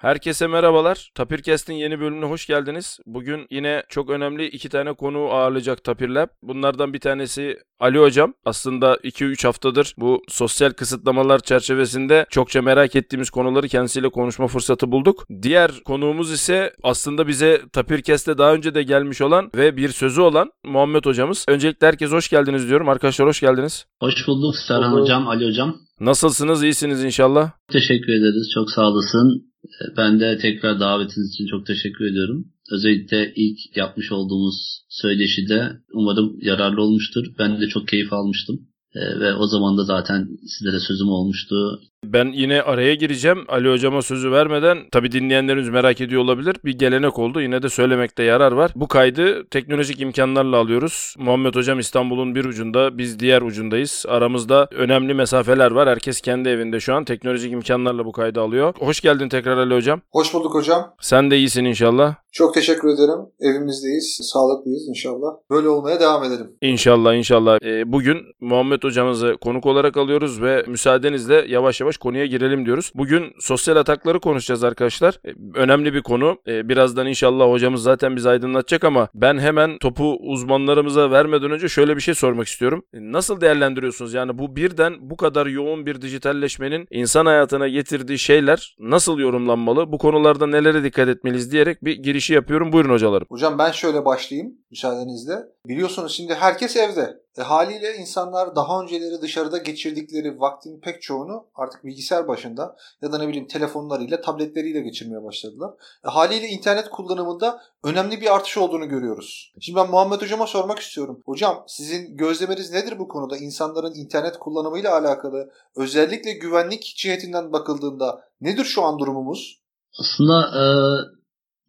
Herkese 0.00 0.46
merhabalar. 0.46 1.10
Tapirkest'in 1.14 1.74
yeni 1.74 2.00
bölümüne 2.00 2.24
hoş 2.24 2.46
geldiniz. 2.46 2.98
Bugün 3.06 3.46
yine 3.50 3.82
çok 3.88 4.10
önemli 4.10 4.46
iki 4.46 4.68
tane 4.68 4.92
konu 4.92 5.18
ağırlayacak 5.18 5.84
Tapir 5.84 6.08
Lab. 6.08 6.28
Bunlardan 6.42 6.92
bir 6.92 6.98
tanesi 6.98 7.58
Ali 7.80 7.98
Hocam. 7.98 8.34
Aslında 8.44 8.94
2-3 8.94 9.46
haftadır 9.46 9.94
bu 9.98 10.22
sosyal 10.28 10.70
kısıtlamalar 10.70 11.38
çerçevesinde 11.38 12.26
çokça 12.30 12.62
merak 12.62 12.96
ettiğimiz 12.96 13.30
konuları 13.30 13.68
kendisiyle 13.68 14.08
konuşma 14.08 14.46
fırsatı 14.46 14.92
bulduk. 14.92 15.26
Diğer 15.42 15.70
konuğumuz 15.84 16.32
ise 16.32 16.72
aslında 16.82 17.28
bize 17.28 17.62
Tapirkest'te 17.72 18.38
daha 18.38 18.54
önce 18.54 18.74
de 18.74 18.82
gelmiş 18.82 19.20
olan 19.20 19.50
ve 19.56 19.76
bir 19.76 19.88
sözü 19.88 20.20
olan 20.20 20.50
Muhammed 20.64 21.04
Hocamız. 21.04 21.44
Öncelikle 21.48 21.86
herkes 21.86 22.12
hoş 22.12 22.28
geldiniz 22.28 22.68
diyorum. 22.68 22.88
Arkadaşlar 22.88 23.28
hoş 23.28 23.40
geldiniz. 23.40 23.86
Hoş 24.00 24.28
bulduk 24.28 24.56
Serhan 24.56 24.92
Hocam, 24.92 25.28
Ali 25.28 25.48
Hocam. 25.48 25.76
Nasılsınız? 26.00 26.62
İyisiniz 26.62 27.04
inşallah. 27.04 27.50
Teşekkür 27.72 28.12
ederiz. 28.12 28.50
Çok 28.54 28.70
sağ 28.70 28.82
olasın. 28.82 29.49
Ben 29.96 30.20
de 30.20 30.38
tekrar 30.38 30.80
davetiniz 30.80 31.30
için 31.30 31.46
çok 31.46 31.66
teşekkür 31.66 32.04
ediyorum. 32.04 32.46
Özellikle 32.72 33.32
ilk 33.36 33.76
yapmış 33.76 34.12
olduğumuz 34.12 34.84
söyleşide 34.88 35.72
umarım 35.92 36.38
yararlı 36.42 36.82
olmuştur. 36.82 37.26
Ben 37.38 37.60
de 37.60 37.66
çok 37.66 37.88
keyif 37.88 38.12
almıştım. 38.12 38.60
Ve 38.94 39.34
o 39.34 39.46
zaman 39.46 39.78
da 39.78 39.84
zaten 39.84 40.28
sizlere 40.46 40.80
sözüm 40.80 41.08
olmuştu. 41.08 41.80
Ben 42.04 42.32
yine 42.32 42.62
araya 42.62 42.94
gireceğim. 42.94 43.44
Ali 43.48 43.70
hocama 43.70 44.02
sözü 44.02 44.32
vermeden 44.32 44.78
tabi 44.92 45.12
dinleyenleriniz 45.12 45.68
merak 45.68 46.00
ediyor 46.00 46.22
olabilir. 46.22 46.56
Bir 46.64 46.78
gelenek 46.78 47.18
oldu. 47.18 47.40
Yine 47.40 47.62
de 47.62 47.68
söylemekte 47.68 48.22
yarar 48.22 48.52
var. 48.52 48.72
Bu 48.74 48.88
kaydı 48.88 49.44
teknolojik 49.44 50.00
imkanlarla 50.00 50.56
alıyoruz. 50.56 51.14
Muhammed 51.18 51.54
hocam 51.54 51.78
İstanbul'un 51.78 52.34
bir 52.34 52.44
ucunda, 52.44 52.98
biz 52.98 53.18
diğer 53.20 53.42
ucundayız. 53.42 54.04
Aramızda 54.08 54.68
önemli 54.70 55.14
mesafeler 55.14 55.70
var. 55.70 55.88
Herkes 55.88 56.20
kendi 56.20 56.48
evinde 56.48 56.80
şu 56.80 56.94
an 56.94 57.04
teknolojik 57.04 57.52
imkanlarla 57.52 58.04
bu 58.04 58.12
kaydı 58.12 58.40
alıyor. 58.40 58.74
Hoş 58.78 59.00
geldin 59.00 59.28
tekrar 59.28 59.56
Ali 59.56 59.74
hocam. 59.74 60.00
Hoş 60.10 60.34
bulduk 60.34 60.54
hocam. 60.54 60.94
Sen 61.00 61.30
de 61.30 61.38
iyisin 61.38 61.64
inşallah. 61.64 62.14
Çok 62.32 62.54
teşekkür 62.54 62.88
ederim. 62.88 63.18
Evimizdeyiz. 63.40 64.18
Sağlıklıyız 64.22 64.88
inşallah. 64.88 65.28
Böyle 65.50 65.68
olmaya 65.68 66.00
devam 66.00 66.24
edelim. 66.24 66.50
İnşallah 66.62 67.14
inşallah. 67.14 67.58
Ee, 67.64 67.92
bugün 67.92 68.18
Muhammed 68.40 68.84
hocamızı 68.84 69.36
konuk 69.40 69.66
olarak 69.66 69.96
alıyoruz 69.96 70.42
ve 70.42 70.64
müsaadenizle 70.66 71.44
yavaş 71.48 71.80
yavaş 71.80 71.89
konuya 71.96 72.26
girelim 72.26 72.66
diyoruz. 72.66 72.92
Bugün 72.94 73.32
sosyal 73.40 73.76
atakları 73.76 74.20
konuşacağız 74.20 74.64
arkadaşlar. 74.64 75.20
Ee, 75.24 75.32
önemli 75.54 75.94
bir 75.94 76.02
konu. 76.02 76.38
Ee, 76.46 76.68
birazdan 76.68 77.06
inşallah 77.06 77.50
hocamız 77.50 77.82
zaten 77.82 78.16
bizi 78.16 78.28
aydınlatacak 78.28 78.84
ama 78.84 79.08
ben 79.14 79.38
hemen 79.38 79.78
topu 79.78 80.16
uzmanlarımıza 80.20 81.10
vermeden 81.10 81.50
önce 81.50 81.68
şöyle 81.68 81.96
bir 81.96 82.00
şey 82.00 82.14
sormak 82.14 82.46
istiyorum. 82.46 82.84
Ee, 82.94 82.98
nasıl 83.00 83.40
değerlendiriyorsunuz? 83.40 84.14
Yani 84.14 84.38
bu 84.38 84.56
birden 84.56 84.94
bu 85.00 85.16
kadar 85.16 85.46
yoğun 85.46 85.86
bir 85.86 86.02
dijitalleşmenin 86.02 86.86
insan 86.90 87.26
hayatına 87.26 87.68
getirdiği 87.68 88.18
şeyler 88.18 88.76
nasıl 88.78 89.18
yorumlanmalı? 89.18 89.92
Bu 89.92 89.98
konularda 89.98 90.46
nelere 90.46 90.84
dikkat 90.84 91.08
etmeliyiz 91.08 91.52
diyerek 91.52 91.84
bir 91.84 91.96
girişi 91.96 92.34
yapıyorum. 92.34 92.72
Buyurun 92.72 92.90
hocalarım. 92.90 93.26
Hocam 93.30 93.58
ben 93.58 93.70
şöyle 93.70 94.04
başlayayım 94.04 94.52
müsaadenizle. 94.70 95.34
Biliyorsunuz 95.66 96.12
şimdi 96.12 96.34
herkes 96.34 96.76
evde. 96.76 97.20
E, 97.38 97.42
haliyle 97.42 97.96
insanlar 97.96 98.56
daha 98.56 98.82
önceleri 98.82 99.22
dışarıda 99.22 99.58
geçirdikleri 99.58 100.40
vaktin 100.40 100.80
pek 100.80 101.02
çoğunu 101.02 101.46
artık 101.54 101.84
bilgisayar 101.84 102.28
başında 102.28 102.76
ya 103.02 103.12
da 103.12 103.18
ne 103.18 103.28
bileyim 103.28 103.46
telefonlarıyla, 103.46 104.20
tabletleriyle 104.20 104.80
geçirmeye 104.80 105.24
başladılar. 105.24 105.70
E, 106.04 106.08
haliyle 106.08 106.48
internet 106.48 106.90
kullanımında 106.90 107.60
önemli 107.84 108.20
bir 108.20 108.34
artış 108.34 108.58
olduğunu 108.58 108.88
görüyoruz. 108.88 109.52
Şimdi 109.60 109.78
ben 109.78 109.90
Muhammed 109.90 110.22
Hocam'a 110.22 110.46
sormak 110.46 110.78
istiyorum. 110.78 111.22
Hocam 111.24 111.64
sizin 111.66 112.16
gözlemeniz 112.16 112.72
nedir 112.72 112.98
bu 112.98 113.08
konuda? 113.08 113.36
İnsanların 113.36 113.94
internet 113.94 114.38
kullanımıyla 114.38 114.98
alakalı 114.98 115.50
özellikle 115.76 116.32
güvenlik 116.32 116.94
cihetinden 116.96 117.52
bakıldığında 117.52 118.20
nedir 118.40 118.64
şu 118.64 118.82
an 118.82 118.98
durumumuz? 118.98 119.60
Aslında 120.00 120.40
e, 120.40 120.64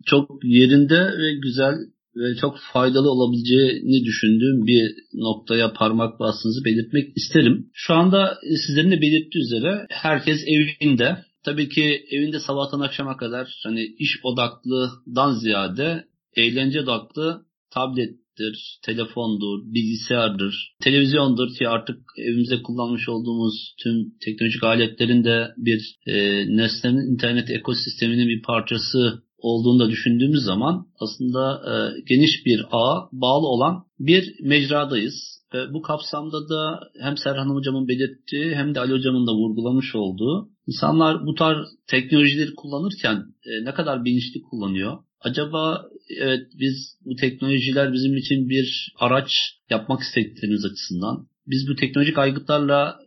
çok 0.05 0.29
yerinde 0.43 0.95
ve 0.95 1.39
güzel 1.43 1.75
ve 2.15 2.35
çok 2.35 2.57
faydalı 2.73 3.11
olabileceğini 3.11 4.05
düşündüğüm 4.05 4.67
bir 4.67 4.91
noktaya 5.13 5.73
parmak 5.73 6.19
bastığınızı 6.19 6.65
belirtmek 6.65 7.17
isterim. 7.17 7.69
Şu 7.73 7.93
anda 7.93 8.37
sizlerin 8.67 8.91
de 8.91 9.01
belirttiği 9.01 9.43
üzere 9.43 9.85
herkes 9.89 10.39
evinde. 10.47 11.17
Tabii 11.43 11.69
ki 11.69 12.05
evinde 12.11 12.39
sabahtan 12.39 12.79
akşama 12.79 13.17
kadar 13.17 13.47
hani 13.63 13.83
iş 13.99 14.19
odaklıdan 14.23 15.33
ziyade 15.33 16.05
eğlence 16.35 16.81
odaklı 16.81 17.45
tablettir, 17.73 18.79
telefondur, 18.85 19.73
bilgisayardır, 19.73 20.75
televizyondur 20.81 21.55
ki 21.59 21.69
artık 21.69 21.97
evimizde 22.17 22.61
kullanmış 22.61 23.09
olduğumuz 23.09 23.75
tüm 23.83 24.13
teknolojik 24.25 24.63
aletlerin 24.63 25.23
de 25.23 25.47
bir 25.57 25.95
e, 26.07 26.45
nesnenin 26.57 27.13
internet 27.13 27.49
ekosisteminin 27.49 28.27
bir 28.27 28.41
parçası 28.41 29.23
olduğunu 29.41 29.79
da 29.79 29.89
düşündüğümüz 29.89 30.43
zaman 30.43 30.87
aslında 30.99 31.61
e, 31.71 31.73
geniş 32.09 32.45
bir 32.45 32.65
ağa 32.71 33.09
bağlı 33.11 33.47
olan 33.47 33.83
bir 33.99 34.35
mecradayız. 34.43 35.13
Ve 35.53 35.73
bu 35.73 35.81
kapsamda 35.81 36.49
da 36.49 36.79
hem 37.01 37.17
Serhan 37.17 37.49
Hocam'ın 37.49 37.87
belirttiği 37.87 38.55
hem 38.55 38.75
de 38.75 38.79
Ali 38.79 38.93
Hocam'ın 38.93 39.27
da 39.27 39.31
vurgulamış 39.31 39.95
olduğu 39.95 40.49
insanlar 40.67 41.25
bu 41.25 41.35
tarz 41.35 41.67
teknolojileri 41.87 42.55
kullanırken 42.55 43.23
e, 43.45 43.65
ne 43.65 43.73
kadar 43.73 44.05
bilinçli 44.05 44.41
kullanıyor? 44.41 44.97
Acaba 45.21 45.85
evet 46.19 46.47
biz 46.59 46.97
bu 47.05 47.15
teknolojiler 47.15 47.93
bizim 47.93 48.17
için 48.17 48.49
bir 48.49 48.93
araç 48.99 49.31
yapmak 49.69 50.01
istediklerimiz 50.01 50.65
açısından 50.65 51.27
biz 51.47 51.67
bu 51.69 51.75
teknolojik 51.75 52.17
aygıtlarla 52.17 52.99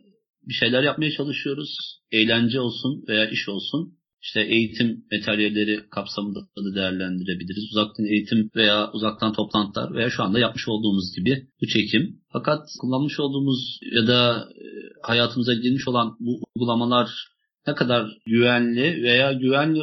bir 0.47 0.53
şeyler 0.53 0.83
yapmaya 0.83 1.11
çalışıyoruz. 1.11 1.77
Eğlence 2.11 2.59
olsun 2.59 3.03
veya 3.07 3.29
iş 3.29 3.49
olsun 3.49 3.94
işte 4.25 4.41
eğitim 4.41 5.05
materyalleri 5.11 5.89
kapsamında 5.89 6.39
da 6.39 6.75
değerlendirebiliriz. 6.75 7.63
Uzaktan 7.71 8.05
eğitim 8.05 8.49
veya 8.55 8.91
uzaktan 8.91 9.33
toplantılar 9.33 9.93
veya 9.93 10.09
şu 10.09 10.23
anda 10.23 10.39
yapmış 10.39 10.67
olduğumuz 10.67 11.15
gibi 11.15 11.47
bu 11.61 11.67
çekim. 11.67 12.19
Fakat 12.33 12.67
kullanmış 12.81 13.19
olduğumuz 13.19 13.79
ya 13.95 14.07
da 14.07 14.49
e, 14.51 14.65
hayatımıza 15.01 15.53
girmiş 15.53 15.87
olan 15.87 16.17
bu 16.19 16.39
uygulamalar 16.55 17.09
ne 17.67 17.75
kadar 17.75 18.17
güvenli 18.25 19.03
veya 19.03 19.33
güvenli 19.33 19.81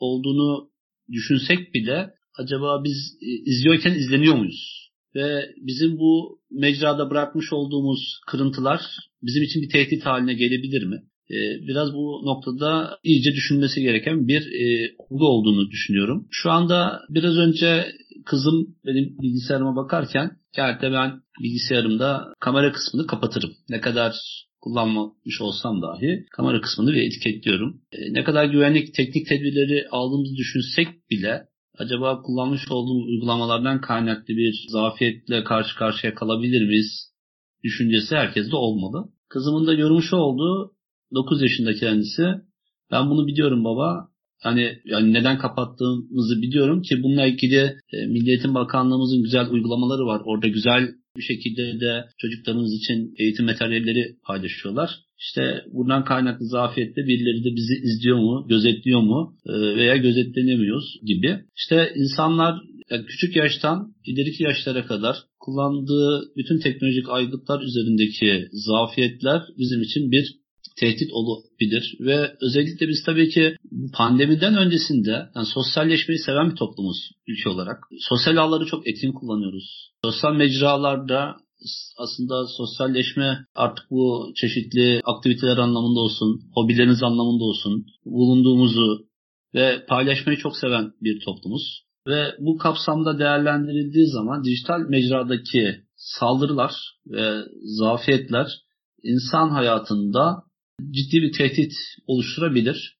olduğunu 0.00 0.70
düşünsek 1.12 1.74
bile 1.74 2.10
acaba 2.38 2.84
biz 2.84 3.16
e, 3.22 3.50
izliyorken 3.50 3.94
izleniyor 3.94 4.34
muyuz? 4.34 4.90
Ve 5.14 5.54
bizim 5.56 5.98
bu 5.98 6.40
mecrada 6.50 7.10
bırakmış 7.10 7.52
olduğumuz 7.52 8.20
kırıntılar 8.26 8.80
bizim 9.22 9.42
için 9.42 9.62
bir 9.62 9.68
tehdit 9.68 10.06
haline 10.06 10.34
gelebilir 10.34 10.82
mi? 10.82 11.02
Ee, 11.32 11.66
biraz 11.68 11.94
bu 11.94 12.20
noktada 12.24 12.98
iyice 13.04 13.32
düşünmesi 13.32 13.80
gereken 13.80 14.28
bir 14.28 14.42
e, 14.42 14.94
olgu 14.98 15.26
olduğunu 15.26 15.70
düşünüyorum. 15.70 16.26
Şu 16.30 16.50
anda 16.50 17.00
biraz 17.08 17.36
önce 17.36 17.86
kızım 18.24 18.76
benim 18.86 19.18
bilgisayarıma 19.22 19.76
bakarken 19.76 20.30
gerçekten 20.56 20.92
ben 20.92 21.20
bilgisayarımda 21.42 22.34
kamera 22.40 22.72
kısmını 22.72 23.06
kapatırım. 23.06 23.50
Ne 23.68 23.80
kadar 23.80 24.14
kullanmamış 24.60 25.40
olsam 25.40 25.82
dahi 25.82 26.26
kamera 26.30 26.60
kısmını 26.60 26.92
bir 26.92 27.02
etiketliyorum. 27.02 27.80
E, 27.92 28.12
ne 28.12 28.24
kadar 28.24 28.44
güvenlik 28.44 28.94
teknik 28.94 29.26
tedbirleri 29.26 29.88
aldığımızı 29.90 30.36
düşünsek 30.36 30.88
bile 31.10 31.42
acaba 31.78 32.22
kullanmış 32.22 32.70
olduğumuz 32.70 33.08
uygulamalardan 33.08 33.80
kaynaklı 33.80 34.34
bir 34.34 34.66
zafiyetle 34.68 35.44
karşı 35.44 35.76
karşıya 35.76 36.14
kalabilir 36.14 36.66
miyiz 36.68 37.12
düşüncesi 37.64 38.16
herkeste 38.16 38.56
olmalı. 38.56 39.12
Kızımın 39.28 39.66
da 39.66 39.74
görmüş 39.74 40.12
olduğu 40.12 40.74
9 41.14 41.42
yaşında 41.42 41.74
kendisi. 41.74 42.22
Ben 42.90 43.10
bunu 43.10 43.26
biliyorum 43.26 43.64
baba. 43.64 44.08
Hani 44.42 44.78
yani 44.84 45.12
neden 45.12 45.38
kapattığımızı 45.38 46.42
biliyorum 46.42 46.82
ki 46.82 47.02
bununla 47.02 47.26
ilgili 47.26 47.76
e, 47.92 48.06
Milliyetin 48.06 48.54
Bakanlığımızın 48.54 49.22
güzel 49.22 49.50
uygulamaları 49.50 50.06
var. 50.06 50.22
Orada 50.24 50.48
güzel 50.48 50.88
bir 51.16 51.22
şekilde 51.22 51.80
de 51.80 52.04
çocuklarımız 52.18 52.72
için 52.74 53.14
eğitim 53.18 53.46
materyalleri 53.46 54.16
paylaşıyorlar. 54.26 54.90
İşte 55.18 55.64
buradan 55.72 56.04
kaynaklı 56.04 56.46
zafiyette 56.46 57.06
birileri 57.06 57.44
de 57.44 57.56
bizi 57.56 57.74
izliyor 57.74 58.18
mu, 58.18 58.46
gözetliyor 58.48 59.00
mu 59.00 59.36
e, 59.46 59.52
veya 59.52 59.96
gözetlenemiyoruz 59.96 61.00
gibi. 61.06 61.38
İşte 61.56 61.92
insanlar 61.96 62.60
küçük 63.06 63.36
yaştan 63.36 63.94
ileriki 64.06 64.42
yaşlara 64.42 64.86
kadar 64.86 65.16
kullandığı 65.40 66.22
bütün 66.36 66.58
teknolojik 66.58 67.08
aygıtlar 67.08 67.62
üzerindeki 67.62 68.48
zafiyetler 68.52 69.42
bizim 69.58 69.82
için 69.82 70.10
bir 70.10 70.41
tehdit 70.76 71.12
olabilir 71.12 71.96
ve 72.00 72.36
özellikle 72.40 72.88
biz 72.88 73.02
tabii 73.06 73.28
ki 73.28 73.56
pandemiden 73.94 74.56
öncesinde 74.56 75.28
yani 75.34 75.46
sosyalleşmeyi 75.46 76.18
seven 76.18 76.50
bir 76.50 76.56
toplumuz 76.56 77.10
ülke 77.26 77.48
olarak. 77.48 77.78
Sosyal 77.98 78.36
ağları 78.36 78.66
çok 78.66 78.88
etkin 78.88 79.12
kullanıyoruz. 79.12 79.90
Sosyal 80.04 80.34
mecralarda 80.34 81.36
aslında 81.98 82.46
sosyalleşme 82.46 83.38
artık 83.54 83.90
bu 83.90 84.32
çeşitli 84.36 85.00
aktiviteler 85.04 85.56
anlamında 85.56 86.00
olsun, 86.00 86.40
hobileriniz 86.54 87.02
anlamında 87.02 87.44
olsun, 87.44 87.86
bulunduğumuzu 88.04 89.06
ve 89.54 89.84
paylaşmayı 89.88 90.38
çok 90.38 90.56
seven 90.56 90.92
bir 91.00 91.20
toplumuz. 91.24 91.82
Ve 92.06 92.34
bu 92.38 92.56
kapsamda 92.56 93.18
değerlendirildiği 93.18 94.06
zaman 94.06 94.44
dijital 94.44 94.80
mecradaki 94.88 95.76
saldırılar 95.96 96.72
ve 97.06 97.42
zafiyetler 97.62 98.46
insan 99.02 99.50
hayatında 99.50 100.42
ciddi 100.90 101.22
bir 101.22 101.32
tehdit 101.32 101.72
oluşturabilir. 102.06 102.96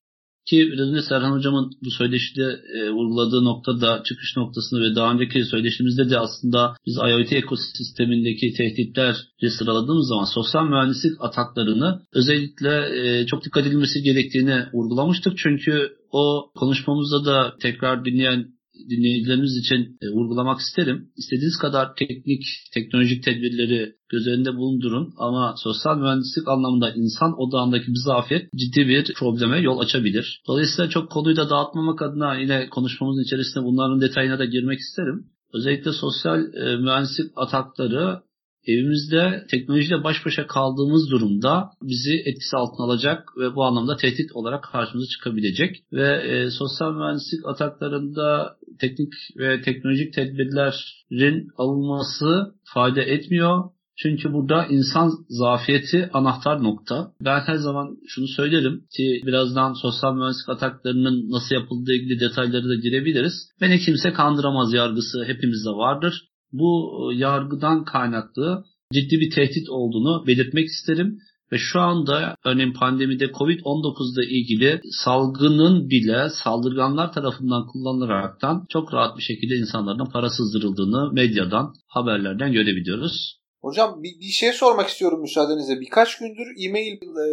Ki 0.47 0.73
önce 0.79 1.03
Serhan 1.03 1.33
Hocam'ın 1.33 1.71
bu 1.85 1.91
söyleşide 1.91 2.61
e, 2.77 2.91
vurguladığı 2.91 3.45
noktada 3.45 4.03
çıkış 4.05 4.37
noktasında 4.37 4.81
ve 4.81 4.95
daha 4.95 5.13
önceki 5.13 5.45
söyleşimizde 5.45 6.11
de 6.11 6.19
aslında 6.19 6.75
biz 6.87 6.97
IoT 6.97 7.33
ekosistemindeki 7.33 8.53
tehditleri 8.53 9.51
sıraladığımız 9.51 10.09
zaman 10.09 10.25
sosyal 10.25 10.65
mühendislik 10.65 11.13
ataklarını 11.21 12.03
özellikle 12.13 12.73
e, 13.01 13.27
çok 13.27 13.45
dikkat 13.45 13.67
edilmesi 13.67 14.03
gerektiğini 14.03 14.67
vurgulamıştık. 14.73 15.39
Çünkü 15.39 15.93
o 16.13 16.51
konuşmamızda 16.55 17.25
da 17.25 17.55
tekrar 17.61 18.05
dinleyen 18.05 18.47
dinleyicilerimiz 18.91 19.57
için 19.57 19.99
e, 20.03 20.09
vurgulamak 20.09 20.61
isterim. 20.61 21.09
İstediğiniz 21.17 21.57
kadar 21.57 21.95
teknik, 21.95 22.43
teknolojik 22.75 23.25
tedbirleri 23.25 23.93
göz 24.11 24.27
önünde 24.27 24.57
bulundurun 24.57 25.15
ama 25.19 25.55
sosyal 25.57 25.99
mühendislik 25.99 26.49
anlamında 26.49 26.91
insan 26.91 27.41
odağındaki 27.41 27.87
bir 27.87 28.03
zafiyet 28.07 28.49
ciddi 28.57 28.89
bir 28.89 29.15
probleme 29.15 29.61
yol 29.61 29.79
açabilir. 29.79 30.43
Dolayısıyla 30.49 30.91
çok 30.91 31.11
konuyu 31.11 31.37
da 31.37 31.51
dağıtmamak 31.51 32.03
adına 32.03 32.39
yine 32.39 32.69
konuşmamızın 32.69 33.23
içerisinde 33.23 33.65
bunların 33.65 34.01
detayına 34.01 34.39
da 34.39 34.45
girmek 34.45 34.79
isterim. 34.79 35.27
Özellikle 35.55 35.93
sosyal 35.93 36.55
e, 36.55 36.77
mühendislik 36.77 37.33
atakları 37.37 38.23
evimizde 38.67 39.47
teknolojiyle 39.51 40.05
baş 40.05 40.17
başa 40.27 40.47
kaldığımız 40.47 41.11
durumda 41.11 41.71
bizi 41.83 42.15
etkisi 42.25 42.57
altına 42.57 42.87
alacak 42.87 43.29
ve 43.39 43.55
bu 43.55 43.65
anlamda 43.65 43.97
tehdit 43.97 44.33
olarak 44.33 44.65
karşımıza 44.65 45.09
çıkabilecek. 45.09 45.77
Ve 45.93 46.09
e, 46.09 46.51
sosyal 46.51 46.93
mühendislik 46.93 47.47
ataklarında 47.47 48.57
teknik 48.81 49.13
ve 49.39 49.63
teknolojik 49.63 50.15
tedbirlerin 50.15 51.49
alınması 51.57 52.55
fayda 52.75 53.03
etmiyor. 53.03 53.65
Çünkü 53.97 54.33
burada 54.33 54.67
insan 54.67 55.11
zafiyeti 55.29 56.11
anahtar 56.13 56.63
nokta. 56.63 57.13
Ben 57.21 57.41
her 57.41 57.55
zaman 57.55 57.97
şunu 58.09 58.29
söylerim 58.29 58.85
ki 58.97 59.23
birazdan 59.27 59.73
sosyal 59.73 60.15
mühendislik 60.15 60.49
ataklarının 60.49 61.31
nasıl 61.31 61.55
yapıldığı 61.55 61.93
ilgili 61.93 62.21
detayları 62.21 62.69
da 62.69 62.75
girebiliriz. 62.75 63.33
Beni 63.61 63.79
kimse 63.79 64.13
kandıramaz 64.13 64.73
yargısı 64.73 65.25
hepimizde 65.25 65.71
vardır 65.71 66.33
bu 66.53 66.93
yargıdan 67.15 67.85
kaynaklı 67.85 68.65
ciddi 68.93 69.21
bir 69.21 69.31
tehdit 69.31 69.71
olduğunu 69.71 70.27
belirtmek 70.27 70.67
isterim. 70.67 71.19
Ve 71.53 71.57
şu 71.59 71.81
anda 71.81 72.37
örneğin 72.45 72.73
pandemide 72.73 73.25
Covid-19 73.25 74.15
ile 74.15 74.25
ilgili 74.37 74.81
salgının 75.05 75.91
bile 75.91 76.29
saldırganlar 76.31 77.13
tarafından 77.13 77.67
kullanılaraktan 77.67 78.67
çok 78.69 78.95
rahat 78.95 79.19
bir 79.19 79.23
şekilde 79.23 79.55
insanların 79.55 80.11
para 80.13 80.31
sızdırıldığını 80.31 81.13
medyadan, 81.13 81.75
haberlerden 81.87 82.53
görebiliyoruz. 82.53 83.41
Hocam 83.61 84.03
bir, 84.03 84.21
bir 84.21 84.33
şey 84.41 84.53
sormak 84.53 84.89
istiyorum 84.89 85.21
müsaadenizle. 85.21 85.81
Birkaç 85.81 86.19
gündür 86.19 86.67
e-mail 86.67 86.93
e, 86.95 87.27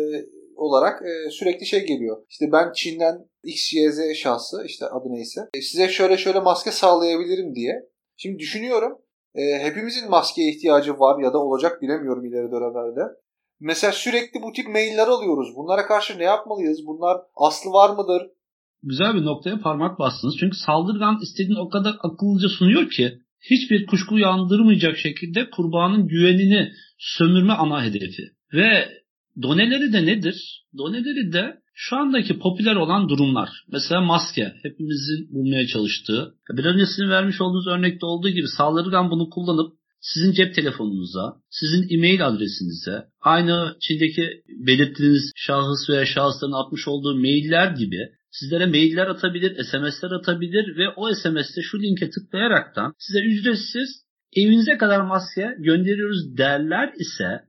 olarak 0.56 1.02
e, 1.02 1.30
sürekli 1.30 1.66
şey 1.66 1.86
geliyor. 1.86 2.18
İşte 2.30 2.46
ben 2.52 2.72
Çin'den 2.76 3.16
XYZ 3.44 4.00
şahsı 4.16 4.64
işte 4.66 4.86
adı 4.86 5.08
neyse 5.10 5.42
e, 5.54 5.62
size 5.62 5.90
şöyle 5.90 6.18
şöyle 6.18 6.40
maske 6.40 6.72
sağlayabilirim 6.72 7.56
diye. 7.56 7.74
Şimdi 8.18 8.40
düşünüyorum 8.40 8.98
e, 9.36 9.42
hepimizin 9.60 10.10
maskeye 10.10 10.52
ihtiyacı 10.52 10.94
var 10.94 11.24
ya 11.24 11.34
da 11.34 11.38
olacak 11.38 11.82
bilemiyorum 11.82 12.26
ileri 12.26 12.52
dönemlerde. 12.52 13.02
Mesela 13.60 13.94
sürekli 13.94 14.42
bu 14.42 14.54
tip 14.54 14.68
mailler 14.68 15.08
alıyoruz. 15.08 15.56
Bunlara 15.56 15.88
karşı 15.88 16.20
ne 16.20 16.24
yapmalıyız? 16.24 16.80
Bunlar 16.88 17.18
aslı 17.36 17.70
var 17.72 17.90
mıdır? 17.90 18.22
Güzel 18.84 19.16
bir 19.16 19.26
noktaya 19.26 19.60
parmak 19.60 20.00
bastınız. 20.00 20.36
Çünkü 20.40 20.58
saldırgan 20.58 21.20
istediğini 21.22 21.60
o 21.60 21.70
kadar 21.70 21.96
akıllıca 22.04 22.50
sunuyor 22.50 22.90
ki 22.90 23.20
hiçbir 23.42 23.86
kuşku 23.86 24.16
uyandırmayacak 24.16 24.98
şekilde 24.98 25.50
kurbanın 25.50 26.08
güvenini 26.08 26.72
sömürme 26.98 27.54
ana 27.54 27.84
hedefi. 27.84 28.24
Ve 28.54 28.90
doneleri 29.42 29.94
de 29.94 30.06
nedir? 30.06 30.66
Doneleri 30.78 31.34
de 31.34 31.60
şu 31.74 31.98
andaki 31.98 32.40
popüler 32.40 32.76
olan 32.76 33.10
durumlar. 33.10 33.50
Mesela 33.72 34.02
maske. 34.02 34.54
Hepimizin 34.64 35.34
bulmaya 35.34 35.68
çalıştığı. 35.68 36.36
Biraz 36.54 36.76
önce 36.76 36.86
sizin 36.86 37.10
vermiş 37.10 37.42
olduğunuz 37.42 37.68
örnekte 37.68 38.06
olduğu 38.06 38.30
gibi 38.30 38.48
saldırgan 38.48 39.12
bunu 39.12 39.30
kullanıp 39.30 39.79
sizin 40.02 40.32
cep 40.32 40.56
telefonunuza, 40.56 41.36
sizin 41.50 41.98
e-mail 41.98 42.28
adresinize, 42.28 43.06
aynı 43.22 43.78
Çin'deki 43.82 44.44
belirttiğiniz 44.68 45.32
şahıs 45.36 45.90
veya 45.90 46.06
şahısların 46.06 46.66
atmış 46.66 46.88
olduğu 46.88 47.16
mailler 47.16 47.72
gibi 47.72 48.10
sizlere 48.32 48.66
mailler 48.66 49.08
atabilir, 49.08 49.64
SMS'ler 49.64 50.12
atabilir 50.12 50.78
ve 50.78 50.90
o 50.96 51.14
SMS'te 51.16 51.62
şu 51.62 51.82
linke 51.82 52.10
tıklayaraktan 52.10 52.94
size 53.00 53.20
ücretsiz 53.20 53.90
evinize 54.36 54.78
kadar 54.78 55.02
maske 55.02 55.56
gönderiyoruz 55.60 56.38
derler 56.38 56.94
ise 57.00 57.42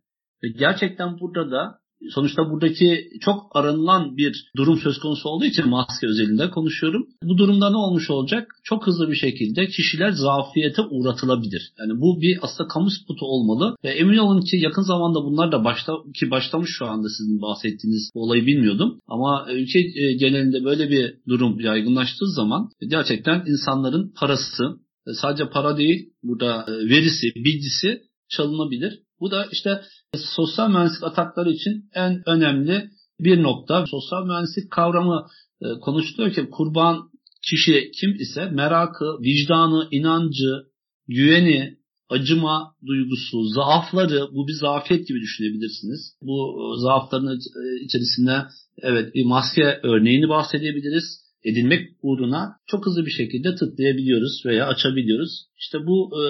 ve 0.43 0.49
gerçekten 0.49 1.21
burada 1.21 1.51
da 1.51 1.80
sonuçta 2.11 2.51
buradaki 2.51 3.11
çok 3.21 3.57
aranılan 3.57 4.17
bir 4.17 4.51
durum 4.57 4.79
söz 4.79 4.99
konusu 4.99 5.29
olduğu 5.29 5.45
için 5.45 5.69
maske 5.69 6.07
özelinde 6.07 6.51
konuşuyorum. 6.51 7.07
Bu 7.23 7.39
durumda 7.39 7.71
ne 7.71 7.77
olmuş 7.77 8.11
olacak? 8.11 8.49
Çok 8.65 8.87
hızlı 8.87 9.11
bir 9.11 9.17
şekilde 9.17 9.67
kişiler 9.67 10.11
zafiyete 10.11 10.83
uğratılabilir. 10.83 11.73
Yani 11.79 12.01
bu 12.01 12.21
bir 12.21 12.39
aslında 12.43 12.69
kamu 12.69 12.91
spotu 12.91 13.27
olmalı 13.27 13.77
ve 13.85 13.89
emin 13.89 14.19
olun 14.19 14.41
ki 14.41 14.57
yakın 14.57 14.83
zamanda 14.83 15.19
bunlar 15.25 15.53
da 15.53 15.65
başta 15.65 15.93
ki 16.15 16.31
başlamış 16.31 16.71
şu 16.79 16.87
anda 16.87 17.09
sizin 17.09 17.43
bahsettiğiniz 17.43 18.11
olayı 18.15 18.47
bilmiyordum. 18.47 18.99
Ama 19.09 19.47
ülke 19.53 19.79
e, 19.79 20.13
genelinde 20.13 20.65
böyle 20.65 20.91
bir 20.91 21.15
durum 21.29 21.61
yaygınlaştığı 21.61 22.27
zaman 22.27 22.71
gerçekten 22.89 23.45
insanların 23.47 24.13
parası 24.17 24.65
sadece 25.15 25.51
para 25.51 25.77
değil 25.77 26.13
burada 26.23 26.67
e, 26.69 26.73
verisi, 26.73 27.27
bilgisi 27.37 28.03
çalınabilir. 28.29 29.03
Bu 29.21 29.31
da 29.31 29.47
işte 29.53 29.81
sosyal 30.19 30.69
mühendislik 30.69 31.05
atakları 31.05 31.51
için 31.51 31.85
en 31.95 32.23
önemli 32.27 32.91
bir 33.21 33.43
nokta. 33.43 33.87
Sosyal 33.87 34.27
mühendislik 34.27 34.71
kavramı 34.71 35.27
e, 35.63 35.67
konuşuluyor 35.81 36.35
ki 36.35 36.51
kurban 36.51 37.11
kişi 37.43 37.91
kim 38.01 38.15
ise 38.15 38.51
merakı, 38.51 39.05
vicdanı, 39.23 39.89
inancı, 39.91 40.67
güveni, 41.09 41.77
acıma 42.09 42.75
duygusu, 42.87 43.45
zaafları 43.45 44.29
bu 44.35 44.49
bir 44.49 44.53
zafiyet 44.53 45.09
gibi 45.09 45.21
düşünebilirsiniz. 45.21 46.17
Bu 46.23 46.59
e, 46.61 46.81
zaafların 46.81 47.37
e, 47.37 47.85
içerisinde 47.85 48.43
evet 48.83 49.15
bir 49.15 49.25
maske 49.25 49.81
örneğini 49.83 50.29
bahsedebiliriz. 50.29 51.21
Edinmek 51.45 51.89
uğruna 52.03 52.53
çok 52.67 52.87
hızlı 52.87 53.07
bir 53.07 53.11
şekilde 53.11 53.55
tıklayabiliyoruz 53.55 54.43
veya 54.47 54.67
açabiliyoruz. 54.67 55.47
İşte 55.59 55.79
bu 55.87 56.11
e, 56.21 56.23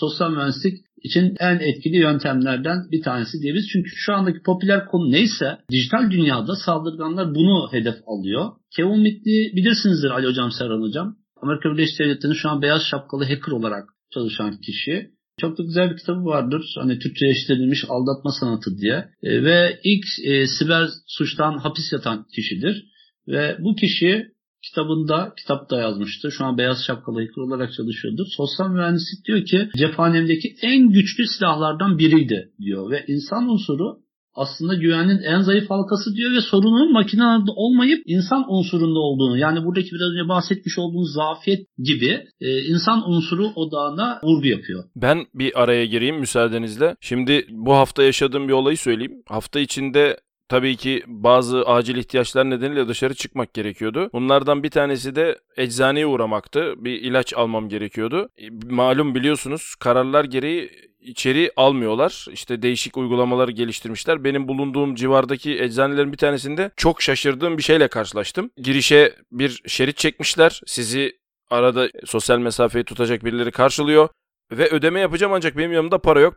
sosyal 0.00 0.30
mühendislik 0.30 0.78
için 1.02 1.36
en 1.40 1.58
etkili 1.58 1.96
yöntemlerden 1.96 2.90
bir 2.92 3.02
tanesi 3.02 3.42
diyebiliriz. 3.42 3.68
Çünkü 3.72 3.90
şu 3.94 4.12
andaki 4.14 4.42
popüler 4.42 4.86
konu 4.86 5.12
neyse 5.12 5.58
dijital 5.70 6.10
dünyada 6.10 6.56
saldırganlar 6.56 7.34
bunu 7.34 7.72
hedef 7.72 7.96
alıyor. 8.06 8.50
Kevin 8.76 9.00
Mitnick'i 9.00 9.56
bilirsinizdir 9.56 10.10
Ali 10.10 10.26
Hocam, 10.26 10.50
Serhan 10.50 10.82
Hocam. 10.82 11.16
Amerika 11.42 11.72
Birleşik 11.72 11.98
Devletleri'nin 11.98 12.36
şu 12.36 12.50
an 12.50 12.62
beyaz 12.62 12.82
şapkalı 12.90 13.24
hacker 13.24 13.52
olarak 13.52 13.84
çalışan 14.14 14.60
kişi. 14.60 15.10
Çok 15.40 15.58
da 15.58 15.62
güzel 15.62 15.90
bir 15.90 15.96
kitabı 15.96 16.24
vardır. 16.24 16.74
Hani 16.78 16.98
Türkçeleştirilmiş 16.98 17.84
aldatma 17.88 18.32
sanatı 18.40 18.78
diye. 18.78 19.08
E, 19.22 19.44
ve 19.44 19.80
ilk 19.84 20.04
e, 20.24 20.46
siber 20.46 20.88
suçtan 21.06 21.58
hapis 21.58 21.92
yatan 21.92 22.26
kişidir. 22.34 22.84
Ve 23.28 23.56
bu 23.60 23.74
kişi 23.74 24.26
kitabında, 24.62 25.32
kitapta 25.38 25.80
yazmıştı. 25.80 26.32
Şu 26.32 26.44
an 26.44 26.58
beyaz 26.58 26.84
şapkalı 26.86 27.22
yıkır 27.22 27.42
olarak 27.42 27.72
çalışıyordur. 27.72 28.26
Sosyal 28.36 28.68
mühendislik 28.68 29.26
diyor 29.26 29.44
ki 29.44 29.68
cephanemdeki 29.76 30.54
en 30.62 30.88
güçlü 30.88 31.26
silahlardan 31.26 31.98
biriydi 31.98 32.52
diyor. 32.60 32.90
Ve 32.90 33.04
insan 33.08 33.48
unsuru 33.48 34.00
aslında 34.34 34.74
güvenin 34.74 35.22
en 35.22 35.40
zayıf 35.40 35.70
halkası 35.70 36.14
diyor 36.16 36.32
ve 36.32 36.40
sorunun 36.40 36.92
makinelerde 36.92 37.50
olmayıp 37.56 38.02
insan 38.06 38.44
unsurunda 38.48 38.98
olduğunu 38.98 39.38
yani 39.38 39.64
buradaki 39.64 39.88
biraz 39.92 40.10
önce 40.12 40.28
bahsetmiş 40.28 40.78
olduğumuz 40.78 41.12
zafiyet 41.12 41.60
gibi 41.78 42.24
e, 42.40 42.62
insan 42.62 43.10
unsuru 43.10 43.46
odağına 43.46 44.20
vurgu 44.22 44.46
yapıyor. 44.46 44.84
Ben 44.96 45.26
bir 45.34 45.62
araya 45.62 45.86
gireyim 45.86 46.18
müsaadenizle. 46.18 46.96
Şimdi 47.00 47.46
bu 47.50 47.72
hafta 47.72 48.02
yaşadığım 48.02 48.48
bir 48.48 48.52
olayı 48.52 48.76
söyleyeyim. 48.76 49.22
Hafta 49.28 49.60
içinde 49.60 50.16
tabii 50.50 50.76
ki 50.76 51.02
bazı 51.06 51.62
acil 51.62 51.96
ihtiyaçlar 51.96 52.50
nedeniyle 52.50 52.88
dışarı 52.88 53.14
çıkmak 53.14 53.54
gerekiyordu. 53.54 54.10
Bunlardan 54.12 54.62
bir 54.62 54.70
tanesi 54.70 55.16
de 55.16 55.38
eczaneye 55.56 56.06
uğramaktı. 56.06 56.74
Bir 56.84 57.02
ilaç 57.02 57.34
almam 57.34 57.68
gerekiyordu. 57.68 58.28
E, 58.38 58.50
malum 58.70 59.14
biliyorsunuz 59.14 59.74
kararlar 59.80 60.24
gereği 60.24 60.70
içeri 61.00 61.52
almıyorlar. 61.56 62.26
İşte 62.32 62.62
değişik 62.62 62.96
uygulamaları 62.96 63.50
geliştirmişler. 63.50 64.24
Benim 64.24 64.48
bulunduğum 64.48 64.94
civardaki 64.94 65.62
eczanelerin 65.62 66.12
bir 66.12 66.16
tanesinde 66.18 66.70
çok 66.76 67.02
şaşırdığım 67.02 67.58
bir 67.58 67.62
şeyle 67.62 67.88
karşılaştım. 67.88 68.50
Girişe 68.56 69.14
bir 69.32 69.62
şerit 69.66 69.96
çekmişler. 69.96 70.60
Sizi 70.66 71.18
arada 71.50 71.88
sosyal 72.04 72.38
mesafeyi 72.38 72.84
tutacak 72.84 73.24
birileri 73.24 73.50
karşılıyor 73.50 74.08
ve 74.52 74.70
ödeme 74.70 75.00
yapacağım 75.00 75.32
ancak 75.32 75.56
benim 75.56 75.72
yanımda 75.72 75.98
para 75.98 76.20
yok. 76.20 76.34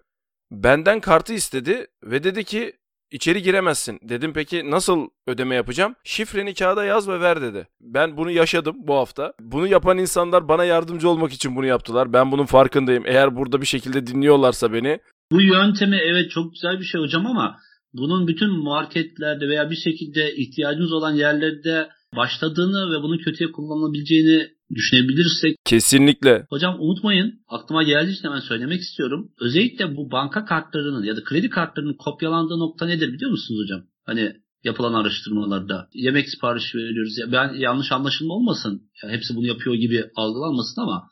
Benden 0.51 0.99
kartı 0.99 1.33
istedi 1.33 1.87
ve 2.03 2.23
dedi 2.23 2.43
ki 2.43 2.73
İçeri 3.13 3.41
giremezsin. 3.41 3.99
Dedim 4.03 4.33
peki 4.33 4.71
nasıl 4.71 5.07
ödeme 5.27 5.55
yapacağım? 5.55 5.95
Şifreni 6.03 6.53
kağıda 6.53 6.85
yaz 6.85 7.09
ve 7.09 7.19
ver 7.19 7.41
dedi. 7.41 7.67
Ben 7.81 8.17
bunu 8.17 8.31
yaşadım 8.31 8.75
bu 8.79 8.95
hafta. 8.95 9.33
Bunu 9.39 9.67
yapan 9.67 9.97
insanlar 9.97 10.47
bana 10.47 10.63
yardımcı 10.63 11.09
olmak 11.09 11.33
için 11.33 11.55
bunu 11.55 11.65
yaptılar. 11.65 12.13
Ben 12.13 12.31
bunun 12.31 12.45
farkındayım. 12.45 13.03
Eğer 13.05 13.35
burada 13.35 13.61
bir 13.61 13.65
şekilde 13.65 14.07
dinliyorlarsa 14.07 14.73
beni. 14.73 14.99
Bu 15.31 15.41
yöntemi 15.41 15.95
evet 15.95 16.31
çok 16.31 16.53
güzel 16.53 16.79
bir 16.79 16.85
şey 16.85 17.01
hocam 17.01 17.25
ama 17.25 17.57
bunun 17.93 18.27
bütün 18.27 18.63
marketlerde 18.63 19.47
veya 19.47 19.69
bir 19.69 19.75
şekilde 19.75 20.35
ihtiyacınız 20.35 20.93
olan 20.93 21.13
yerlerde 21.13 21.89
başladığını 22.15 22.91
ve 22.91 23.03
bunun 23.03 23.17
kötüye 23.17 23.51
kullanılabileceğini 23.51 24.47
düşünebilirsek 24.75 25.55
Kesinlikle. 25.65 26.45
Hocam 26.49 26.77
unutmayın 26.79 27.33
aklıma 27.47 27.83
geldiği 27.83 28.11
için 28.11 28.23
hemen 28.23 28.39
söylemek 28.39 28.81
istiyorum. 28.81 29.31
Özellikle 29.41 29.95
bu 29.95 30.11
banka 30.11 30.45
kartlarının 30.45 31.03
ya 31.03 31.15
da 31.15 31.23
kredi 31.23 31.49
kartlarının 31.49 31.93
kopyalandığı 31.93 32.59
nokta 32.59 32.85
nedir 32.85 33.13
biliyor 33.13 33.31
musunuz 33.31 33.61
hocam? 33.63 33.81
Hani 34.05 34.33
yapılan 34.63 34.93
araştırmalarda 34.93 35.89
yemek 35.93 36.29
siparişi 36.29 36.77
veriyoruz. 36.77 37.17
Ya 37.17 37.31
ben 37.31 37.53
yanlış 37.53 37.91
anlaşılma 37.91 38.33
olmasın. 38.33 38.81
Ya 39.03 39.09
hepsi 39.09 39.35
bunu 39.35 39.47
yapıyor 39.47 39.75
gibi 39.75 40.05
algılanmasın 40.15 40.81
ama 40.81 41.03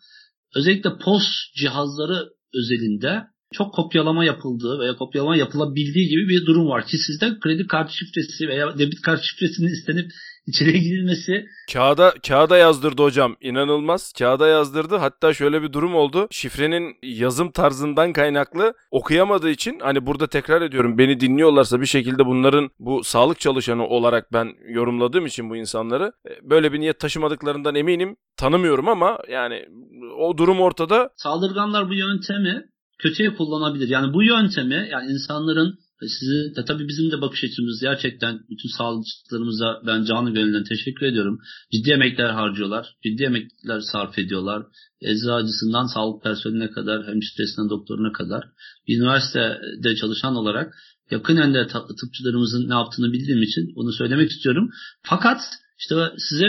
özellikle 0.56 0.98
POS 0.98 1.24
cihazları 1.56 2.30
özelinde 2.54 3.24
çok 3.54 3.74
kopyalama 3.74 4.26
yapıldığı 4.26 4.80
veya 4.80 4.96
kopyalama 4.96 5.36
yapılabildiği 5.36 6.10
gibi 6.10 6.30
bir 6.30 6.46
durum 6.46 6.70
var 6.70 6.88
ki 6.88 6.98
sizden 6.98 7.40
kredi 7.40 7.68
kart 7.68 7.92
şifresi 7.92 8.48
veya 8.48 8.78
debit 8.78 9.02
kart 9.02 9.24
şifresinin 9.24 9.74
istenip 9.74 10.12
içeriye 10.48 10.78
girilmesi 10.78 11.46
Kağıda 11.74 12.14
kağıda 12.28 12.58
yazdırdı 12.58 13.04
hocam. 13.04 13.36
İnanılmaz. 13.42 14.14
Kağıda 14.14 14.48
yazdırdı. 14.48 14.96
Hatta 14.96 15.34
şöyle 15.34 15.62
bir 15.62 15.74
durum 15.74 15.96
oldu. 15.96 16.28
Şifrenin 16.32 16.96
yazım 17.04 17.52
tarzından 17.52 18.14
kaynaklı 18.14 18.74
okuyamadığı 18.92 19.50
için 19.50 19.80
hani 19.80 20.06
burada 20.06 20.28
tekrar 20.28 20.62
ediyorum 20.62 20.98
beni 20.98 21.20
dinliyorlarsa 21.20 21.82
bir 21.82 21.86
şekilde 21.86 22.26
bunların 22.26 22.70
bu 22.80 23.04
sağlık 23.04 23.40
çalışanı 23.40 23.88
olarak 23.88 24.34
ben 24.34 24.54
yorumladığım 24.68 25.26
için 25.26 25.50
bu 25.50 25.56
insanları 25.56 26.14
e, 26.30 26.50
böyle 26.50 26.74
bir 26.74 26.80
niyet 26.80 27.00
taşımadıklarından 27.00 27.76
eminim. 27.76 28.16
Tanımıyorum 28.38 28.88
ama 28.88 29.20
yani 29.30 29.66
o 30.18 30.38
durum 30.38 30.62
ortada. 30.62 31.10
saldırganlar 31.16 31.90
bu 31.90 31.94
yöntemi 31.94 32.66
kötüye 33.00 33.36
kullanabilir. 33.36 33.90
Yani 33.90 34.14
bu 34.14 34.24
yöntemi 34.24 34.88
yani 34.92 35.12
insanların 35.12 35.80
sizi 36.08 36.56
de 36.56 36.66
tabii 36.66 36.88
bizim 36.88 37.12
de 37.12 37.22
bakış 37.22 37.44
açımız 37.44 37.82
gerçekten 37.82 38.40
bütün 38.50 38.78
sağlıkçılarımıza 38.78 39.82
ben 39.88 40.04
canı 40.04 40.34
gönülden 40.34 40.64
teşekkür 40.64 41.06
ediyorum. 41.06 41.40
Ciddi 41.72 41.92
emekler 41.92 42.30
harcıyorlar. 42.30 42.96
Ciddi 43.04 43.24
emekler 43.24 43.80
sarf 43.92 44.20
ediyorlar. 44.20 44.64
Eczacısından 45.02 45.86
sağlık 45.94 46.24
personeline 46.24 46.70
kadar, 46.70 47.08
hemşiresinden 47.08 47.70
doktoruna 47.70 48.12
kadar. 48.12 48.44
Üniversitede 48.88 49.96
çalışan 49.96 50.36
olarak 50.36 50.74
yakinen 51.12 51.54
de 51.54 51.68
ta- 51.68 51.88
tıpçılarımızın 52.02 52.70
ne 52.70 52.74
yaptığını 52.74 53.14
bildiğim 53.14 53.42
için 53.42 53.76
bunu 53.76 53.94
söylemek 53.94 54.32
istiyorum. 54.32 54.70
Fakat 55.04 55.42
işte 55.80 55.96
size 56.18 56.46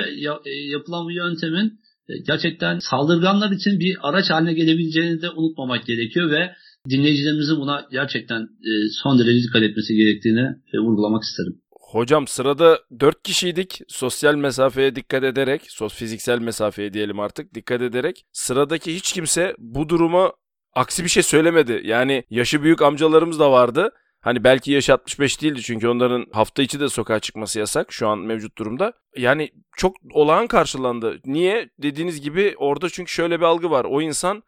e, 0.47 0.51
yapılan 0.51 1.05
bu 1.05 1.13
yöntemin 1.13 1.81
e, 2.09 2.19
gerçekten 2.27 2.79
saldırganlar 2.79 3.51
için 3.51 3.81
bir 3.81 3.97
araç 4.09 4.31
haline 4.31 4.53
gelebileceğini 4.55 5.23
de 5.23 5.31
unutmamak 5.31 5.87
gerekiyor 5.87 6.31
ve 6.31 6.55
dinleyicilerimizin 6.91 7.57
buna 7.57 7.87
gerçekten 7.91 8.41
e, 8.41 8.71
son 9.03 9.19
derece 9.19 9.43
dikkat 9.43 9.63
etmesi 9.63 9.95
gerektiğini 9.95 10.55
e, 10.75 10.79
vurgulamak 10.79 11.23
isterim. 11.23 11.63
Hocam 11.71 12.27
sırada 12.27 12.81
4 13.01 13.23
kişiydik. 13.23 13.81
Sosyal 13.89 14.35
mesafeye 14.35 14.97
dikkat 14.97 15.25
ederek, 15.25 15.63
sos 15.69 15.95
fiziksel 15.95 16.39
mesafeye 16.39 16.93
diyelim 16.93 17.21
artık 17.21 17.55
dikkat 17.55 17.83
ederek 17.83 18.25
sıradaki 18.33 18.95
hiç 18.95 19.13
kimse 19.13 19.55
bu 19.59 19.89
duruma 19.89 20.33
aksi 20.75 21.05
bir 21.05 21.09
şey 21.09 21.23
söylemedi. 21.23 21.81
Yani 21.85 22.25
yaşı 22.31 22.63
büyük 22.63 22.83
amcalarımız 22.83 23.41
da 23.41 23.53
vardı. 23.53 23.91
Hani 24.21 24.45
belki 24.45 24.73
yaş 24.73 24.91
65 24.91 25.43
değildi 25.43 25.61
çünkü 25.63 25.89
onların 25.89 26.27
hafta 26.33 26.63
içi 26.63 26.81
de 26.81 26.89
sokağa 26.89 27.21
çıkması 27.21 27.59
yasak 27.59 27.93
şu 27.93 28.09
an 28.09 28.19
mevcut 28.19 28.59
durumda. 28.59 28.93
Yani 29.17 29.51
çok 29.77 29.97
olağan 30.13 30.47
karşılandı. 30.47 31.21
Niye? 31.25 31.71
Dediğiniz 31.79 32.21
gibi 32.21 32.55
orada 32.59 32.89
çünkü 32.89 33.13
şöyle 33.13 33.41
bir 33.41 33.45
algı 33.45 33.71
var. 33.71 33.85
O 33.85 34.03
insan 34.03 34.43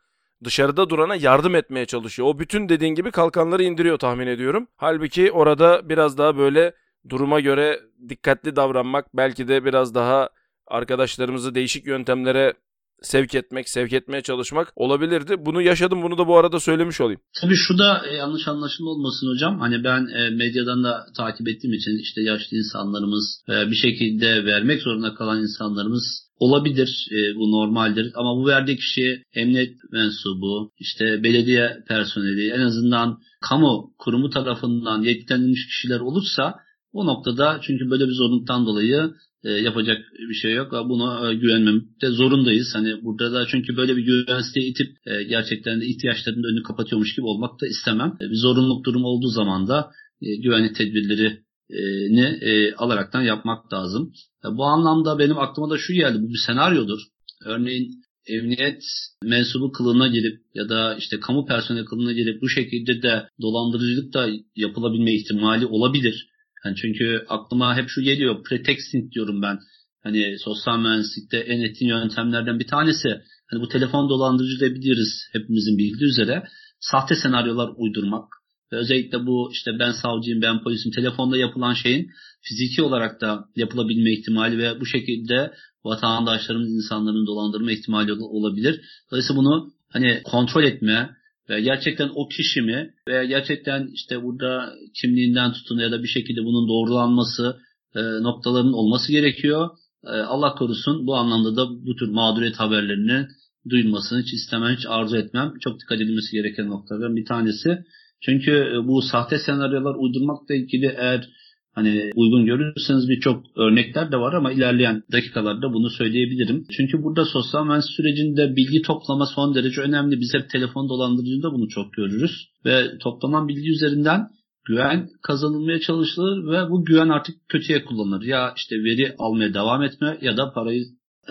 dışarıda 0.45 0.91
durana 0.91 1.17
yardım 1.17 1.55
etmeye 1.55 1.87
çalışıyor. 1.87 2.29
O 2.29 2.39
bütün 2.39 2.69
dediğin 2.69 2.95
gibi 2.95 3.11
kalkanları 3.11 3.63
indiriyor 3.63 3.99
tahmin 3.99 4.27
ediyorum. 4.27 4.69
Halbuki 4.77 5.33
orada 5.33 5.89
biraz 5.89 6.19
daha 6.19 6.39
böyle 6.39 6.75
duruma 7.09 7.41
göre 7.41 7.81
dikkatli 8.09 8.57
davranmak, 8.57 9.17
belki 9.17 9.49
de 9.49 9.65
biraz 9.65 9.95
daha 9.95 10.29
arkadaşlarımızı 10.67 11.55
değişik 11.55 11.87
yöntemlere 11.87 12.55
sevk 13.03 13.35
etmek, 13.35 13.69
sevk 13.69 13.93
etmeye 13.93 14.23
çalışmak 14.23 14.73
olabilirdi. 14.77 15.37
Bunu 15.39 15.63
yaşadım. 15.63 16.03
Bunu 16.03 16.19
da 16.19 16.29
bu 16.29 16.37
arada 16.37 16.61
söylemiş 16.61 17.01
olayım. 17.01 17.21
Tabii 17.41 17.57
şu 17.57 17.79
da 17.79 18.03
e, 18.11 18.15
yanlış 18.15 18.49
anlaşılma 18.49 18.91
olmasın 18.91 19.27
hocam. 19.35 19.59
Hani 19.59 19.85
ben 19.85 20.07
e, 20.07 20.31
medyadan 20.31 20.85
da 20.85 21.07
takip 21.17 21.49
ettiğim 21.49 21.75
için 21.75 21.99
işte 22.03 22.23
yaşlı 22.23 22.57
insanlarımız 22.57 23.43
e, 23.49 23.71
bir 23.71 23.77
şekilde 23.77 24.45
vermek 24.45 24.83
zorunda 24.83 25.15
kalan 25.15 25.43
insanlarımız 25.43 26.25
olabilir. 26.39 27.09
Bu 27.37 27.53
normaldir. 27.53 28.13
Ama 28.15 28.37
bu 28.37 28.47
verdiği 28.47 28.77
kişi 28.77 29.23
emniyet 29.35 29.75
mensubu, 29.93 30.71
işte 30.79 31.23
belediye 31.23 31.85
personeli, 31.89 32.51
en 32.51 32.61
azından 32.61 33.19
kamu 33.41 33.95
kurumu 33.99 34.31
tarafından 34.31 35.03
yetkilendirilmiş 35.03 35.67
kişiler 35.67 36.01
olursa 36.01 36.55
o 36.93 37.07
noktada 37.07 37.61
çünkü 37.63 37.91
böyle 37.91 38.07
bir 38.09 38.13
zorunluluktan 38.13 38.67
dolayı 38.67 39.15
yapacak 39.51 39.99
bir 40.29 40.35
şey 40.35 40.53
yok. 40.55 40.73
Buna 40.73 41.31
e, 41.31 41.35
güvenmemde 41.35 42.09
zorundayız. 42.11 42.75
Hani 42.75 43.05
burada 43.05 43.33
da 43.33 43.47
çünkü 43.47 43.77
böyle 43.77 43.97
bir 43.97 44.03
güvensizliğe 44.03 44.67
itip 44.67 44.97
e, 45.07 45.23
gerçekten 45.23 45.81
de 45.81 45.87
ihtiyaçlarının 45.87 46.53
önünü 46.53 46.63
kapatıyormuş 46.63 47.15
gibi 47.15 47.27
olmak 47.27 47.61
da 47.61 47.67
istemem. 47.67 48.17
E, 48.21 48.31
bir 48.31 48.37
zorunluluk 48.37 48.87
durumu 48.87 49.07
olduğu 49.07 49.29
zaman 49.29 49.69
da 49.69 49.91
e, 50.23 50.37
güvenlik 50.37 50.77
tedbirlerini 50.77 52.25
e, 52.41 52.75
alaraktan 52.75 53.23
yapmak 53.23 53.73
lazım. 53.73 54.13
E, 54.45 54.49
bu 54.57 54.65
anlamda 54.65 55.19
benim 55.19 55.39
aklıma 55.39 55.71
da 55.71 55.79
şu 55.79 55.93
geldi. 55.93 56.19
Bu 56.23 56.29
bir 56.29 56.43
senaryodur. 56.47 57.01
Örneğin 57.45 58.05
emniyet 58.27 58.83
mensubu 59.23 59.73
kılığına 59.73 60.07
girip 60.07 60.41
ya 60.55 60.69
da 60.69 60.95
işte 60.95 61.21
kamu 61.21 61.47
personeli 61.47 61.85
kılığına 61.85 62.13
girip 62.13 62.43
bu 62.43 62.49
şekilde 62.49 63.03
de 63.03 63.29
dolandırıcılık 63.41 64.15
da 64.15 64.29
yapılabilme 64.57 65.15
ihtimali 65.15 65.67
olabilir. 65.67 66.29
Yani 66.65 66.77
çünkü 66.77 67.25
aklıma 67.29 67.77
hep 67.77 67.89
şu 67.89 68.03
geliyor. 68.03 68.43
Pretexting 68.45 69.13
diyorum 69.13 69.43
ben. 69.43 69.59
Hani 70.03 70.39
sosyal 70.39 70.79
mühendislikte 70.79 71.37
en 71.37 71.61
etkin 71.61 71.87
yöntemlerden 71.87 72.59
bir 72.59 72.67
tanesi. 72.67 73.09
Hani 73.51 73.63
bu 73.63 73.69
telefon 73.69 74.09
dolandırıcılığı 74.09 74.75
biliriz 74.75 75.29
hepimizin 75.33 75.79
bildiği 75.79 76.05
üzere. 76.05 76.45
Sahte 76.81 77.15
senaryolar 77.15 77.71
uydurmak. 77.77 78.25
Ve 78.73 78.77
özellikle 78.77 79.27
bu 79.27 79.51
işte 79.53 79.71
ben 79.79 79.93
savcıyım, 79.93 80.43
ben 80.43 80.63
polisim 80.63 80.93
telefonda 80.93 81.37
yapılan 81.37 81.75
şeyin 81.75 82.11
fiziki 82.41 82.83
olarak 82.83 83.21
da 83.21 83.45
yapılabilme 83.57 84.13
ihtimali 84.13 84.59
ve 84.59 84.81
bu 84.81 84.87
şekilde 84.87 85.53
vatandaşlarımız 85.85 86.71
insanların 86.71 87.27
dolandırma 87.27 87.73
ihtimali 87.73 88.13
olabilir. 88.13 88.81
Dolayısıyla 89.11 89.43
bunu 89.43 89.73
hani 89.93 90.21
kontrol 90.25 90.65
etme, 90.65 91.17
gerçekten 91.49 92.11
o 92.15 92.29
kişi 92.29 92.63
mi 92.63 92.91
veya 93.09 93.25
gerçekten 93.25 93.91
işte 93.95 94.23
burada 94.23 94.75
kimliğinden 94.95 95.53
tutun 95.53 95.79
ya 95.79 95.93
da 95.93 96.03
bir 96.03 96.09
şekilde 96.09 96.45
bunun 96.45 96.69
doğrulanması 96.69 97.57
e, 97.97 98.01
noktaların 98.01 98.73
olması 98.73 99.13
gerekiyor. 99.13 99.71
E, 100.07 100.11
Allah 100.11 100.55
korusun 100.55 101.07
bu 101.07 101.17
anlamda 101.17 101.57
da 101.57 101.87
bu 101.87 101.97
tür 101.97 102.09
mağduriyet 102.09 102.57
haberlerinin 102.57 103.27
duyulmasını 103.71 104.23
hiç 104.23 104.33
istemem, 104.33 104.77
hiç 104.77 104.87
arzu 104.89 105.17
etmem. 105.17 105.53
Çok 105.61 105.81
dikkat 105.81 106.01
edilmesi 106.01 106.33
gereken 106.33 106.67
noktalardan 106.67 107.17
bir 107.17 107.25
tanesi. 107.25 107.85
Çünkü 108.21 108.51
e, 108.51 108.89
bu 108.89 109.03
sahte 109.03 109.39
senaryolar 109.39 109.95
uydurmakla 109.95 110.55
ilgili 110.55 110.87
eğer 110.87 111.29
Hani 111.75 112.11
uygun 112.15 112.47
görürseniz 112.47 113.09
birçok 113.09 113.45
örnekler 113.57 114.13
de 114.13 114.17
var 114.17 114.33
ama 114.33 114.53
ilerleyen 114.53 115.03
dakikalarda 115.13 115.73
bunu 115.73 115.91
söyleyebilirim. 115.91 116.67
Çünkü 116.77 117.03
burada 117.03 117.25
sosyal 117.25 117.65
mühendislik 117.65 117.97
sürecinde 117.97 118.57
bilgi 118.57 118.83
toplama 118.83 119.27
son 119.27 119.55
derece 119.55 119.81
önemli. 119.81 120.21
Biz 120.21 120.35
hep 120.35 120.51
telefon 120.51 120.89
dolandırıcılığında 120.89 121.53
bunu 121.53 121.69
çok 121.69 121.93
görürüz. 121.93 122.49
Ve 122.65 122.99
toplanan 122.99 123.49
bilgi 123.49 123.71
üzerinden 123.71 124.29
güven 124.65 125.09
kazanılmaya 125.23 125.81
çalışılır 125.81 126.53
ve 126.53 126.71
bu 126.71 126.85
güven 126.85 127.09
artık 127.09 127.37
kötüye 127.49 127.85
kullanılır. 127.85 128.23
Ya 128.23 128.53
işte 128.57 128.77
veri 128.77 129.15
almaya 129.19 129.55
devam 129.55 129.83
etme 129.83 130.19
ya 130.23 130.37
da 130.37 130.53
parayı 130.53 130.85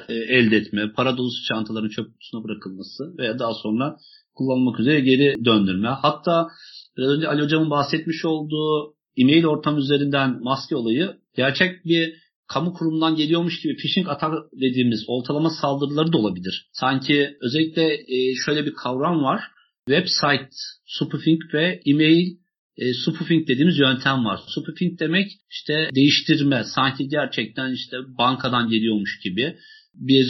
e, 0.08 0.14
elde 0.14 0.58
etme, 0.58 0.92
para 0.96 1.18
dolusu 1.18 1.44
çantaların 1.48 1.90
çöp 1.90 2.14
kutusuna 2.14 2.44
bırakılması 2.44 3.18
veya 3.18 3.40
daha 3.40 3.54
sonra 3.54 3.98
kullanılmak 4.36 4.80
üzere 4.80 5.00
geri 5.00 5.46
döndürme. 5.46 5.88
Hatta 5.88 6.48
biraz 6.98 7.10
önce 7.10 7.28
Ali 7.28 7.44
Hocam'ın 7.44 7.70
bahsetmiş 7.70 8.26
olduğu 8.26 8.96
e-mail 9.18 9.46
ortam 9.46 9.78
üzerinden 9.78 10.40
maske 10.44 10.76
olayı 10.76 11.14
gerçek 11.36 11.86
bir 11.86 12.14
kamu 12.48 12.74
kurumundan 12.74 13.16
geliyormuş 13.16 13.62
gibi 13.62 13.78
phishing 13.78 14.10
atak 14.10 14.34
dediğimiz 14.54 15.04
oltalama 15.08 15.50
saldırıları 15.50 16.14
da 16.14 16.18
olabilir. 16.18 16.70
Sanki 16.72 17.38
özellikle 17.42 17.94
e, 17.94 18.36
şöyle 18.46 18.66
bir 18.66 18.74
kavram 18.74 19.24
var. 19.24 19.42
Website 19.88 20.50
spoofing 20.86 21.42
ve 21.54 21.82
e-mail 21.86 22.28
e, 22.78 22.94
spoofing 22.94 23.48
dediğimiz 23.48 23.80
yöntem 23.80 24.26
var. 24.26 24.40
Spoofing 24.48 25.00
demek 25.00 25.32
işte 25.52 25.90
değiştirme, 25.96 26.64
sanki 26.76 27.08
gerçekten 27.08 27.74
işte 27.74 27.98
bankadan 28.18 28.70
geliyormuş 28.70 29.20
gibi 29.24 29.56
bir 29.94 30.26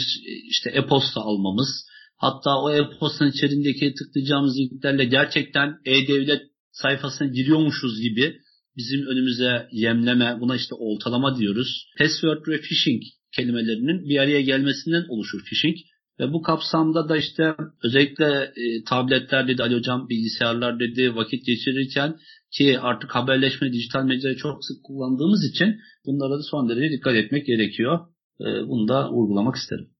işte 0.50 0.70
e-posta 0.70 1.20
almamız. 1.20 1.86
Hatta 2.16 2.50
o 2.62 2.72
e-postanın 2.72 3.30
içerisindeki 3.30 3.94
tıklayacağımız 3.94 4.58
linklerle 4.58 5.04
gerçekten 5.04 5.78
e-devlet 5.84 6.42
sayfasına 6.72 7.28
giriyormuşuz 7.28 8.00
gibi 8.00 8.36
bizim 8.76 9.06
önümüze 9.06 9.68
yemleme, 9.72 10.36
buna 10.40 10.56
işte 10.56 10.74
oltalama 10.74 11.38
diyoruz. 11.38 11.86
Password 11.98 12.46
ve 12.48 12.60
phishing 12.60 13.02
kelimelerinin 13.36 14.08
bir 14.08 14.18
araya 14.18 14.40
gelmesinden 14.40 15.04
oluşur 15.08 15.44
phishing. 15.44 15.76
Ve 16.20 16.32
bu 16.32 16.42
kapsamda 16.42 17.08
da 17.08 17.16
işte 17.16 17.54
özellikle 17.84 18.52
e, 18.56 18.84
tabletler 18.88 19.48
dedi 19.48 19.62
Ali 19.62 19.74
Hocam, 19.74 20.08
bilgisayarlar 20.08 20.80
dedi 20.80 21.16
vakit 21.16 21.46
geçirirken 21.46 22.16
ki 22.56 22.78
artık 22.80 23.14
haberleşme, 23.14 23.72
dijital 23.72 24.04
medyayı 24.04 24.36
çok 24.36 24.64
sık 24.64 24.84
kullandığımız 24.84 25.50
için 25.50 25.80
bunlara 26.06 26.38
da 26.38 26.42
son 26.42 26.68
derece 26.68 26.96
dikkat 26.96 27.14
etmek 27.14 27.46
gerekiyor. 27.46 27.98
E, 28.40 28.44
bunu 28.44 28.88
da 28.88 29.10
vurgulamak 29.10 29.56
isterim. 29.56 29.93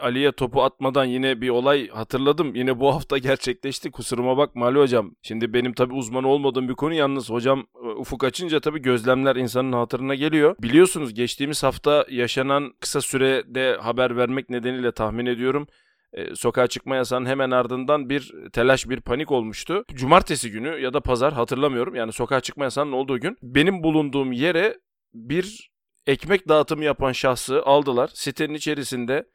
Ali'ye 0.00 0.32
topu 0.32 0.62
atmadan 0.62 1.04
yine 1.04 1.40
bir 1.40 1.48
olay 1.48 1.88
hatırladım. 1.88 2.54
Yine 2.54 2.80
bu 2.80 2.94
hafta 2.94 3.18
gerçekleşti. 3.28 3.90
Kusuruma 3.90 4.36
bakma 4.36 4.66
Ali 4.66 4.78
hocam. 4.78 5.14
Şimdi 5.22 5.52
benim 5.52 5.72
tabi 5.72 5.94
uzman 5.94 6.24
olmadığım 6.24 6.68
bir 6.68 6.74
konu 6.74 6.94
yalnız 6.94 7.30
hocam 7.30 7.66
e, 7.84 7.86
ufuk 7.86 8.24
açınca 8.24 8.60
tabi 8.60 8.82
gözlemler 8.82 9.36
insanın 9.36 9.72
hatırına 9.72 10.14
geliyor. 10.14 10.56
Biliyorsunuz 10.62 11.14
geçtiğimiz 11.14 11.62
hafta 11.62 12.06
yaşanan 12.10 12.72
kısa 12.80 13.00
sürede 13.00 13.76
haber 13.80 14.16
vermek 14.16 14.50
nedeniyle 14.50 14.92
tahmin 14.92 15.26
ediyorum 15.26 15.66
e, 16.12 16.34
sokağa 16.34 16.66
çıkma 16.66 16.96
yasağının 16.96 17.26
hemen 17.26 17.50
ardından 17.50 18.10
bir 18.10 18.32
telaş, 18.52 18.88
bir 18.88 19.00
panik 19.00 19.30
olmuştu. 19.30 19.84
Cumartesi 19.94 20.50
günü 20.50 20.80
ya 20.80 20.94
da 20.94 21.00
pazar 21.00 21.32
hatırlamıyorum. 21.32 21.94
Yani 21.94 22.12
sokağa 22.12 22.40
çıkma 22.40 22.64
yasağının 22.64 22.92
olduğu 22.92 23.20
gün 23.20 23.36
benim 23.42 23.82
bulunduğum 23.82 24.32
yere 24.32 24.78
bir 25.14 25.70
ekmek 26.06 26.48
dağıtımı 26.48 26.84
yapan 26.84 27.12
şahsı 27.12 27.62
aldılar. 27.62 28.10
Sitenin 28.14 28.54
içerisinde 28.54 29.26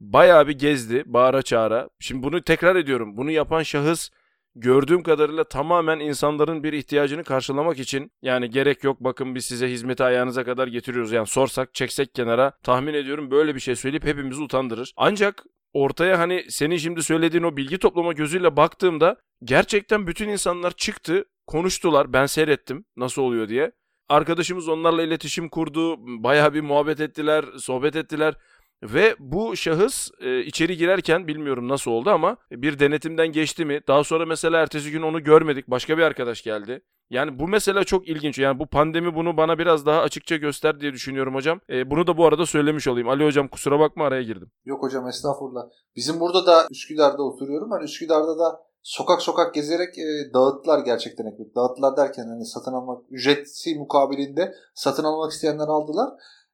bayağı 0.00 0.48
bir 0.48 0.58
gezdi 0.58 1.02
bağıra 1.06 1.42
çağıra. 1.42 1.88
Şimdi 2.00 2.22
bunu 2.22 2.42
tekrar 2.42 2.76
ediyorum. 2.76 3.16
Bunu 3.16 3.30
yapan 3.30 3.62
şahıs 3.62 4.10
gördüğüm 4.54 5.02
kadarıyla 5.02 5.44
tamamen 5.44 5.98
insanların 6.00 6.62
bir 6.62 6.72
ihtiyacını 6.72 7.24
karşılamak 7.24 7.78
için 7.78 8.12
yani 8.22 8.50
gerek 8.50 8.84
yok 8.84 9.00
bakın 9.00 9.34
biz 9.34 9.44
size 9.44 9.70
hizmeti 9.70 10.04
ayağınıza 10.04 10.44
kadar 10.44 10.68
getiriyoruz. 10.68 11.12
Yani 11.12 11.26
sorsak 11.26 11.74
çeksek 11.74 12.14
kenara 12.14 12.50
tahmin 12.62 12.94
ediyorum 12.94 13.30
böyle 13.30 13.54
bir 13.54 13.60
şey 13.60 13.76
söyleyip 13.76 14.04
hepimizi 14.04 14.42
utandırır. 14.42 14.92
Ancak 14.96 15.44
ortaya 15.72 16.18
hani 16.18 16.44
senin 16.48 16.76
şimdi 16.76 17.02
söylediğin 17.02 17.44
o 17.44 17.56
bilgi 17.56 17.78
toplama 17.78 18.12
gözüyle 18.12 18.56
baktığımda 18.56 19.16
gerçekten 19.44 20.06
bütün 20.06 20.28
insanlar 20.28 20.70
çıktı, 20.70 21.24
konuştular. 21.46 22.12
Ben 22.12 22.26
seyrettim 22.26 22.84
nasıl 22.96 23.22
oluyor 23.22 23.48
diye. 23.48 23.72
Arkadaşımız 24.08 24.68
onlarla 24.68 25.02
iletişim 25.02 25.48
kurdu, 25.48 25.96
bayağı 25.98 26.54
bir 26.54 26.60
muhabbet 26.60 27.00
ettiler, 27.00 27.44
sohbet 27.58 27.96
ettiler. 27.96 28.34
Ve 28.82 29.16
bu 29.18 29.56
şahıs 29.56 30.10
e, 30.20 30.40
içeri 30.40 30.76
girerken 30.76 31.26
bilmiyorum 31.26 31.68
nasıl 31.68 31.90
oldu 31.90 32.10
ama 32.10 32.36
bir 32.50 32.78
denetimden 32.78 33.28
geçti 33.28 33.64
mi? 33.64 33.80
Daha 33.88 34.04
sonra 34.04 34.26
mesela 34.26 34.60
ertesi 34.60 34.90
gün 34.90 35.02
onu 35.02 35.24
görmedik. 35.24 35.68
Başka 35.68 35.98
bir 35.98 36.02
arkadaş 36.02 36.42
geldi. 36.42 36.82
Yani 37.10 37.38
bu 37.38 37.48
mesele 37.48 37.84
çok 37.84 38.08
ilginç. 38.08 38.38
Yani 38.38 38.58
bu 38.58 38.66
pandemi 38.66 39.14
bunu 39.14 39.36
bana 39.36 39.58
biraz 39.58 39.86
daha 39.86 40.00
açıkça 40.00 40.36
göster 40.36 40.80
diye 40.80 40.92
düşünüyorum 40.92 41.34
hocam. 41.34 41.60
E, 41.70 41.90
bunu 41.90 42.06
da 42.06 42.16
bu 42.16 42.26
arada 42.26 42.46
söylemiş 42.46 42.88
olayım. 42.88 43.08
Ali 43.08 43.24
hocam 43.24 43.48
kusura 43.48 43.80
bakma 43.80 44.06
araya 44.06 44.22
girdim. 44.22 44.50
Yok 44.64 44.82
hocam 44.82 45.08
estağfurullah. 45.08 45.62
Bizim 45.96 46.20
burada 46.20 46.46
da 46.46 46.66
Üsküdar'da 46.70 47.22
oturuyorum. 47.22 47.70
Ben 47.70 47.84
Üsküdar'da 47.84 48.38
da 48.38 48.60
sokak 48.82 49.22
sokak 49.22 49.54
gezerek 49.54 49.98
e, 49.98 50.34
dağıttılar 50.34 50.84
gerçekten 50.84 51.26
ekmek. 51.26 51.56
Dağıttılar 51.56 51.96
derken 51.96 52.26
hani 52.28 52.46
satın 52.46 52.72
almak 52.72 53.02
ücreti 53.10 53.78
mukabilinde 53.78 54.54
satın 54.74 55.04
almak 55.04 55.32
isteyenler 55.32 55.68
aldılar. 55.68 56.08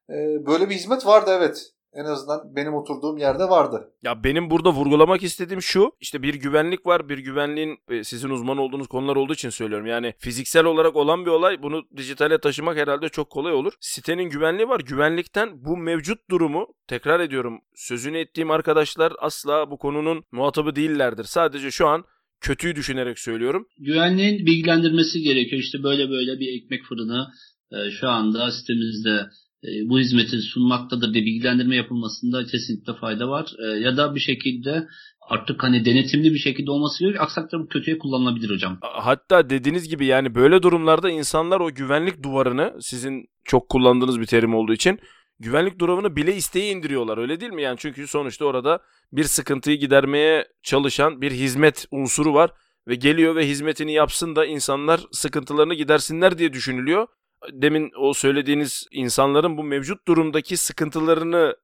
E, 0.09 0.45
böyle 0.45 0.69
bir 0.69 0.75
hizmet 0.75 1.05
vardı 1.05 1.31
evet 1.37 1.72
en 1.93 2.05
azından 2.05 2.55
benim 2.55 2.73
oturduğum 2.73 3.17
yerde 3.17 3.43
vardı. 3.43 3.93
Ya 4.03 4.23
benim 4.23 4.49
burada 4.49 4.71
vurgulamak 4.73 5.23
istediğim 5.23 5.61
şu. 5.61 5.91
işte 6.01 6.23
bir 6.23 6.33
güvenlik 6.33 6.85
var. 6.85 7.09
Bir 7.09 7.17
güvenliğin 7.17 7.77
e, 7.89 8.03
sizin 8.03 8.29
uzman 8.29 8.57
olduğunuz 8.57 8.87
konular 8.87 9.15
olduğu 9.15 9.33
için 9.33 9.49
söylüyorum. 9.49 9.87
Yani 9.87 10.13
fiziksel 10.17 10.65
olarak 10.65 10.95
olan 10.95 11.25
bir 11.25 11.31
olay. 11.31 11.63
Bunu 11.63 11.83
dijitale 11.97 12.37
taşımak 12.37 12.77
herhalde 12.77 13.09
çok 13.09 13.29
kolay 13.29 13.53
olur. 13.53 13.73
Sitenin 13.79 14.29
güvenliği 14.29 14.69
var. 14.69 14.79
Güvenlikten 14.79 15.65
bu 15.65 15.77
mevcut 15.77 16.29
durumu 16.29 16.67
tekrar 16.87 17.19
ediyorum. 17.19 17.61
Sözünü 17.75 18.17
ettiğim 18.17 18.51
arkadaşlar 18.51 19.13
asla 19.19 19.71
bu 19.71 19.77
konunun 19.77 20.23
muhatabı 20.31 20.75
değillerdir. 20.75 21.23
Sadece 21.23 21.71
şu 21.71 21.87
an 21.87 22.03
kötüyü 22.41 22.75
düşünerek 22.75 23.19
söylüyorum. 23.19 23.67
Güvenliğin 23.79 24.45
bilgilendirmesi 24.45 25.21
gerekiyor. 25.21 25.61
İşte 25.61 25.83
böyle 25.83 26.09
böyle 26.09 26.39
bir 26.39 26.61
ekmek 26.61 26.83
fırını 26.83 27.27
e, 27.71 27.91
şu 27.91 28.07
anda 28.09 28.51
sitemizde 28.51 29.29
bu 29.85 29.99
hizmeti 29.99 30.37
sunmaktadır 30.37 31.13
diye 31.13 31.25
bilgilendirme 31.25 31.75
yapılmasında 31.75 32.45
kesinlikle 32.45 32.93
fayda 32.93 33.29
var. 33.29 33.53
E, 33.59 33.79
ya 33.79 33.97
da 33.97 34.15
bir 34.15 34.19
şekilde 34.19 34.87
artık 35.29 35.63
hani 35.63 35.85
denetimli 35.85 36.33
bir 36.33 36.39
şekilde 36.39 36.71
olması 36.71 36.99
gerekiyor. 36.99 37.23
Aksi 37.23 37.41
bu 37.53 37.67
kötüye 37.67 37.97
kullanılabilir 37.97 38.49
hocam. 38.49 38.77
Hatta 38.81 39.49
dediğiniz 39.49 39.89
gibi 39.89 40.05
yani 40.05 40.35
böyle 40.35 40.63
durumlarda 40.63 41.09
insanlar 41.09 41.59
o 41.59 41.73
güvenlik 41.73 42.23
duvarını 42.23 42.73
sizin 42.79 43.25
çok 43.43 43.69
kullandığınız 43.69 44.19
bir 44.19 44.25
terim 44.25 44.55
olduğu 44.55 44.73
için 44.73 44.99
güvenlik 45.39 45.79
duvarını 45.79 46.15
bile 46.15 46.35
isteği 46.35 46.73
indiriyorlar 46.75 47.17
öyle 47.17 47.39
değil 47.39 47.51
mi? 47.51 47.61
Yani 47.61 47.75
çünkü 47.79 48.07
sonuçta 48.07 48.45
orada 48.45 48.79
bir 49.11 49.23
sıkıntıyı 49.23 49.79
gidermeye 49.79 50.47
çalışan 50.63 51.21
bir 51.21 51.31
hizmet 51.31 51.85
unsuru 51.91 52.33
var 52.33 52.51
ve 52.87 52.95
geliyor 52.95 53.35
ve 53.35 53.47
hizmetini 53.47 53.93
yapsın 53.93 54.35
da 54.35 54.45
insanlar 54.45 55.01
sıkıntılarını 55.11 55.73
gidersinler 55.73 56.37
diye 56.37 56.53
düşünülüyor 56.53 57.07
demin 57.51 57.91
o 57.99 58.13
söylediğiniz 58.13 58.87
insanların 58.91 59.57
bu 59.57 59.63
mevcut 59.63 60.07
durumdaki 60.07 60.57
sıkıntılarını 60.57 61.55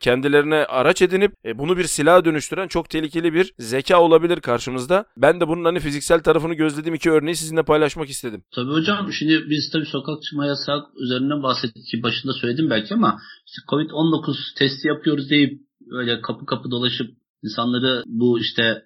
kendilerine 0.00 0.56
araç 0.56 1.02
edinip 1.02 1.32
e, 1.44 1.58
bunu 1.58 1.76
bir 1.76 1.84
silah 1.84 2.24
dönüştüren 2.24 2.68
çok 2.68 2.90
tehlikeli 2.90 3.34
bir 3.34 3.52
zeka 3.58 4.02
olabilir 4.02 4.40
karşımızda. 4.40 5.04
Ben 5.16 5.40
de 5.40 5.48
bunun 5.48 5.64
hani 5.64 5.80
fiziksel 5.80 6.22
tarafını 6.22 6.54
gözlediğim 6.54 6.94
iki 6.94 7.10
örneği 7.10 7.36
sizinle 7.36 7.62
paylaşmak 7.62 8.08
istedim. 8.08 8.42
Tabii 8.54 8.70
hocam 8.70 9.12
şimdi 9.12 9.44
biz 9.50 9.70
tabii 9.70 9.86
sokak 9.86 10.22
çıkma 10.22 10.46
yasak 10.46 10.82
üzerinden 10.96 11.42
bahsettik 11.42 12.02
başında 12.02 12.32
söyledim 12.32 12.70
belki 12.70 12.94
ama 12.94 13.18
işte 13.46 13.62
Covid-19 13.70 14.58
testi 14.58 14.88
yapıyoruz 14.88 15.30
deyip 15.30 15.60
öyle 15.90 16.20
kapı 16.20 16.46
kapı 16.46 16.70
dolaşıp 16.70 17.10
insanları 17.42 18.02
bu 18.06 18.40
işte 18.40 18.82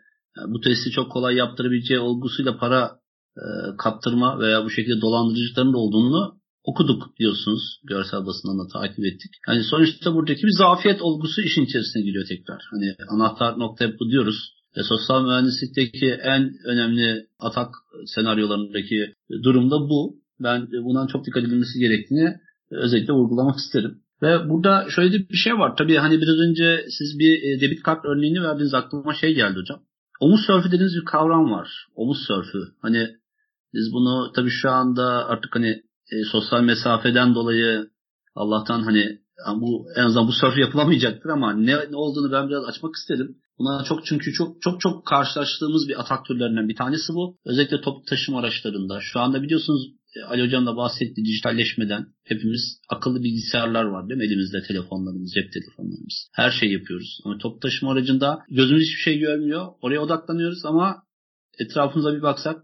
bu 0.47 0.61
testi 0.61 0.91
çok 0.91 1.13
kolay 1.13 1.35
yaptırabileceği 1.35 2.01
olgusuyla 2.01 2.59
para 2.59 3.01
e, 3.37 3.45
kaptırma 3.79 4.41
veya 4.41 4.65
bu 4.65 4.71
şekilde 4.71 5.01
dolandırıcıların 5.01 5.73
da 5.73 5.79
olduğunu 5.79 6.40
okuduk 6.65 7.19
diyorsunuz. 7.19 7.81
Görsel 7.85 8.27
basından 8.27 8.59
da 8.59 8.67
takip 8.73 9.05
ettik. 9.05 9.31
Yani 9.49 9.65
sonuçta 9.65 10.15
buradaki 10.15 10.43
bir 10.43 10.59
zafiyet 10.59 11.03
olgusu 11.03 11.41
işin 11.43 11.65
içerisine 11.65 12.03
giriyor 12.03 12.27
tekrar. 12.29 12.63
Hani 12.71 12.95
anahtar 13.09 13.59
nokta 13.59 13.93
bu 14.01 14.11
diyoruz. 14.11 14.55
E, 14.77 14.83
sosyal 14.83 15.25
mühendislikteki 15.25 16.11
en 16.11 16.53
önemli 16.65 17.27
atak 17.39 17.75
senaryolarındaki 18.07 19.15
durum 19.43 19.71
da 19.71 19.81
bu. 19.81 20.21
Ben 20.41 20.69
bundan 20.73 21.07
çok 21.07 21.27
dikkat 21.27 21.45
edilmesi 21.45 21.79
gerektiğini 21.79 22.35
özellikle 22.71 23.13
vurgulamak 23.13 23.59
isterim. 23.59 23.99
Ve 24.23 24.49
burada 24.49 24.87
şöyle 24.91 25.29
bir 25.29 25.37
şey 25.37 25.53
var. 25.53 25.77
Tabii 25.77 25.97
hani 25.97 26.21
biraz 26.21 26.39
önce 26.39 26.85
siz 26.99 27.19
bir 27.19 27.43
e, 27.43 27.61
debit 27.61 27.83
kart 27.83 28.05
örneğini 28.05 28.43
verdiğiniz 28.43 28.75
aklıma 28.75 29.15
şey 29.15 29.35
geldi 29.35 29.59
hocam. 29.59 29.81
Omuz 30.21 30.41
sörfü 30.47 30.69
dediğiniz 30.69 30.97
bir 30.97 31.05
kavram 31.05 31.51
var. 31.51 31.69
Omuz 31.95 32.19
sörfü. 32.27 32.59
Hani 32.83 33.09
biz 33.75 33.93
bunu 33.93 34.33
tabii 34.33 34.51
şu 34.51 34.71
anda 34.71 35.29
artık 35.29 35.57
hani 35.57 35.83
e, 36.13 36.25
sosyal 36.33 36.63
mesafeden 36.63 37.35
dolayı 37.35 37.91
Allah'tan 38.35 38.83
hani 38.83 39.19
bu 39.57 39.87
en 39.97 40.03
azından 40.03 40.29
bu 40.29 40.33
surf 40.33 40.59
yapılamayacaktır 40.59 41.31
ama 41.31 41.53
ne, 41.53 41.77
ne 41.91 41.97
olduğunu 41.97 42.33
ben 42.33 42.49
biraz 42.49 42.65
açmak 42.65 42.95
isterim. 42.95 43.37
Buna 43.59 43.85
çok 43.85 44.07
çünkü 44.07 44.33
çok 44.33 44.63
çok 44.63 44.81
çok 44.81 45.07
karşılaştığımız 45.07 45.89
bir 45.89 46.01
atak 46.01 46.27
türlerinden 46.27 46.69
bir 46.69 46.77
tanesi 46.77 47.13
bu. 47.13 47.39
Özellikle 47.45 47.81
toplu 47.81 48.05
taşıma 48.05 48.39
araçlarında. 48.39 48.99
Şu 49.01 49.21
anda 49.21 49.43
biliyorsunuz 49.43 49.87
e, 50.17 50.23
Ali 50.23 50.47
Hocam 50.47 50.67
da 50.67 50.77
bahsetti 50.77 51.25
dijitalleşmeden 51.25 52.07
hepimiz 52.25 52.81
akıllı 52.89 53.23
bilgisayarlar 53.23 53.85
var 53.85 54.09
değil 54.09 54.19
mi? 54.19 54.27
Elimizde 54.27 54.63
telefonlarımız, 54.69 55.33
cep 55.35 55.53
telefonlarımız. 55.53 56.29
Her 56.33 56.51
şey 56.51 56.73
yapıyoruz. 56.73 57.21
Ama 57.25 57.39
toplu 57.39 57.61
taşıma 57.61 57.93
aracında 57.93 58.39
gözümüz 58.51 58.83
hiçbir 58.83 59.03
şey 59.03 59.19
görmüyor. 59.19 59.67
Oraya 59.83 60.01
odaklanıyoruz 60.01 60.65
ama 60.65 61.03
etrafımıza 61.59 62.15
bir 62.15 62.23
baksak 62.23 62.63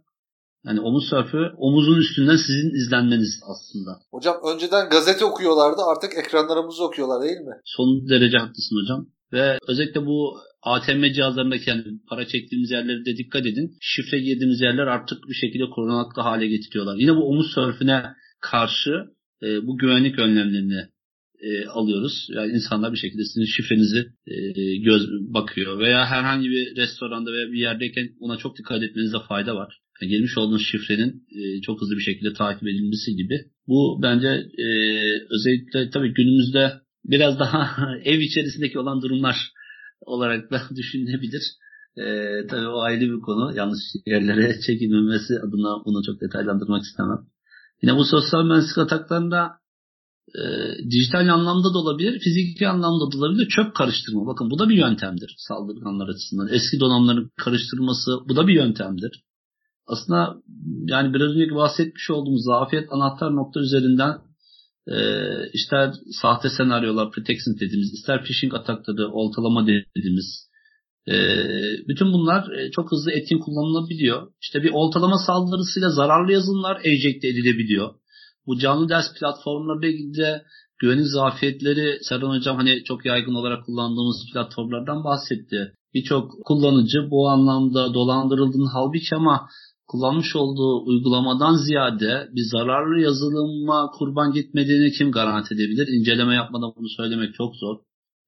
yani 0.67 0.81
omuz 0.81 1.09
sörfü 1.11 1.39
omuzun 1.57 1.99
üstünden 1.99 2.37
sizin 2.37 2.71
izlenmeniz 2.81 3.41
aslında. 3.53 3.91
Hocam 4.11 4.37
önceden 4.55 4.89
gazete 4.91 5.25
okuyorlardı 5.25 5.81
artık 5.93 6.19
ekranlarımızı 6.19 6.85
okuyorlar 6.85 7.23
değil 7.23 7.41
mi? 7.41 7.55
Son 7.65 8.09
derece 8.09 8.39
haklısın 8.39 8.77
hocam. 8.83 9.07
Ve 9.33 9.59
özellikle 9.69 10.07
bu 10.07 10.39
ATM 10.63 11.13
cihazlarındaki 11.13 11.71
yani 11.71 11.85
para 12.09 12.27
çektiğimiz 12.27 12.71
yerlere 12.71 13.05
de 13.05 13.17
dikkat 13.17 13.47
edin. 13.47 13.77
Şifre 13.81 14.19
girdiğimiz 14.21 14.61
yerler 14.61 14.87
artık 14.87 15.19
bir 15.29 15.35
şekilde 15.35 15.71
korunaklı 15.75 16.23
hale 16.23 16.47
getiriyorlar. 16.47 16.97
Yine 16.97 17.17
bu 17.17 17.29
omuz 17.29 17.55
sörfüne 17.55 18.03
karşı 18.41 18.91
e, 19.43 19.67
bu 19.67 19.79
güvenlik 19.79 20.19
önlemlerini 20.19 20.89
e, 21.41 21.67
alıyoruz. 21.67 22.27
Yani 22.31 22.53
insanlar 22.53 22.93
bir 22.93 22.99
şekilde 22.99 23.25
sizin 23.25 23.45
şifrenizi 23.45 24.07
e, 24.27 24.37
göz 24.77 25.09
bakıyor 25.11 25.79
veya 25.79 26.07
herhangi 26.07 26.51
bir 26.51 26.77
restoranda 26.77 27.33
veya 27.33 27.47
bir 27.53 27.59
yerdeyken 27.59 28.09
ona 28.21 28.37
çok 28.37 28.59
dikkat 28.59 28.83
etmenize 28.83 29.19
fayda 29.29 29.57
var. 29.57 29.81
Girmiş 30.01 30.39
olduğunuz 30.39 30.67
şifrenin 30.73 31.25
e, 31.31 31.61
çok 31.61 31.81
hızlı 31.81 31.97
bir 31.97 32.03
şekilde 32.03 32.33
takip 32.33 32.69
edilmesi 32.69 33.17
gibi. 33.17 33.45
Bu 33.69 33.99
bence 34.03 34.29
e, 34.59 34.67
özellikle 35.31 35.91
tabii 35.91 36.15
günümüzde 36.15 36.73
biraz 37.05 37.39
daha 37.39 37.77
ev 38.05 38.21
içerisindeki 38.21 38.79
olan 38.79 39.03
durumlar 39.03 39.37
olarak 40.01 40.51
da 40.51 40.63
düşünülebilir. 40.77 41.43
E, 41.97 42.05
tabii 42.47 42.69
o 42.69 42.81
ayrı 42.81 43.01
bir 43.01 43.21
konu. 43.21 43.57
Yanlış 43.57 43.81
yerlere 44.07 44.61
çekilmemesi 44.67 45.35
adına 45.39 45.85
bunu 45.85 46.03
çok 46.07 46.21
detaylandırmak 46.21 46.83
istemem. 46.83 47.19
Yine 47.83 47.97
bu 47.97 48.05
sosyal 48.05 48.45
mühendislik 48.45 48.79
ataklarında 48.79 49.51
e, 50.35 50.43
dijital 50.91 51.29
anlamda 51.29 51.75
da 51.75 51.79
olabilir, 51.79 52.21
fiziki 52.21 52.69
anlamda 52.69 53.13
da 53.13 53.19
olabilir. 53.19 53.49
Çöp 53.49 53.75
karıştırma. 53.75 54.27
Bakın 54.27 54.51
bu 54.51 54.59
da 54.59 54.69
bir 54.69 54.77
yöntemdir 54.77 55.35
saldırganlar 55.39 56.09
açısından. 56.09 56.49
Eski 56.49 56.81
donanımların 56.81 57.31
karıştırması 57.37 58.11
bu 58.29 58.37
da 58.37 58.47
bir 58.47 58.55
yöntemdir. 58.55 59.23
Aslında 59.87 60.37
yani 60.87 61.15
biraz 61.15 61.31
önceki 61.31 61.55
bahsetmiş 61.55 62.11
olduğumuz 62.11 62.45
zafiyet 62.45 62.93
anahtar 62.93 63.37
nokta 63.37 63.61
üzerinden 63.61 64.19
e, 64.89 64.97
ister 65.53 65.93
sahte 66.23 66.49
senaryolar, 66.49 67.11
protection 67.11 67.55
dediğimiz, 67.55 67.93
ister 67.93 68.25
phishing 68.25 68.55
atakları, 68.55 69.13
oltalama 69.13 69.67
dediğimiz 69.67 70.47
e, 71.09 71.15
bütün 71.89 72.13
bunlar 72.13 72.53
e, 72.53 72.71
çok 72.71 72.93
hızlı 72.93 73.13
etkin 73.13 73.39
kullanılabiliyor. 73.39 74.29
İşte 74.43 74.63
bir 74.63 74.71
oltalama 74.73 75.19
saldırısıyla 75.27 75.91
zararlı 75.91 76.33
yazılımlar 76.33 76.81
ejecte 76.85 77.29
edilebiliyor. 77.29 77.95
Bu 78.47 78.59
canlı 78.59 78.89
ders 78.89 79.15
platformlarıyla 79.21 79.89
ilgili 79.89 80.17
de 80.17 80.43
güvenlik 80.79 81.07
zafiyetleri 81.07 81.99
Serhan 82.03 82.37
Hocam 82.37 82.57
hani 82.57 82.85
çok 82.85 83.07
yaygın 83.07 83.35
olarak 83.35 83.67
kullandığımız 83.67 84.17
platformlardan 84.33 85.05
bahsetti. 85.05 85.73
Birçok 85.95 86.45
kullanıcı 86.45 87.11
bu 87.11 87.29
anlamda 87.29 87.95
dolandırıldığını 87.95 88.69
halbuki 88.73 89.17
ama 89.17 89.49
kullanmış 89.89 90.37
olduğu 90.37 90.87
uygulamadan 90.87 91.57
ziyade 91.67 92.29
bir 92.35 92.45
zararlı 92.53 93.01
yazılıma 93.01 93.91
kurban 93.99 94.33
gitmediğini 94.33 94.93
kim 94.93 95.13
garanti 95.13 95.55
edebilir? 95.55 95.89
İnceleme 95.89 96.35
yapmadan 96.35 96.73
bunu 96.77 96.89
söylemek 96.89 97.35
çok 97.35 97.57
zor. 97.57 97.77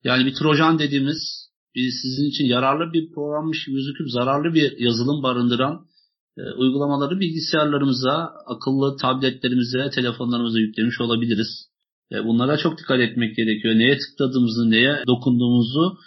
Yani 0.05 0.27
bir 0.27 0.35
trojan 0.35 0.79
dediğimiz 0.79 1.49
bir 1.75 1.91
sizin 2.03 2.29
için 2.31 2.45
yararlı 2.45 2.93
bir 2.93 3.13
programmış 3.15 3.65
gözüküp 3.67 4.11
zararlı 4.11 4.55
bir 4.55 4.79
yazılım 4.79 5.23
barındıran 5.23 5.87
e, 6.39 6.43
uygulamaları 6.43 7.21
bilgisayarlarımıza, 7.21 8.33
akıllı 8.47 8.97
tabletlerimize, 8.97 9.91
telefonlarımıza 9.95 10.59
yüklemiş 10.59 11.01
olabiliriz. 11.01 11.69
E, 12.13 12.25
bunlara 12.25 12.57
çok 12.57 12.79
dikkat 12.79 13.01
etmek 13.01 13.37
gerekiyor. 13.37 13.75
Neye 13.75 13.99
tıkladığımızı, 13.99 14.71
neye 14.71 15.03
dokunduğumuzu, 15.07 15.99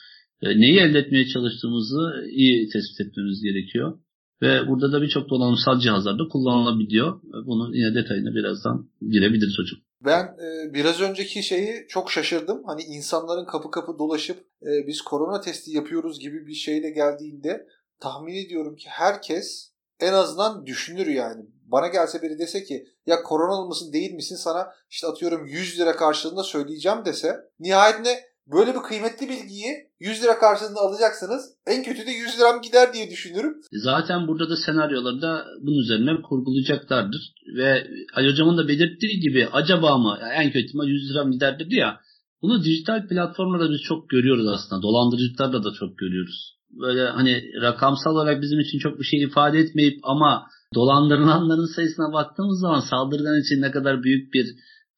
e, 0.41 0.59
neyi 0.59 0.79
elde 0.79 0.99
etmeye 0.99 1.27
çalıştığımızı 1.27 2.25
iyi 2.31 2.69
tespit 2.69 3.07
etmemiz 3.07 3.41
gerekiyor. 3.43 3.97
Ve 4.41 4.67
burada 4.67 4.91
da 4.91 5.01
birçok 5.01 5.30
donanımsal 5.30 5.80
cihazlarda 5.80 6.27
kullanılabiliyor. 6.32 7.21
Bunun 7.23 7.73
yine 7.73 7.95
detayına 7.95 8.36
birazdan 8.36 8.89
girebiliriz 9.01 9.60
hocam. 9.60 9.80
Ben 10.06 10.23
e, 10.23 10.73
biraz 10.73 11.01
önceki 11.01 11.43
şeyi 11.43 11.86
çok 11.89 12.12
şaşırdım. 12.12 12.63
Hani 12.65 12.84
insanların 12.84 13.45
kapı 13.45 13.71
kapı 13.71 13.99
dolaşıp 13.99 14.38
e, 14.63 14.88
biz 14.88 15.01
korona 15.01 15.41
testi 15.41 15.71
yapıyoruz 15.71 16.19
gibi 16.19 16.47
bir 16.47 16.54
şeyle 16.54 16.89
geldiğinde 16.89 17.67
tahmin 17.99 18.45
ediyorum 18.45 18.75
ki 18.75 18.89
herkes 18.89 19.71
en 19.99 20.13
azından 20.13 20.65
düşünür 20.65 21.08
yani. 21.08 21.45
Bana 21.65 21.88
gelse 21.88 22.21
biri 22.21 22.39
dese 22.39 22.63
ki 22.63 22.88
ya 23.06 23.23
koronalı 23.23 23.67
mısın 23.67 23.93
değil 23.93 24.13
misin 24.13 24.36
sana 24.36 24.73
işte 24.89 25.08
atıyorum 25.08 25.45
100 25.45 25.80
lira 25.80 25.95
karşılığında 25.95 26.43
söyleyeceğim 26.43 27.06
dese 27.06 27.36
nihayetinde 27.60 28.30
Böyle 28.47 28.73
bir 28.75 28.80
kıymetli 28.80 29.30
bilgiyi 29.30 29.71
100 29.99 30.23
lira 30.23 30.39
karşılığında 30.39 30.80
alacaksınız. 30.80 31.41
En 31.67 31.84
kötü 31.84 32.06
de 32.08 32.12
100 32.12 32.39
liram 32.39 32.62
gider 32.62 32.93
diye 32.93 33.10
düşünürüm. 33.10 33.54
Zaten 33.71 34.27
burada 34.27 34.49
da 34.49 34.56
senaryoları 34.56 35.21
da 35.21 35.45
bunun 35.62 35.80
üzerine 35.80 36.21
kurgulayacaklardır. 36.21 37.34
Ve 37.58 37.88
Ali 38.13 38.32
Hocam'ın 38.32 38.58
da 38.58 38.67
belirttiği 38.67 39.19
gibi 39.19 39.47
acaba 39.54 39.97
mı 39.97 40.19
en 40.34 40.51
kötü 40.51 40.65
ihtimal 40.65 40.88
100 40.88 41.12
liram 41.12 41.32
gider 41.32 41.60
dedi 41.60 41.75
ya. 41.75 41.99
Bunu 42.41 42.63
dijital 42.63 43.08
platformlarda 43.08 43.71
biz 43.71 43.82
çok 43.82 44.10
görüyoruz 44.10 44.47
aslında. 44.47 44.82
Dolandırıcılıklarda 44.82 45.63
da 45.63 45.69
çok 45.80 45.97
görüyoruz. 45.97 46.58
Böyle 46.71 47.06
hani 47.10 47.43
rakamsal 47.62 48.12
olarak 48.12 48.41
bizim 48.41 48.60
için 48.60 48.80
çok 48.80 48.99
bir 48.99 49.04
şey 49.04 49.23
ifade 49.23 49.60
etmeyip 49.60 49.99
ama 50.04 50.47
dolandırılanların 50.75 51.75
sayısına 51.75 52.13
baktığımız 52.13 52.60
zaman 52.60 52.80
saldırgan 52.80 53.41
için 53.41 53.62
ne 53.62 53.71
kadar 53.71 54.04
büyük 54.04 54.34
bir 54.34 54.45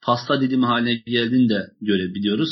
pasta 0.01 0.41
dilimi 0.41 0.65
haline 0.65 0.95
geldiğini 0.95 1.49
de 1.49 1.61
görebiliyoruz. 1.81 2.49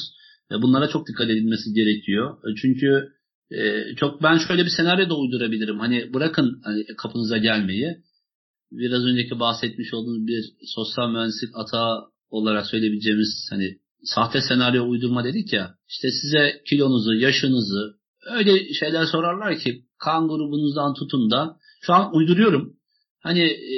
Bunlara 0.61 0.89
çok 0.89 1.07
dikkat 1.07 1.29
edilmesi 1.29 1.73
gerekiyor. 1.73 2.37
E, 2.37 2.55
çünkü 2.61 3.07
e, 3.51 3.95
çok 3.95 4.23
ben 4.23 4.37
şöyle 4.37 4.65
bir 4.65 4.69
senaryo 4.77 5.09
da 5.09 5.17
uydurabilirim. 5.17 5.79
Hani 5.79 6.13
bırakın 6.13 6.61
hani 6.63 6.85
kapınıza 6.97 7.37
gelmeyi. 7.37 7.97
Biraz 8.71 9.03
önceki 9.05 9.39
bahsetmiş 9.39 9.93
olduğumuz 9.93 10.27
bir 10.27 10.43
sosyal 10.75 11.11
mühendislik 11.11 11.49
atağı 11.53 12.01
olarak 12.29 12.65
söyleyebileceğimiz 12.67 13.47
hani 13.49 13.77
sahte 14.03 14.41
senaryo 14.41 14.89
uydurma 14.89 15.23
dedik 15.23 15.53
ya. 15.53 15.75
İşte 15.89 16.07
size 16.11 16.61
kilonuzu, 16.69 17.13
yaşınızı 17.13 18.01
öyle 18.29 18.73
şeyler 18.73 19.05
sorarlar 19.05 19.59
ki 19.59 19.85
kan 19.99 20.27
grubunuzdan 20.27 20.93
tutun 20.93 21.31
da 21.31 21.57
şu 21.81 21.93
an 21.93 22.15
uyduruyorum. 22.15 22.73
Hani 23.23 23.41
e, 23.41 23.75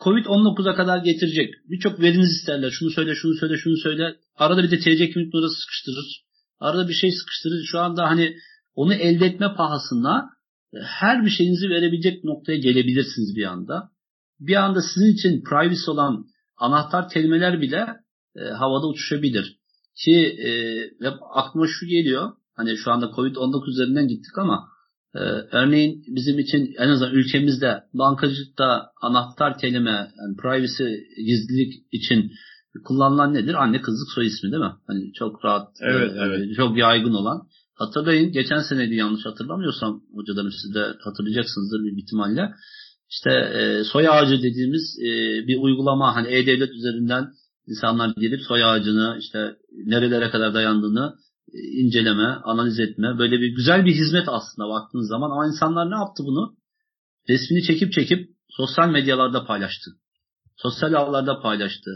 Covid-19'a 0.00 0.74
kadar 0.74 0.98
getirecek. 0.98 1.54
Birçok 1.70 2.00
veriniz 2.00 2.30
isterler. 2.30 2.70
Şunu 2.70 2.90
söyle, 2.90 3.14
şunu 3.14 3.34
söyle, 3.34 3.56
şunu 3.56 3.76
söyle. 3.76 4.16
Arada 4.36 4.62
bir 4.62 4.70
de 4.70 4.78
TC 4.78 5.10
kimlik 5.10 5.34
numarası 5.34 5.60
sıkıştırır. 5.60 6.24
Arada 6.60 6.88
bir 6.88 6.94
şey 6.94 7.12
sıkıştırır. 7.12 7.64
Şu 7.64 7.78
anda 7.78 8.04
hani 8.04 8.36
onu 8.74 8.94
elde 8.94 9.26
etme 9.26 9.54
pahasına 9.56 10.30
e, 10.74 10.78
her 10.78 11.24
bir 11.24 11.30
şeyinizi 11.30 11.68
verebilecek 11.68 12.24
noktaya 12.24 12.58
gelebilirsiniz 12.58 13.36
bir 13.36 13.44
anda. 13.44 13.90
Bir 14.40 14.56
anda 14.56 14.82
sizin 14.94 15.14
için 15.14 15.42
privacy 15.44 15.90
olan 15.90 16.24
anahtar 16.56 17.08
kelimeler 17.08 17.60
bile 17.60 17.86
e, 18.36 18.40
havada 18.40 18.86
uçuşabilir. 18.86 19.58
Ki 20.04 20.36
e, 20.44 20.50
aklıma 21.34 21.66
şu 21.66 21.86
geliyor. 21.86 22.32
Hani 22.54 22.76
şu 22.76 22.90
anda 22.92 23.06
Covid-19 23.06 23.70
üzerinden 23.70 24.08
gittik 24.08 24.38
ama 24.38 24.68
ee, 25.14 25.18
örneğin 25.52 26.04
bizim 26.06 26.38
için 26.38 26.74
en 26.78 26.88
azından 26.88 27.14
ülkemizde 27.14 27.82
bankacılıkta 27.94 28.90
anahtar 29.02 29.58
kelime 29.58 29.90
yani 29.90 30.36
privacy 30.42 30.84
gizlilik 31.26 31.72
için 31.92 32.32
kullanılan 32.84 33.34
nedir? 33.34 33.54
Anne 33.54 33.80
kızlık 33.80 34.08
soy 34.14 34.26
ismi 34.26 34.52
değil 34.52 34.62
mi? 34.62 34.72
Hani 34.86 35.12
çok 35.12 35.44
rahat, 35.44 35.68
evet, 35.80 36.12
e, 36.12 36.18
evet. 36.18 36.56
çok 36.56 36.78
yaygın 36.78 37.14
olan. 37.14 37.42
Hatırlayın 37.74 38.32
geçen 38.32 38.60
seneydi 38.60 38.94
yanlış 38.94 39.26
hatırlamıyorsam 39.26 40.02
hocalarım 40.14 40.52
siz 40.62 40.74
de 40.74 40.84
hatırlayacaksınızdır 41.04 41.80
bir 41.84 42.02
ihtimalle. 42.02 42.50
İşte 43.10 43.30
e, 43.30 43.84
soy 43.84 44.08
ağacı 44.08 44.42
dediğimiz 44.42 44.98
e, 45.00 45.10
bir 45.46 45.58
uygulama 45.62 46.14
hani 46.16 46.28
e-devlet 46.28 46.70
üzerinden 46.70 47.28
insanlar 47.66 48.14
gelip 48.20 48.40
soy 48.48 48.64
ağacını 48.64 49.16
işte 49.20 49.56
nerelere 49.86 50.30
kadar 50.30 50.54
dayandığını 50.54 51.14
inceleme, 51.52 52.26
analiz 52.44 52.80
etme. 52.80 53.18
Böyle 53.18 53.40
bir 53.40 53.56
güzel 53.56 53.84
bir 53.84 53.94
hizmet 53.94 54.28
aslında 54.28 54.68
baktığınız 54.68 55.08
zaman. 55.08 55.30
Ama 55.30 55.46
insanlar 55.46 55.90
ne 55.90 55.94
yaptı 55.94 56.22
bunu? 56.26 56.56
Resmini 57.28 57.62
çekip 57.62 57.92
çekip 57.92 58.30
sosyal 58.48 58.88
medyalarda 58.88 59.44
paylaştı. 59.46 59.90
Sosyal 60.56 60.92
ağlarda 60.92 61.40
paylaştı. 61.40 61.90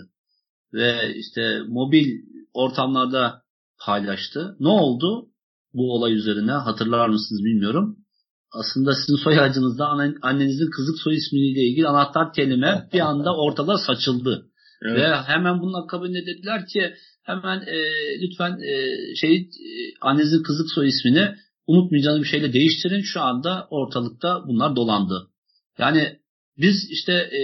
Ve 0.73 1.15
işte 1.17 1.61
mobil 1.69 2.07
ortamlarda 2.55 3.43
paylaştı. 3.87 4.57
Ne 4.61 4.69
oldu 4.69 5.29
bu 5.75 5.95
olay 5.95 6.15
üzerine 6.15 6.53
hatırlar 6.53 7.09
mısınız 7.09 7.45
bilmiyorum. 7.45 7.97
Aslında 8.53 8.93
sizin 8.95 9.25
soy 9.25 9.41
ağacınızda 9.41 9.87
annenizin 10.23 10.71
kızık 10.71 10.99
soy 11.05 11.17
ismiyle 11.17 11.61
ilgili 11.61 11.89
anahtar 11.89 12.33
kelime 12.33 12.89
bir 12.93 13.01
anda 13.01 13.37
ortada 13.37 13.79
saçıldı. 13.79 14.47
Evet. 14.83 14.99
Ve 14.99 15.17
hemen 15.17 15.61
bunun 15.61 15.85
akabinde 15.85 16.27
dediler 16.27 16.67
ki 16.67 16.95
hemen 17.23 17.61
e, 17.61 17.77
lütfen 18.23 18.53
e, 18.61 18.75
şey 19.15 19.37
e, 19.37 19.49
annenizin 20.01 20.43
kızlık 20.43 20.71
soy 20.75 20.89
ismini 20.89 21.35
unutmayacağınız 21.67 22.23
bir 22.23 22.29
şeyle 22.29 22.53
değiştirin. 22.53 23.03
Şu 23.03 23.21
anda 23.21 23.69
ortalıkta 23.71 24.45
bunlar 24.49 24.77
dolandı. 24.77 25.31
Yani 25.79 26.19
biz 26.59 26.91
işte 26.91 27.13
e, 27.13 27.41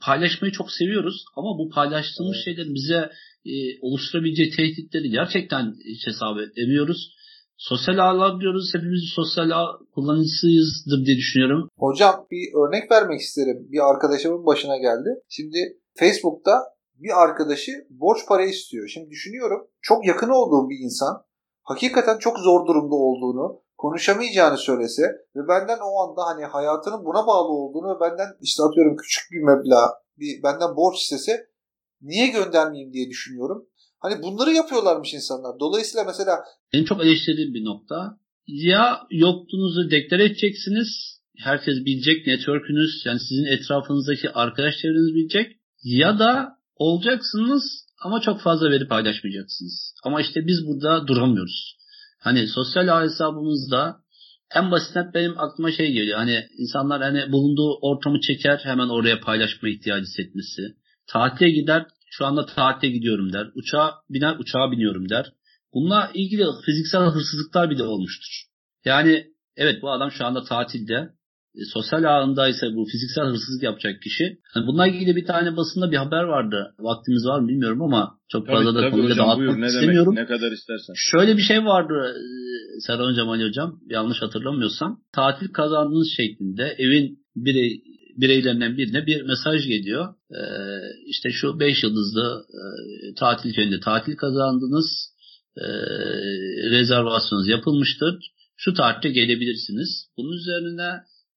paylaşmayı 0.00 0.52
çok 0.52 0.72
seviyoruz 0.72 1.24
ama 1.36 1.58
bu 1.58 1.70
paylaştığımız 1.70 2.36
evet. 2.36 2.44
şeylerin 2.44 2.74
bize 2.74 3.10
e, 3.46 3.52
oluşturabileceği 3.80 4.50
tehditleri 4.50 5.10
gerçekten 5.10 5.74
hiç 5.84 6.06
hesap 6.06 6.36
edemiyoruz. 6.38 7.14
Sosyal 7.56 7.98
ağlar 7.98 8.40
diyoruz. 8.40 8.70
Hepimiz 8.74 9.12
sosyal 9.14 9.50
ağ 9.50 9.78
kullanıcısıyızdır 9.94 11.06
diye 11.06 11.16
düşünüyorum. 11.16 11.68
Hocam 11.76 12.26
bir 12.30 12.44
örnek 12.60 12.90
vermek 12.90 13.20
isterim. 13.20 13.58
Bir 13.72 13.90
arkadaşımın 13.90 14.46
başına 14.46 14.76
geldi. 14.76 15.10
Şimdi 15.28 15.58
Facebook'ta 15.98 16.52
bir 17.04 17.22
arkadaşı 17.22 17.72
borç 17.90 18.18
para 18.28 18.44
istiyor. 18.44 18.88
Şimdi 18.88 19.10
düşünüyorum 19.10 19.68
çok 19.80 20.06
yakın 20.06 20.28
olduğum 20.28 20.70
bir 20.70 20.78
insan 20.84 21.24
hakikaten 21.62 22.18
çok 22.18 22.38
zor 22.38 22.66
durumda 22.66 22.94
olduğunu, 22.94 23.62
konuşamayacağını 23.76 24.58
söylese 24.58 25.02
ve 25.36 25.48
benden 25.48 25.78
o 25.88 25.92
anda 26.02 26.22
hani 26.26 26.44
hayatının 26.44 27.04
buna 27.04 27.26
bağlı 27.26 27.48
olduğunu 27.48 27.96
ve 27.96 28.00
benden 28.00 28.28
işte 28.40 28.62
atıyorum 28.62 28.96
küçük 28.96 29.32
bir 29.32 29.42
meblağ 29.42 30.04
bir 30.18 30.42
benden 30.42 30.76
borç 30.76 30.96
istese 31.02 31.46
niye 32.02 32.26
göndermeyeyim 32.26 32.92
diye 32.92 33.08
düşünüyorum. 33.08 33.68
Hani 33.98 34.22
bunları 34.22 34.52
yapıyorlarmış 34.52 35.14
insanlar. 35.14 35.60
Dolayısıyla 35.60 36.04
mesela 36.04 36.44
benim 36.72 36.84
çok 36.84 37.02
eleştirdiğim 37.02 37.54
bir 37.54 37.64
nokta. 37.64 38.18
Ya 38.46 39.00
yokluğunuzu 39.10 39.90
deklar 39.90 40.18
edeceksiniz. 40.18 41.20
Herkes 41.38 41.74
bilecek. 41.86 42.26
Network'ünüz 42.26 43.02
yani 43.06 43.20
sizin 43.20 43.44
etrafınızdaki 43.44 44.30
arkadaş 44.30 44.74
çevreniz 44.82 45.14
bilecek. 45.14 45.60
Ya 45.84 46.18
da 46.18 46.53
olacaksınız 46.76 47.62
ama 48.04 48.20
çok 48.20 48.40
fazla 48.40 48.70
veri 48.70 48.88
paylaşmayacaksınız. 48.88 49.94
Ama 50.04 50.20
işte 50.20 50.46
biz 50.46 50.66
burada 50.66 51.06
duramıyoruz. 51.06 51.76
Hani 52.20 52.48
sosyal 52.48 52.88
ağ 52.88 53.02
hesabımızda 53.02 53.96
en 54.54 54.70
basitinden 54.70 55.14
benim 55.14 55.38
aklıma 55.38 55.72
şey 55.72 55.92
geliyor. 55.92 56.18
Hani 56.18 56.46
insanlar 56.58 57.02
hani 57.02 57.32
bulunduğu 57.32 57.78
ortamı 57.82 58.20
çeker 58.20 58.60
hemen 58.62 58.88
oraya 58.88 59.20
paylaşma 59.20 59.68
ihtiyacı 59.68 60.06
hissetmesi. 60.06 60.62
Tatile 61.06 61.50
gider 61.50 61.86
şu 62.10 62.26
anda 62.26 62.46
tatile 62.46 62.90
gidiyorum 62.90 63.32
der. 63.32 63.46
Uçağa 63.54 63.94
biner 64.10 64.36
uçağa 64.38 64.70
biniyorum 64.72 65.08
der. 65.08 65.32
Bununla 65.74 66.10
ilgili 66.14 66.44
fiziksel 66.66 67.02
hırsızlıklar 67.02 67.70
bile 67.70 67.82
olmuştur. 67.82 68.44
Yani 68.84 69.26
evet 69.56 69.82
bu 69.82 69.90
adam 69.90 70.10
şu 70.10 70.26
anda 70.26 70.44
tatilde 70.44 71.10
sosyal 71.72 72.04
ağında 72.04 72.48
ise 72.48 72.66
bu 72.74 72.84
fiziksel 72.92 73.24
hırsızlık 73.24 73.62
yapacak 73.62 74.02
kişi. 74.02 74.24
Yani 74.56 74.66
bununla 74.66 74.86
ilgili 74.86 75.16
bir 75.16 75.26
tane 75.26 75.56
basında 75.56 75.90
bir 75.92 75.96
haber 75.96 76.22
vardı. 76.22 76.74
Vaktimiz 76.78 77.26
var 77.26 77.40
mı 77.40 77.48
bilmiyorum 77.48 77.82
ama 77.82 78.18
çok 78.28 78.46
tabii, 78.46 78.56
fazla 78.56 78.74
da 78.74 78.90
konuyu 78.90 79.08
dağıtmak 79.08 79.38
buyur, 79.38 79.60
ne 79.60 79.66
istemiyorum. 79.66 80.16
Demek, 80.16 80.30
ne 80.30 80.36
kadar 80.36 80.52
istersen. 80.52 80.94
Şöyle 80.96 81.36
bir 81.36 81.42
şey 81.42 81.64
vardı 81.64 81.94
e, 82.16 82.80
Serhan 82.80 83.10
Hocam 83.10 83.28
Ali 83.30 83.48
Hocam 83.48 83.80
yanlış 83.90 84.22
hatırlamıyorsam. 84.22 85.00
Tatil 85.12 85.48
kazandığınız 85.48 86.08
şeklinde 86.16 86.74
evin 86.78 87.18
birey, 87.36 87.82
bireylerinden 88.16 88.76
birine 88.78 89.06
bir 89.06 89.22
mesaj 89.22 89.66
geliyor. 89.66 90.14
Ee, 90.30 90.38
işte 91.06 91.30
şu 91.30 91.60
5 91.60 91.82
yıldızlı 91.82 92.44
e, 92.50 93.14
tatil 93.14 93.54
köyünde 93.54 93.80
tatil 93.80 94.16
kazandınız. 94.16 95.14
E, 95.56 95.66
rezervasyonunuz 96.70 97.48
yapılmıştır. 97.48 98.14
Şu 98.56 98.74
tarihte 98.74 99.08
gelebilirsiniz. 99.08 100.06
Bunun 100.16 100.32
üzerine 100.32 100.90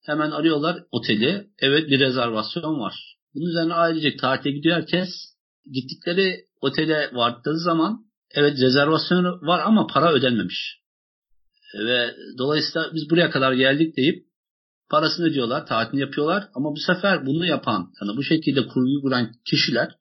hemen 0.07 0.31
arıyorlar 0.31 0.83
oteli. 0.91 1.47
Evet 1.59 1.89
bir 1.89 1.99
rezervasyon 1.99 2.79
var. 2.79 3.17
Bunun 3.35 3.49
üzerine 3.49 3.73
ailecek 3.73 4.19
tatile 4.19 4.51
gidiyor 4.51 4.75
herkes. 4.75 5.09
Gittikleri 5.73 6.45
otele 6.61 7.09
vardığı 7.13 7.57
zaman 7.59 8.05
evet 8.31 8.59
rezervasyon 8.61 9.23
var 9.41 9.61
ama 9.65 9.87
para 9.87 10.13
ödenmemiş. 10.13 10.77
Ve 11.79 12.15
dolayısıyla 12.37 12.89
biz 12.93 13.09
buraya 13.09 13.29
kadar 13.29 13.53
geldik 13.53 13.97
deyip 13.97 14.25
parasını 14.89 15.25
ödüyorlar, 15.25 15.65
tatil 15.65 15.97
yapıyorlar 15.97 16.47
ama 16.53 16.71
bu 16.71 16.79
sefer 16.79 17.25
bunu 17.25 17.45
yapan, 17.45 17.91
yani 18.01 18.17
bu 18.17 18.23
şekilde 18.23 18.67
kurgu 18.67 19.01
kuran 19.01 19.31
kişiler 19.49 19.95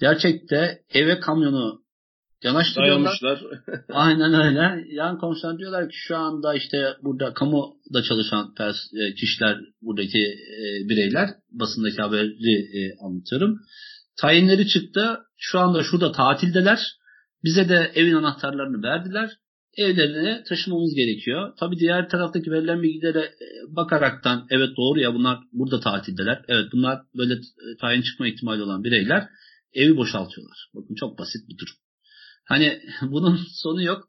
gerçekte 0.00 0.82
eve 0.94 1.20
kamyonu 1.20 1.81
yanaştırıyorlar. 2.42 3.20
Aynen 3.88 4.34
öyle. 4.34 4.84
Yan 4.94 5.18
komşular 5.18 5.58
diyorlar 5.58 5.88
ki 5.88 5.96
şu 5.96 6.16
anda 6.16 6.54
işte 6.54 6.96
burada 7.02 7.34
kamuda 7.34 8.02
çalışan 8.08 8.54
e, 8.60 9.14
kişiler, 9.14 9.58
buradaki 9.82 10.18
e, 10.18 10.88
bireyler, 10.88 11.28
basındaki 11.50 12.02
haberi 12.02 12.78
e, 12.78 12.96
anlatıyorum. 13.04 13.60
Tayinleri 14.20 14.68
çıktı. 14.68 15.18
Şu 15.36 15.58
anda 15.58 15.82
şurada 15.82 16.12
tatildeler. 16.12 16.78
Bize 17.44 17.68
de 17.68 17.92
evin 17.94 18.14
anahtarlarını 18.14 18.82
verdiler. 18.82 19.30
Evlerine 19.76 20.42
taşımamız 20.48 20.94
gerekiyor. 20.94 21.52
Tabii 21.60 21.78
diğer 21.78 22.08
taraftaki 22.08 22.50
verilen 22.50 22.82
bilgilere 22.82 23.32
bakaraktan 23.68 24.46
evet 24.50 24.68
doğru 24.76 25.00
ya 25.00 25.14
bunlar 25.14 25.38
burada 25.52 25.80
tatildeler. 25.80 26.44
Evet 26.48 26.66
bunlar 26.72 27.00
böyle 27.16 27.34
tayin 27.80 28.02
çıkma 28.02 28.28
ihtimali 28.28 28.62
olan 28.62 28.84
bireyler 28.84 29.28
evi 29.74 29.96
boşaltıyorlar. 29.96 30.70
Bakın 30.74 30.94
çok 30.94 31.18
basit 31.18 31.48
bir 31.48 31.58
durum. 31.58 31.74
Hani 32.52 32.80
bunun 33.02 33.38
sonu 33.62 33.82
yok. 33.82 34.08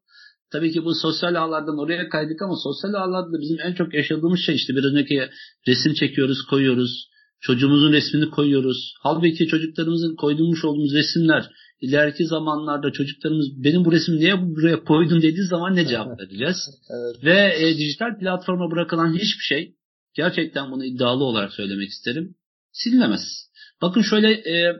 Tabii 0.52 0.72
ki 0.72 0.86
bu 0.86 0.96
sosyal 0.96 1.36
ağlardan 1.36 1.78
oraya 1.80 2.10
kaydık 2.10 2.42
ama 2.42 2.56
sosyal 2.64 2.94
ağlarda 2.94 3.42
bizim 3.42 3.58
en 3.60 3.74
çok 3.74 3.94
yaşadığımız 3.94 4.40
şey 4.46 4.56
işte 4.56 4.76
bir 4.76 4.84
önceki 4.84 5.30
resim 5.68 5.94
çekiyoruz, 5.94 6.46
koyuyoruz. 6.50 7.10
Çocuğumuzun 7.42 7.94
resmini 7.94 8.30
koyuyoruz. 8.30 8.94
Halbuki 9.02 9.48
çocuklarımızın 9.48 10.16
koyduğumuz 10.16 10.66
olduğumuz 10.66 10.94
resimler 10.94 11.50
ileriki 11.82 12.26
zamanlarda 12.26 12.92
çocuklarımız 12.92 13.64
benim 13.64 13.86
bu 13.86 13.92
resmi 13.92 14.18
niye 14.18 14.42
buraya 14.42 14.84
koydun 14.84 15.22
dediği 15.22 15.44
zaman 15.44 15.76
ne 15.76 15.88
cevap 15.88 16.20
vereceğiz? 16.20 16.58
evet. 16.90 17.24
Ve 17.24 17.68
e, 17.68 17.78
dijital 17.78 18.20
platforma 18.20 18.72
bırakılan 18.72 19.14
hiçbir 19.14 19.44
şey 19.44 19.76
gerçekten 20.14 20.72
bunu 20.72 20.86
iddialı 20.86 21.24
olarak 21.24 21.54
söylemek 21.54 21.90
isterim. 21.90 22.36
Silinemez. 22.72 23.22
Bakın 23.82 24.02
şöyle 24.02 24.32
e, 24.32 24.76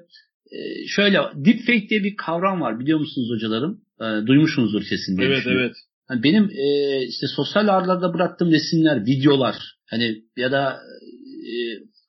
şöyle 0.88 1.18
deepfake 1.36 1.90
diye 1.90 2.04
bir 2.04 2.16
kavram 2.16 2.62
var 2.62 2.80
biliyor 2.80 3.00
musunuz 3.00 3.30
hocalarım? 3.36 3.82
E, 4.02 4.28
duymuşsunuzdur 4.28 4.84
kesin 4.90 5.18
diye 5.18 5.28
Evet 5.28 5.44
evet. 5.48 5.76
Yani 6.10 6.24
benim 6.24 6.44
e, 6.44 6.98
işte 7.08 7.28
sosyal 7.28 7.68
ağlarda 7.68 8.14
bıraktığım 8.14 8.52
resimler, 8.52 9.06
videolar 9.06 9.56
hani 9.90 10.24
ya 10.38 10.52
da 10.52 10.80
e, 11.48 11.54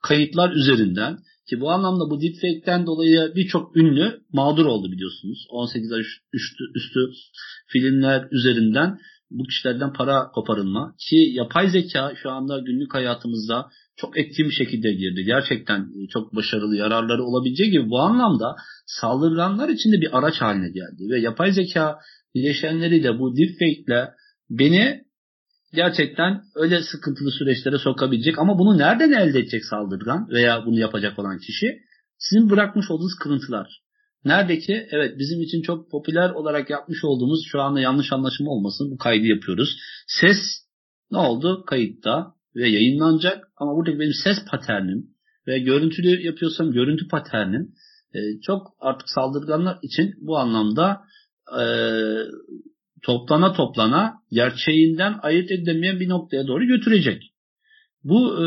kayıtlar 0.02 0.52
üzerinden 0.52 1.18
ki 1.48 1.60
bu 1.60 1.70
anlamda 1.70 2.10
bu 2.10 2.20
deepfake'ten 2.20 2.86
dolayı 2.86 3.32
birçok 3.36 3.76
ünlü 3.76 4.20
mağdur 4.32 4.66
oldu 4.66 4.92
biliyorsunuz. 4.92 5.46
18 5.50 5.90
yaş 5.90 6.06
üstü, 6.32 6.64
üstü 6.74 7.00
filmler 7.66 8.28
üzerinden 8.30 8.98
bu 9.30 9.44
kişilerden 9.44 9.92
para 9.92 10.30
koparılma 10.34 10.94
ki 10.98 11.16
yapay 11.16 11.70
zeka 11.70 12.14
şu 12.22 12.30
anda 12.30 12.58
günlük 12.58 12.94
hayatımızda 12.94 13.70
çok 13.96 14.18
etkin 14.18 14.48
bir 14.48 14.54
şekilde 14.54 14.92
girdi. 14.92 15.24
Gerçekten 15.24 15.80
e, 15.80 16.08
çok 16.08 16.36
başarılı 16.36 16.76
yararları 16.76 17.24
olabileceği 17.24 17.70
gibi 17.70 17.90
bu 17.90 17.98
anlamda 17.98 18.56
saldırganlar 18.86 19.68
için 19.68 19.92
de 19.92 20.00
bir 20.00 20.18
araç 20.18 20.34
haline 20.40 20.68
geldi. 20.68 21.10
Ve 21.10 21.20
yapay 21.20 21.52
zeka 21.52 21.98
bileşenleriyle 22.34 23.18
bu 23.18 23.36
deepfake 23.36 23.82
ile 23.82 24.10
beni 24.50 25.04
gerçekten 25.74 26.42
öyle 26.54 26.82
sıkıntılı 26.82 27.30
süreçlere 27.30 27.78
sokabilecek 27.78 28.38
ama 28.38 28.58
bunu 28.58 28.78
nereden 28.78 29.12
elde 29.12 29.38
edecek 29.38 29.64
saldırgan 29.64 30.28
veya 30.30 30.66
bunu 30.66 30.78
yapacak 30.78 31.18
olan 31.18 31.38
kişi? 31.38 31.66
Sizin 32.18 32.50
bırakmış 32.50 32.90
olduğunuz 32.90 33.14
kırıntılar. 33.22 33.80
Nerede 34.24 34.58
ki 34.58 34.86
evet 34.90 35.18
bizim 35.18 35.40
için 35.42 35.62
çok 35.62 35.90
popüler 35.90 36.30
olarak 36.30 36.70
yapmış 36.70 37.04
olduğumuz 37.04 37.40
şu 37.46 37.60
anda 37.60 37.80
yanlış 37.80 38.12
anlaşılma 38.12 38.50
olmasın 38.50 38.90
bu 38.90 38.98
kaydı 38.98 39.26
yapıyoruz. 39.26 39.76
Ses 40.06 40.38
ne 41.10 41.18
oldu? 41.18 41.64
Kayıtta 41.66 42.33
ve 42.56 42.68
yayınlanacak 42.68 43.44
ama 43.56 43.76
buradaki 43.76 43.98
benim 43.98 44.14
ses 44.24 44.36
paternim 44.50 45.06
ve 45.46 45.58
görüntülü 45.58 46.26
yapıyorsam 46.26 46.72
görüntü 46.72 47.08
paternim 47.08 47.68
e, 48.14 48.18
çok 48.40 48.66
artık 48.80 49.08
saldırganlar 49.10 49.78
için 49.82 50.14
bu 50.20 50.38
anlamda 50.38 51.00
e, 51.60 51.64
toplana 53.02 53.52
toplana 53.52 54.14
gerçeğinden 54.30 55.18
ayırt 55.22 55.50
edilemeyen 55.50 56.00
bir 56.00 56.08
noktaya 56.08 56.46
doğru 56.46 56.64
götürecek. 56.64 57.22
Bu 58.04 58.46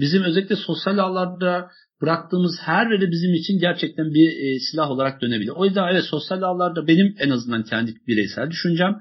bizim 0.00 0.22
özellikle 0.22 0.56
sosyal 0.56 0.98
ağlarda 0.98 1.70
bıraktığımız 2.02 2.58
her 2.60 2.90
veri 2.90 3.10
bizim 3.10 3.34
için 3.34 3.58
gerçekten 3.58 4.14
bir 4.14 4.28
e, 4.28 4.58
silah 4.58 4.90
olarak 4.90 5.22
dönebilir. 5.22 5.52
O 5.56 5.64
yüzden 5.64 5.88
evet 5.92 6.04
sosyal 6.04 6.42
ağlarda 6.42 6.86
benim 6.86 7.14
en 7.18 7.30
azından 7.30 7.64
kendi 7.64 7.94
bireysel 8.06 8.50
düşüncem 8.50 8.96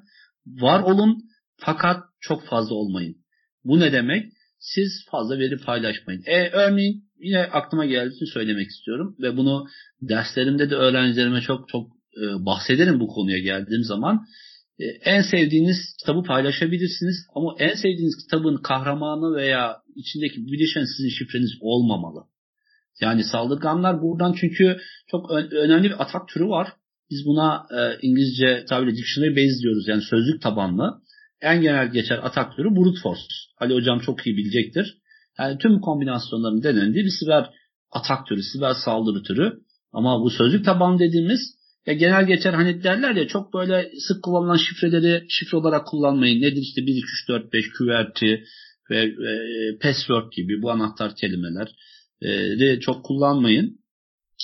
var 0.46 0.80
olun 0.80 1.18
fakat 1.58 2.04
çok 2.20 2.46
fazla 2.46 2.76
olmayın. 2.76 3.16
Bu 3.64 3.80
ne 3.80 3.92
demek? 3.92 4.32
Siz 4.76 5.06
fazla 5.12 5.40
veri 5.40 5.58
paylaşmayın. 5.58 6.24
E, 6.26 6.50
örneğin 6.50 7.04
yine 7.20 7.40
aklıma 7.40 7.86
geldiği 7.86 8.16
için 8.16 8.26
söylemek 8.26 8.68
istiyorum 8.68 9.16
ve 9.20 9.38
bunu 9.38 9.68
derslerimde 10.02 10.70
de 10.70 10.76
öğrencilerime 10.76 11.42
çok 11.42 11.70
çok 11.70 11.88
e, 11.92 12.46
bahsederim 12.46 13.00
bu 13.00 13.08
konuya 13.08 13.40
geldiğim 13.40 13.84
zaman. 13.84 14.26
E, 14.80 14.86
en 14.86 15.22
sevdiğiniz 15.22 15.78
kitabı 16.00 16.24
paylaşabilirsiniz 16.24 17.16
ama 17.36 17.56
en 17.60 17.76
sevdiğiniz 17.76 18.18
kitabın 18.24 18.58
kahramanı 18.58 19.36
veya 19.36 19.78
içindeki 19.96 20.46
bileşen 20.46 20.86
sizin 20.98 21.10
şifreniz 21.10 21.52
olmamalı. 21.62 22.24
Yani 23.02 23.24
saldırganlar 23.24 24.02
buradan 24.02 24.36
çünkü 24.40 24.78
çok 25.12 25.32
önemli 25.32 25.84
bir 25.84 26.02
atak 26.04 26.28
türü 26.28 26.48
var. 26.48 26.68
Biz 27.10 27.26
buna 27.26 27.66
e, 27.72 28.00
İngilizce 28.02 28.66
tabiri 28.70 28.98
dictionary 28.98 29.32
based 29.32 29.62
diyoruz 29.62 29.88
yani 29.88 30.02
sözlük 30.02 30.42
tabanlı. 30.42 31.02
En 31.42 31.62
genel 31.62 31.92
geçer 31.92 32.20
atak 32.24 32.56
türü 32.56 32.76
brute 32.76 33.00
force. 33.04 33.22
Ali 33.58 33.74
hocam 33.74 34.00
çok 34.00 34.28
iyi 34.28 34.38
bilecektir. 34.38 34.98
Yani 35.40 35.58
tüm 35.58 35.82
kombinasyonların 35.82 36.64
denendiği 36.64 37.06
bir 37.06 37.14
siber 37.20 37.50
atak 37.92 38.28
türü, 38.28 38.44
siber 38.44 38.74
saldırı 38.86 39.24
türü. 39.24 39.54
Ama 39.92 40.22
bu 40.22 40.30
sözlük 40.30 40.66
tabanlı 40.66 41.00
dediğimiz 41.00 41.40
ya 41.86 41.94
genel 41.94 42.28
geçer 42.28 42.54
hani 42.54 42.84
derler 42.84 43.16
ya 43.16 43.28
çok 43.28 43.54
böyle 43.54 43.92
sık 44.00 44.24
kullanılan 44.24 44.58
şifreleri 44.58 45.26
şifre 45.30 45.58
olarak 45.58 45.88
kullanmayın. 45.88 46.42
Nedir 46.42 46.62
işte 46.62 46.82
1, 46.82 46.92
2, 46.92 47.00
3, 47.00 47.30
4, 47.30 47.54
5 47.54 47.66
QWERTY 47.78 48.34
ve 48.90 49.04
e, 49.04 49.32
password 49.82 50.32
gibi 50.32 50.62
bu 50.62 50.72
anahtar 50.72 51.16
kelimeler 51.16 51.68
de 52.60 52.80
çok 52.80 53.06
kullanmayın. 53.06 53.80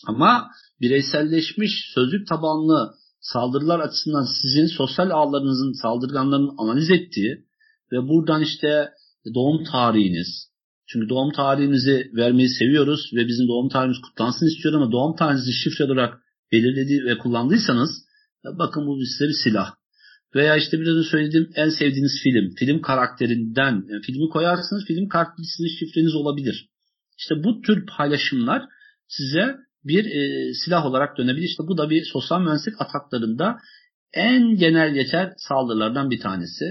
Ama 0.08 0.50
bireyselleşmiş 0.82 1.72
sözlük 1.94 2.28
tabanlı 2.28 2.94
saldırılar 3.24 3.80
açısından 3.80 4.28
sizin 4.42 4.66
sosyal 4.66 5.10
ağlarınızın 5.10 5.82
saldırganlarının 5.82 6.56
analiz 6.58 6.90
ettiği 6.90 7.46
ve 7.92 7.98
buradan 8.08 8.42
işte 8.42 8.90
doğum 9.36 9.64
tarihiniz, 9.64 10.50
çünkü 10.88 11.10
doğum 11.10 11.32
tarihinizi 11.32 12.12
vermeyi 12.16 12.50
seviyoruz 12.50 13.12
ve 13.16 13.28
bizim 13.28 13.48
doğum 13.48 13.70
tarihimiz 13.70 14.02
kutlansın 14.02 14.46
istiyor 14.46 14.74
ama 14.74 14.92
doğum 14.92 15.16
tarihinizi 15.16 15.54
şifre 15.54 15.86
olarak 15.86 16.14
belirlediği 16.52 17.06
ve 17.06 17.18
kullandıysanız 17.18 17.90
bakın 18.46 18.88
bu 18.88 19.06
size 19.06 19.28
bir 19.28 19.38
silah. 19.44 19.74
Veya 20.36 20.56
işte 20.58 20.80
biraz 20.80 20.96
önce 20.96 21.10
söylediğim 21.10 21.50
en 21.56 21.70
sevdiğiniz 21.70 22.20
film, 22.24 22.56
film 22.56 22.82
karakterinden 22.82 23.86
yani 23.90 24.02
filmi 24.06 24.30
koyarsınız, 24.30 24.86
film 24.86 25.08
kartlisiniz 25.08 25.72
şifreniz 25.80 26.16
olabilir. 26.16 26.70
İşte 27.18 27.44
bu 27.44 27.62
tür 27.62 27.86
paylaşımlar 27.86 28.66
size 29.08 29.56
bir 29.84 30.06
e, 30.06 30.54
silah 30.54 30.86
olarak 30.86 31.17
dönebilir. 31.17 31.48
İşte 31.48 31.63
bu 31.67 31.78
da 31.78 31.89
bir 31.89 32.04
sosyal 32.13 32.41
mühendislik 32.41 32.82
ataklarında 32.82 33.58
en 34.13 34.56
genel 34.56 34.93
geçer 34.93 35.34
saldırılardan 35.38 36.10
bir 36.10 36.19
tanesi. 36.19 36.65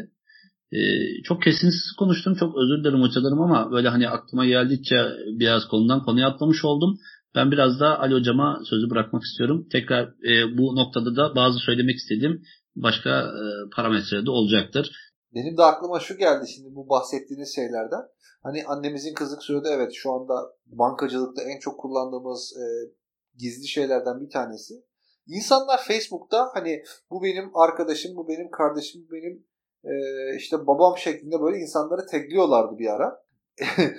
E, 0.72 0.78
çok 1.22 1.42
kesintisiz 1.42 1.92
konuştum. 1.98 2.34
Çok 2.34 2.56
özür 2.56 2.84
dilerim 2.84 3.02
hocalarım 3.02 3.40
ama 3.40 3.72
böyle 3.72 3.88
hani 3.88 4.08
aklıma 4.08 4.46
geldikçe 4.46 4.96
biraz 5.38 5.68
konudan 5.68 6.02
konuya 6.04 6.28
atlamış 6.28 6.64
oldum. 6.64 6.98
Ben 7.34 7.50
biraz 7.50 7.80
da 7.80 8.00
Ali 8.00 8.14
hocama 8.14 8.60
sözü 8.64 8.90
bırakmak 8.90 9.22
istiyorum. 9.22 9.66
Tekrar 9.72 10.04
e, 10.04 10.58
bu 10.58 10.76
noktada 10.76 11.16
da 11.16 11.34
bazı 11.36 11.58
söylemek 11.58 11.96
istediğim 11.96 12.42
başka 12.76 13.10
e, 13.20 13.44
parametre 13.76 14.26
de 14.26 14.30
olacaktır. 14.30 14.90
Benim 15.34 15.56
de 15.56 15.62
aklıma 15.62 16.00
şu 16.00 16.16
geldi 16.16 16.44
şimdi 16.54 16.74
bu 16.74 16.88
bahsettiğiniz 16.88 17.54
şeylerden. 17.54 18.02
Hani 18.42 18.64
annemizin 18.64 19.14
kızık 19.14 19.42
soyadı 19.42 19.68
evet 19.72 19.92
şu 19.94 20.12
anda 20.12 20.34
bankacılıkta 20.66 21.42
en 21.42 21.60
çok 21.60 21.80
kullandığımız 21.80 22.52
e, 22.56 22.64
gizli 23.38 23.68
şeylerden 23.68 24.20
bir 24.20 24.30
tanesi. 24.30 24.74
İnsanlar 25.26 25.84
Facebook'ta 25.88 26.50
hani 26.54 26.82
bu 27.10 27.22
benim 27.22 27.56
arkadaşım, 27.56 28.16
bu 28.16 28.28
benim 28.28 28.50
kardeşim, 28.50 29.06
bu 29.06 29.12
benim 29.12 29.46
e, 29.84 29.92
işte 30.36 30.66
babam 30.66 30.98
şeklinde 30.98 31.40
böyle 31.40 31.58
insanları 31.58 32.06
tekliyorlardı 32.06 32.78
bir 32.78 32.86
ara. 32.86 33.22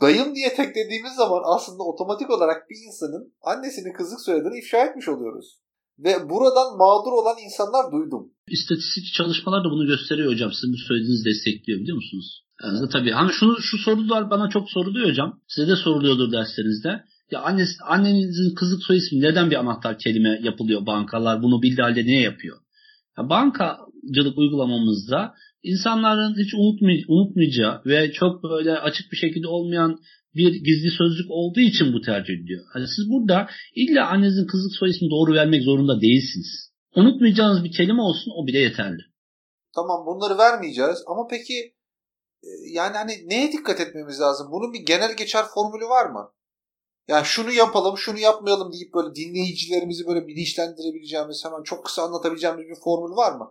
Dayım 0.00 0.34
diye 0.34 0.54
teklediğimiz 0.54 1.12
zaman 1.12 1.42
aslında 1.44 1.82
otomatik 1.82 2.30
olarak 2.30 2.70
bir 2.70 2.76
insanın 2.86 3.34
annesinin 3.42 3.92
kızık 3.92 4.20
soyadını 4.20 4.56
ifşa 4.58 4.84
etmiş 4.84 5.08
oluyoruz. 5.08 5.60
Ve 5.98 6.30
buradan 6.30 6.76
mağdur 6.82 7.12
olan 7.12 7.36
insanlar 7.46 7.92
duydum. 7.92 8.32
İstatistik 8.48 9.12
çalışmalar 9.18 9.60
da 9.64 9.70
bunu 9.70 9.86
gösteriyor 9.86 10.32
hocam. 10.32 10.52
Sizin 10.52 10.72
bu 10.72 10.78
söylediğiniz 10.88 11.24
destekliyor 11.24 11.80
biliyor 11.80 11.96
musunuz? 11.96 12.44
Yani 12.62 12.88
tabii 12.92 13.10
hani 13.10 13.32
şunu 13.32 13.56
şu 13.60 13.78
sorular 13.78 14.30
bana 14.30 14.48
çok 14.48 14.70
soruluyor 14.70 15.08
hocam. 15.08 15.40
Size 15.48 15.68
de 15.72 15.76
soruluyordur 15.76 16.32
derslerinizde. 16.32 17.04
Ya 17.30 17.40
annesi, 17.40 17.72
annenizin 17.84 18.54
kızlık 18.54 18.82
soy 18.82 18.96
ismi 18.96 19.20
neden 19.20 19.50
bir 19.50 19.56
anahtar 19.56 19.98
kelime 19.98 20.40
yapılıyor 20.42 20.86
bankalar? 20.86 21.42
Bunu 21.42 21.62
bildiği 21.62 21.82
halde 21.82 22.04
niye 22.04 22.22
yapıyor? 22.22 22.56
Ya 23.18 23.28
bankacılık 23.28 24.38
uygulamamızda 24.38 25.34
insanların 25.62 26.34
hiç 26.44 26.54
unutmay 26.54 27.04
unutmayacağı 27.08 27.82
ve 27.86 28.12
çok 28.12 28.42
böyle 28.42 28.78
açık 28.78 29.12
bir 29.12 29.16
şekilde 29.16 29.48
olmayan 29.48 29.98
bir 30.34 30.52
gizli 30.52 30.90
sözlük 30.90 31.30
olduğu 31.30 31.60
için 31.60 31.92
bu 31.92 32.00
tercih 32.00 32.34
ediliyor. 32.34 32.64
Hani 32.72 32.86
siz 32.88 33.10
burada 33.10 33.48
illa 33.74 34.06
annenizin 34.06 34.46
kızlık 34.46 34.72
soy 34.78 34.90
ismini 34.90 35.10
doğru 35.10 35.34
vermek 35.34 35.62
zorunda 35.62 36.00
değilsiniz. 36.00 36.70
Unutmayacağınız 36.96 37.64
bir 37.64 37.72
kelime 37.72 38.02
olsun 38.02 38.32
o 38.36 38.46
bile 38.46 38.58
yeterli. 38.58 39.02
Tamam 39.74 40.06
bunları 40.06 40.38
vermeyeceğiz 40.38 40.98
ama 41.06 41.26
peki 41.30 41.54
e, 42.42 42.50
yani 42.72 42.96
hani 42.96 43.12
neye 43.26 43.52
dikkat 43.52 43.80
etmemiz 43.80 44.20
lazım? 44.20 44.46
Bunun 44.52 44.72
bir 44.72 44.86
genel 44.86 45.16
geçer 45.16 45.44
formülü 45.54 45.84
var 45.84 46.06
mı? 46.06 46.30
Yani 47.10 47.24
şunu 47.24 47.52
yapalım, 47.52 47.98
şunu 47.98 48.18
yapmayalım 48.18 48.72
deyip 48.72 48.94
böyle 48.94 49.14
dinleyicilerimizi 49.14 50.06
böyle 50.06 50.26
bilinçlendirebileceğimiz, 50.28 51.44
hemen 51.44 51.62
çok 51.62 51.84
kısa 51.84 52.02
anlatabileceğimiz 52.02 52.68
bir 52.68 52.80
formül 52.84 53.16
var 53.16 53.32
mı? 53.38 53.46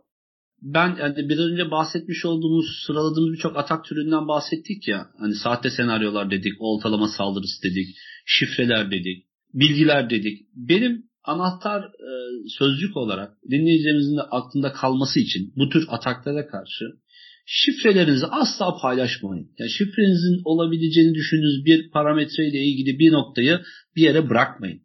Ben 0.61 0.87
yani 0.99 1.29
biraz 1.29 1.45
önce 1.51 1.71
bahsetmiş 1.71 2.25
olduğumuz, 2.25 2.65
sıraladığımız 2.87 3.33
birçok 3.33 3.57
atak 3.57 3.85
türünden 3.85 4.27
bahsettik 4.27 4.87
ya. 4.87 5.09
Hani 5.19 5.35
sahte 5.35 5.69
senaryolar 5.69 6.31
dedik, 6.31 6.53
oltalama 6.59 7.07
saldırısı 7.07 7.63
dedik, 7.63 7.87
şifreler 8.25 8.91
dedik, 8.91 9.27
bilgiler 9.53 10.09
dedik. 10.09 10.47
Benim 10.55 11.09
anahtar 11.23 11.81
e, 11.83 12.09
sözcük 12.59 12.97
olarak 12.97 13.37
dinleyicilerimizin 13.51 14.17
de 14.17 14.21
aklında 14.21 14.71
kalması 14.71 15.19
için 15.19 15.53
bu 15.55 15.69
tür 15.69 15.85
ataklara 15.89 16.47
karşı 16.47 16.85
şifrelerinizi 17.51 18.25
asla 18.25 18.77
paylaşmayın. 18.81 19.51
Yani 19.59 19.69
şifrenizin 19.69 20.41
olabileceğini 20.45 21.13
düşündüğünüz 21.13 21.65
bir 21.65 21.91
parametre 21.91 22.47
ile 22.47 22.59
ilgili 22.63 22.99
bir 22.99 23.11
noktayı 23.11 23.59
bir 23.95 24.01
yere 24.01 24.29
bırakmayın. 24.29 24.81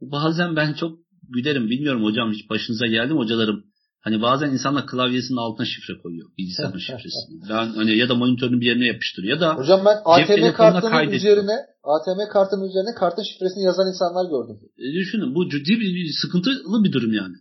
Bazen 0.00 0.56
ben 0.56 0.72
çok 0.72 0.98
gülerim. 1.28 1.70
Bilmiyorum 1.70 2.04
hocam 2.04 2.32
hiç 2.32 2.50
başınıza 2.50 2.86
geldi 2.86 3.12
mi 3.12 3.18
hocalarım? 3.18 3.64
Hani 4.00 4.22
bazen 4.22 4.50
insanlar 4.50 4.86
klavyesinin 4.86 5.36
altına 5.36 5.66
şifre 5.66 5.98
koyuyor. 6.02 6.28
Bilgisayarın 6.38 6.78
şifresini. 6.88 7.40
Ben 7.50 7.66
hani 7.66 7.96
ya 7.96 8.08
da 8.08 8.14
monitörün 8.14 8.60
bir 8.60 8.66
yerine 8.66 8.86
yapıştırıyor 8.86 9.36
ya 9.36 9.40
da 9.40 9.54
Hocam 9.54 9.84
ben 9.84 9.96
ATM 10.04 10.52
kartının 10.52 11.12
üzerine 11.12 11.56
ATM 11.84 12.32
kartının 12.32 12.68
üzerine 12.68 12.94
kartın 12.98 13.22
şifresini 13.22 13.64
yazan 13.64 13.88
insanlar 13.88 14.30
gördüm. 14.30 14.56
E 14.78 14.92
düşünün 15.00 15.34
bu 15.34 15.48
ciddi 15.48 15.70
bir, 15.80 15.94
bir 15.94 16.10
sıkıntılı 16.22 16.84
bir 16.84 16.92
durum 16.92 17.12
yani. 17.12 17.34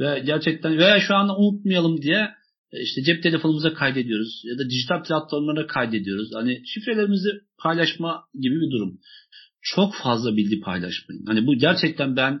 Ve 0.00 0.22
gerçekten 0.26 0.78
veya 0.78 1.00
şu 1.00 1.14
anda 1.14 1.36
unutmayalım 1.36 2.02
diye 2.02 2.28
işte 2.82 3.02
cep 3.02 3.22
telefonumuza 3.22 3.74
kaydediyoruz 3.74 4.42
ya 4.44 4.58
da 4.58 4.70
dijital 4.70 5.02
platformlara 5.02 5.66
kaydediyoruz. 5.66 6.28
Hani 6.34 6.62
şifrelerimizi 6.66 7.28
paylaşma 7.58 8.24
gibi 8.40 8.54
bir 8.54 8.70
durum. 8.70 8.98
Çok 9.62 9.94
fazla 9.94 10.36
bilgi 10.36 10.60
paylaşmayın. 10.60 11.26
Hani 11.26 11.46
bu 11.46 11.54
gerçekten 11.54 12.16
ben 12.16 12.40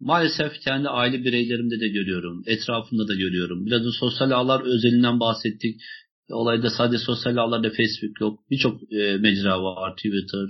maalesef 0.00 0.60
kendi 0.60 0.88
aile 0.88 1.24
bireylerimde 1.24 1.80
de 1.80 1.88
görüyorum. 1.88 2.42
Etrafımda 2.46 3.08
da 3.08 3.14
görüyorum. 3.14 3.66
Biraz 3.66 3.84
da 3.84 3.92
sosyal 4.00 4.30
ağlar 4.30 4.60
özelinden 4.60 5.20
bahsettik. 5.20 5.80
Olayda 6.30 6.70
sadece 6.70 7.04
sosyal 7.04 7.36
ağlarda 7.36 7.70
Facebook 7.70 8.20
yok. 8.20 8.40
Birçok 8.50 8.92
e, 8.92 9.16
mecra 9.16 9.62
var. 9.62 9.96
Twitter. 9.96 10.48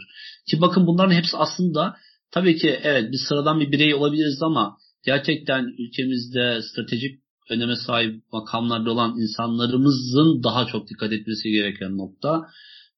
Ki 0.51 0.61
bakın 0.61 0.87
bunların 0.87 1.15
hepsi 1.15 1.37
aslında 1.37 1.97
tabii 2.31 2.57
ki 2.57 2.81
evet 2.83 3.13
biz 3.13 3.21
sıradan 3.29 3.61
bir 3.61 3.73
birey 3.73 3.95
olabiliriz 3.95 4.43
ama 4.43 4.77
gerçekten 5.05 5.65
ülkemizde 5.79 6.63
stratejik 6.63 7.21
öneme 7.51 7.77
sahip 7.77 8.23
makamlarda 8.33 8.91
olan 8.91 9.19
insanlarımızın 9.19 10.43
daha 10.43 10.67
çok 10.67 10.89
dikkat 10.89 11.13
etmesi 11.13 11.51
gereken 11.51 11.99
nokta. 11.99 12.43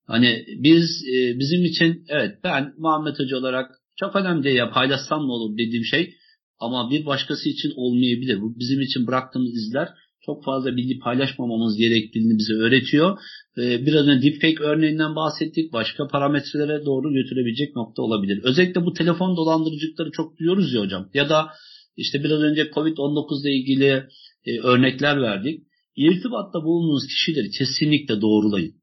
Hani 0.07 0.45
biz 0.59 1.03
e, 1.13 1.39
bizim 1.39 1.65
için 1.65 2.05
evet 2.07 2.39
ben 2.43 2.73
Muhammed 2.77 3.19
Hoca 3.19 3.37
olarak 3.37 3.71
çok 3.95 4.15
önemli 4.15 4.53
ya 4.53 4.71
paylaşsam 4.71 5.27
ne 5.27 5.31
olur 5.31 5.57
dediğim 5.57 5.85
şey 5.85 6.13
ama 6.59 6.89
bir 6.89 7.05
başkası 7.05 7.49
için 7.49 7.73
olmayabilir. 7.75 8.41
Bu 8.41 8.59
bizim 8.59 8.81
için 8.81 9.07
bıraktığımız 9.07 9.53
izler 9.53 9.89
çok 10.25 10.43
fazla 10.43 10.75
bilgi 10.77 10.99
paylaşmamamız 10.99 11.77
gerektiğini 11.77 12.37
bize 12.37 12.53
öğretiyor. 12.53 13.17
Ee, 13.57 13.85
biraz 13.85 14.07
önce 14.07 14.27
deepfake 14.27 14.63
örneğinden 14.63 15.15
bahsettik. 15.15 15.73
Başka 15.73 16.07
parametrelere 16.07 16.85
doğru 16.85 17.13
götürebilecek 17.13 17.75
nokta 17.75 18.01
olabilir. 18.01 18.39
Özellikle 18.43 18.85
bu 18.85 18.93
telefon 18.93 19.37
dolandırıcılıkları 19.37 20.11
çok 20.11 20.39
duyuyoruz 20.39 20.73
ya 20.73 20.81
hocam. 20.81 21.09
Ya 21.13 21.29
da 21.29 21.47
işte 21.97 22.23
biraz 22.23 22.41
önce 22.41 22.61
Covid-19 22.61 23.41
ile 23.41 23.51
ilgili 23.55 24.03
e, 24.45 24.59
örnekler 24.59 25.21
verdik. 25.21 25.63
İrtibatta 25.95 26.63
bulunduğunuz 26.63 27.07
kişileri 27.07 27.49
kesinlikle 27.49 28.21
doğrulayın. 28.21 28.73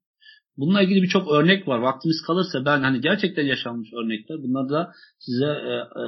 Bununla 0.57 0.83
ilgili 0.83 1.03
birçok 1.03 1.33
örnek 1.33 1.69
var. 1.69 1.79
Vaktimiz 1.79 2.23
kalırsa 2.27 2.65
ben 2.65 2.83
hani 2.83 3.01
gerçekten 3.01 3.47
yaşanmış 3.47 3.89
örnekler 3.93 4.43
bunları 4.43 4.69
da 4.69 4.93
size 5.19 5.47
e, 5.47 6.01
e, 6.01 6.03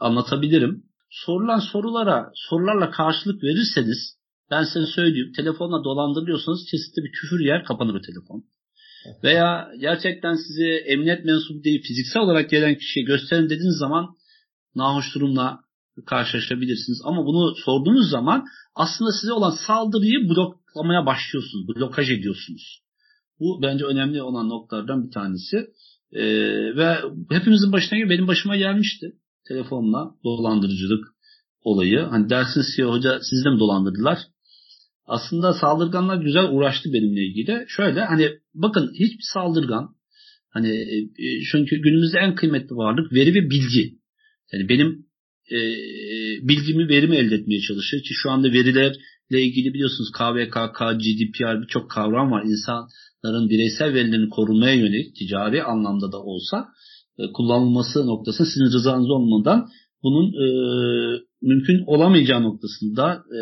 anlatabilirim. 0.00 0.82
Sorulan 1.10 1.58
sorulara 1.58 2.30
sorularla 2.34 2.90
karşılık 2.90 3.42
verirseniz 3.42 4.16
ben 4.50 4.64
size 4.64 4.86
söyleyeyim 4.86 5.32
telefonla 5.36 5.84
dolandırılıyorsanız 5.84 6.64
kesinlikle 6.70 7.02
bir 7.02 7.12
küfür 7.12 7.40
yer 7.40 7.64
kapanır 7.64 7.94
o 7.94 8.00
telefon. 8.00 8.44
Veya 9.22 9.68
gerçekten 9.80 10.34
sizi 10.34 10.64
emniyet 10.64 11.24
mensubu 11.24 11.64
değil 11.64 11.82
fiziksel 11.82 12.22
olarak 12.22 12.50
gelen 12.50 12.74
kişiye 12.74 13.04
gösterin 13.04 13.44
dediğiniz 13.44 13.78
zaman 13.78 14.16
nahoş 14.74 15.14
durumla 15.14 15.60
karşılaşabilirsiniz. 16.06 17.00
Ama 17.04 17.26
bunu 17.26 17.54
sorduğunuz 17.64 18.10
zaman 18.10 18.44
aslında 18.74 19.12
size 19.12 19.32
olan 19.32 19.56
saldırıyı 19.66 20.28
bloklamaya 20.28 21.06
başlıyorsunuz. 21.06 21.68
Blokaj 21.68 22.10
ediyorsunuz. 22.10 22.80
Bu 23.40 23.62
bence 23.62 23.84
önemli 23.84 24.22
olan 24.22 24.48
noktalardan 24.48 25.06
bir 25.06 25.10
tanesi. 25.10 25.56
Ee, 26.12 26.26
ve 26.76 26.98
hepimizin 27.30 27.72
başına 27.72 27.98
gibi 27.98 28.10
benim 28.10 28.28
başıma 28.28 28.56
gelmişti. 28.56 29.12
Telefonla 29.48 30.14
dolandırıcılık 30.24 31.04
olayı. 31.62 32.00
Hani 32.00 32.30
dersiniz 32.30 32.76
ki 32.76 32.84
hoca 32.84 33.18
sizi 33.30 33.44
de 33.44 33.50
mi 33.50 33.58
dolandırdılar? 33.58 34.18
Aslında 35.06 35.54
saldırganlar 35.54 36.16
güzel 36.16 36.44
uğraştı 36.50 36.92
benimle 36.92 37.26
ilgili. 37.26 37.64
Şöyle 37.68 38.04
hani 38.04 38.30
bakın 38.54 38.92
hiçbir 38.94 39.24
saldırgan 39.32 39.96
hani 40.50 40.70
e, 41.18 41.42
çünkü 41.52 41.76
günümüzde 41.76 42.18
en 42.18 42.34
kıymetli 42.34 42.76
varlık 42.76 43.12
veri 43.12 43.34
ve 43.34 43.50
bilgi. 43.50 43.98
Yani 44.52 44.68
benim 44.68 45.05
e, 45.50 45.58
bilgimi, 46.48 46.88
verimi 46.88 47.16
elde 47.16 47.34
etmeye 47.34 47.60
çalışıyor 47.60 48.02
ki 48.02 48.14
şu 48.22 48.30
anda 48.30 48.52
verilerle 48.52 49.42
ilgili 49.42 49.74
biliyorsunuz 49.74 50.10
KVKK, 50.12 50.78
GDPR 50.78 51.62
birçok 51.62 51.90
kavram 51.90 52.30
var. 52.30 52.44
İnsanların 52.44 53.48
bireysel 53.50 53.94
verilerini 53.94 54.28
korunmaya 54.28 54.74
yönelik 54.74 55.16
ticari 55.16 55.62
anlamda 55.62 56.12
da 56.12 56.22
olsa 56.22 56.66
e, 57.18 57.32
kullanılması 57.32 58.06
noktasında 58.06 58.48
sizin 58.48 58.72
rızanız 58.78 59.10
olmadan 59.10 59.68
bunun 60.02 60.26
e, 60.26 60.46
mümkün 61.42 61.84
olamayacağı 61.86 62.42
noktasında 62.42 63.22
e, 63.38 63.40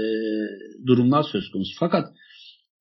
durumlar 0.87 1.23
söz 1.33 1.51
konusu. 1.53 1.73
Fakat 1.79 2.07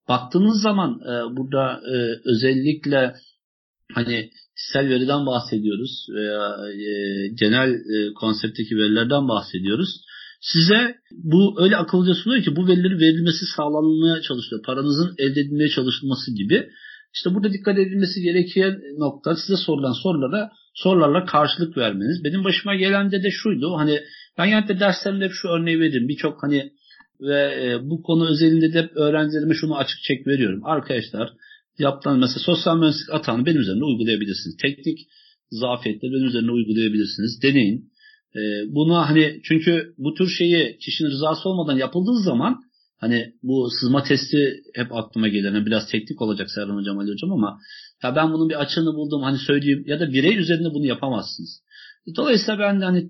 baktığınız 0.10 0.62
zaman 0.62 1.00
e, 1.02 1.36
burada 1.38 1.82
e, 1.94 1.96
özellikle 2.26 3.14
hani 3.94 4.30
kişisel 4.56 4.90
veriden 4.90 5.26
bahsediyoruz 5.26 6.08
veya 6.16 6.56
e, 6.72 6.92
genel 7.28 7.70
e, 7.74 8.14
konseptteki 8.14 8.78
verilerden 8.78 9.28
bahsediyoruz. 9.28 9.90
Size 10.42 10.96
bu 11.12 11.64
öyle 11.64 11.78
akıllıca 11.78 12.14
sunuyor 12.14 12.44
ki 12.44 12.56
bu 12.56 12.68
verilerin 12.68 13.00
verilmesi 13.00 13.46
sağlanmaya 13.58 14.22
çalışılıyor. 14.22 14.64
Paranızın 14.66 15.16
elde 15.18 15.40
edilmeye 15.40 15.70
çalışılması 15.70 16.32
gibi. 16.36 16.70
İşte 17.16 17.36
burada 17.36 17.54
dikkat 17.54 17.78
edilmesi 17.78 18.22
gereken 18.22 18.82
nokta 18.98 19.36
size 19.36 19.58
sorulan 19.66 19.94
sorulara 20.04 20.52
sorularla 20.74 21.26
karşılık 21.26 21.78
vermeniz. 21.78 22.24
Benim 22.24 22.44
başıma 22.44 22.76
gelen 22.76 23.12
de 23.12 23.24
de 23.24 23.32
şuydu. 23.32 23.78
Hani 23.78 24.00
ben 24.38 24.46
yani 24.46 24.80
derslerimde 24.80 25.30
şu 25.30 25.48
örneği 25.48 25.80
veririm. 25.80 26.08
Birçok 26.08 26.44
hani 26.44 26.72
ve 27.22 27.66
e, 27.66 27.90
bu 27.90 28.04
konu 28.04 28.30
özelinde 28.30 28.74
de 28.74 28.90
öğrencilerime 28.96 29.54
şunu 29.54 29.78
açık 29.78 30.00
çek 30.04 30.28
veriyorum. 30.28 30.62
Arkadaşlar 30.66 31.34
yaptığınız 31.80 32.20
mesela 32.20 32.44
sosyal 32.44 32.78
mühendislik 32.78 33.14
atağını 33.14 33.46
benim 33.46 33.62
üzerinde 33.62 33.84
uygulayabilirsiniz. 33.84 34.58
Teknik 34.62 35.00
zafiyetleri 35.52 36.12
benim 36.12 36.28
üzerinde 36.28 36.52
uygulayabilirsiniz. 36.52 37.42
Deneyin. 37.44 37.90
E, 38.36 38.42
buna 38.76 39.10
hani 39.10 39.42
çünkü 39.44 39.94
bu 39.98 40.14
tür 40.14 40.30
şeyi 40.30 40.78
kişinin 40.78 41.10
rızası 41.10 41.50
olmadan 41.50 41.78
yapıldığı 41.78 42.20
zaman 42.20 42.60
Hani 43.04 43.34
bu 43.44 43.70
sızma 43.80 44.04
testi 44.04 44.64
hep 44.76 44.94
aklıma 44.94 45.28
gelen 45.28 45.54
yani 45.54 45.66
biraz 45.66 45.88
teknik 45.92 46.22
olacak 46.22 46.52
Serhan 46.52 46.76
Hocam 46.76 47.00
Ali 47.00 47.12
Hocam 47.12 47.32
ama 47.32 47.60
ya 48.04 48.16
ben 48.16 48.34
bunun 48.34 48.50
bir 48.50 48.62
açığını 48.62 48.94
buldum 48.94 49.22
hani 49.22 49.38
söyleyeyim 49.38 49.84
ya 49.88 50.00
da 50.00 50.14
birey 50.14 50.38
üzerinde 50.38 50.74
bunu 50.74 50.86
yapamazsınız. 50.86 51.62
Dolayısıyla 52.16 52.60
ben 52.60 52.82
de 52.82 52.86
hani 52.86 53.10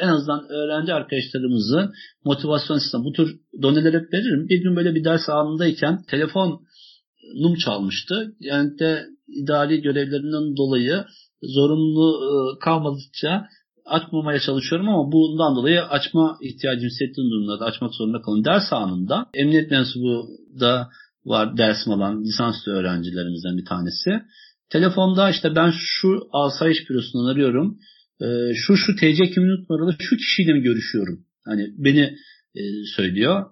en 0.00 0.08
azından 0.08 0.48
öğrenci 0.48 0.92
arkadaşlarımızı 0.92 1.92
motivasyon 2.24 2.78
sistemi 2.78 3.04
bu 3.04 3.12
tür 3.12 3.40
doneler 3.62 3.94
veririm. 3.94 4.48
Bir 4.48 4.62
gün 4.62 4.76
böyle 4.76 4.94
bir 4.94 5.04
ders 5.04 5.28
anındayken 5.28 6.04
telefonum 7.32 7.54
çalmıştı. 7.54 8.34
Yani 8.40 8.78
de 8.78 9.06
idari 9.28 9.82
görevlerinden 9.82 10.56
dolayı 10.56 11.04
zorunlu 11.42 12.08
e, 12.24 12.58
kalmadıkça 12.58 13.48
açmamaya 13.86 14.40
çalışıyorum 14.40 14.88
ama 14.88 15.12
bundan 15.12 15.56
dolayı 15.56 15.82
açma 15.82 16.38
ihtiyacım 16.42 16.88
hissettiğim 16.88 17.30
durumlarda 17.30 17.64
açmak 17.64 17.94
zorunda 17.94 18.22
kalıyorum. 18.22 18.44
Ders 18.44 18.72
anında 18.72 19.26
emniyet 19.34 19.70
mensubu 19.70 20.28
da 20.60 20.88
var 21.24 21.58
dersim 21.58 21.92
alan 21.92 22.24
lisanslı 22.24 22.72
öğrencilerimizden 22.72 23.56
bir 23.58 23.64
tanesi. 23.64 24.10
Telefonda 24.70 25.30
işte 25.30 25.56
ben 25.56 25.72
şu 25.76 26.28
asayiş 26.32 26.90
bürosundan 26.90 27.32
arıyorum. 27.32 27.78
Ee, 28.20 28.54
şu 28.54 28.76
şu 28.76 28.96
TC 28.96 29.30
kimlik 29.34 29.70
numaralı 29.70 29.96
şu 29.98 30.16
kişiyle 30.16 30.52
mi 30.52 30.62
görüşüyorum? 30.62 31.24
Hani 31.44 31.66
beni 31.78 32.16
e, 32.54 32.62
söylüyor. 32.96 33.44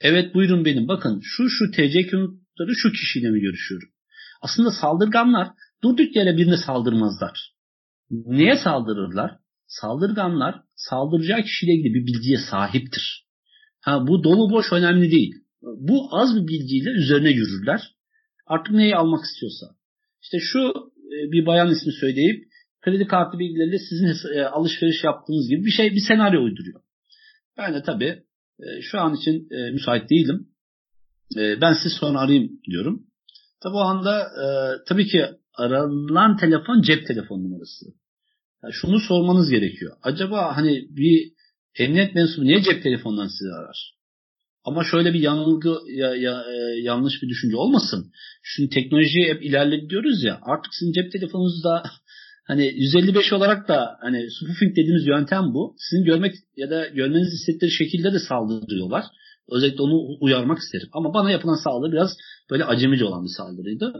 Evet 0.00 0.34
buyurun 0.34 0.64
benim. 0.64 0.88
Bakın 0.88 1.20
şu 1.22 1.48
şu 1.48 1.70
TC 1.70 2.06
kimlik 2.10 2.39
numaralı 2.60 2.76
şu 2.76 2.92
kişiyle 2.92 3.30
mi 3.30 3.40
görüşüyorum? 3.40 3.88
Aslında 4.42 4.70
saldırganlar 4.70 5.48
durduk 5.82 6.16
yere 6.16 6.36
birine 6.36 6.56
saldırmazlar. 6.56 7.54
Neye 8.10 8.56
saldırırlar? 8.56 9.30
Saldırganlar 9.66 10.54
saldıracağı 10.76 11.42
kişiyle 11.42 11.72
ilgili 11.74 11.94
bir 11.94 12.06
bilgiye 12.06 12.38
sahiptir. 12.50 13.26
Ha, 13.80 14.06
bu 14.06 14.24
dolu 14.24 14.50
boş 14.50 14.72
önemli 14.72 15.10
değil. 15.10 15.34
Bu 15.62 16.08
az 16.10 16.36
bir 16.36 16.48
bilgiyle 16.48 16.90
üzerine 16.90 17.30
yürürler. 17.30 17.80
Artık 18.46 18.74
neyi 18.74 18.96
almak 18.96 19.24
istiyorsa. 19.24 19.66
İşte 20.22 20.38
şu 20.40 20.58
e, 20.96 21.32
bir 21.32 21.46
bayan 21.46 21.70
ismi 21.70 21.92
söyleyip 21.92 22.44
kredi 22.82 23.06
kartı 23.06 23.38
bilgileriyle 23.38 23.78
sizin 23.78 24.34
e, 24.34 24.44
alışveriş 24.44 25.04
yaptığınız 25.04 25.48
gibi 25.48 25.64
bir 25.64 25.70
şey 25.70 25.90
bir 25.90 26.04
senaryo 26.08 26.44
uyduruyor. 26.44 26.80
Ben 27.58 27.74
de 27.74 27.82
tabii 27.82 28.22
e, 28.60 28.82
şu 28.82 29.00
an 29.00 29.14
için 29.14 29.48
müsait 29.72 30.10
değilim. 30.10 30.49
Ben 31.36 31.72
sizi 31.72 31.94
sonra 31.94 32.20
arayayım 32.20 32.50
diyorum. 32.70 33.06
Tabi 33.62 33.74
o 33.74 33.80
anda 33.80 34.30
tabii 34.88 35.06
ki 35.06 35.26
aranan 35.54 36.36
telefon 36.36 36.82
cep 36.82 37.06
telefon 37.06 37.44
numarası. 37.44 37.86
Yani 38.62 38.72
şunu 38.72 39.00
sormanız 39.00 39.50
gerekiyor. 39.50 39.96
Acaba 40.02 40.56
hani 40.56 40.86
bir 40.90 41.32
emniyet 41.78 42.14
mensubu 42.14 42.44
niye 42.44 42.62
cep 42.62 42.82
telefonundan 42.82 43.26
sizi 43.26 43.52
arar? 43.52 44.00
Ama 44.64 44.84
şöyle 44.84 45.14
bir 45.14 45.20
yanılgı 45.20 45.76
ya, 45.86 46.14
ya, 46.14 46.44
e, 46.52 46.80
yanlış 46.80 47.22
bir 47.22 47.28
düşünce 47.28 47.56
olmasın. 47.56 48.12
Şimdi 48.42 48.70
teknolojiyi 48.70 49.28
hep 49.28 49.42
ilerledi 49.42 49.90
diyoruz 49.90 50.24
ya. 50.24 50.38
Artık 50.42 50.74
sizin 50.74 50.92
cep 50.92 51.12
telefonunuzda 51.12 51.82
hani 52.46 52.72
155 52.76 53.32
olarak 53.32 53.68
da 53.68 53.96
hani 54.00 54.30
spoofing 54.30 54.76
dediğimiz 54.76 55.06
yöntem 55.06 55.54
bu. 55.54 55.76
Sizin 55.78 56.04
görmek 56.04 56.34
ya 56.56 56.70
da 56.70 56.86
görmenizi 56.86 57.32
hissettiği 57.32 57.70
şekilde 57.70 58.12
de 58.12 58.18
saldırıyorlar. 58.18 59.04
Özellikle 59.50 59.82
onu 59.82 60.16
uyarmak 60.20 60.58
isterim. 60.58 60.88
Ama 60.92 61.14
bana 61.14 61.30
yapılan 61.30 61.64
saldırı 61.64 61.92
biraz 61.92 62.10
böyle 62.50 62.64
acemice 62.64 63.04
olan 63.04 63.24
bir 63.24 63.34
saldırıydı. 63.36 63.92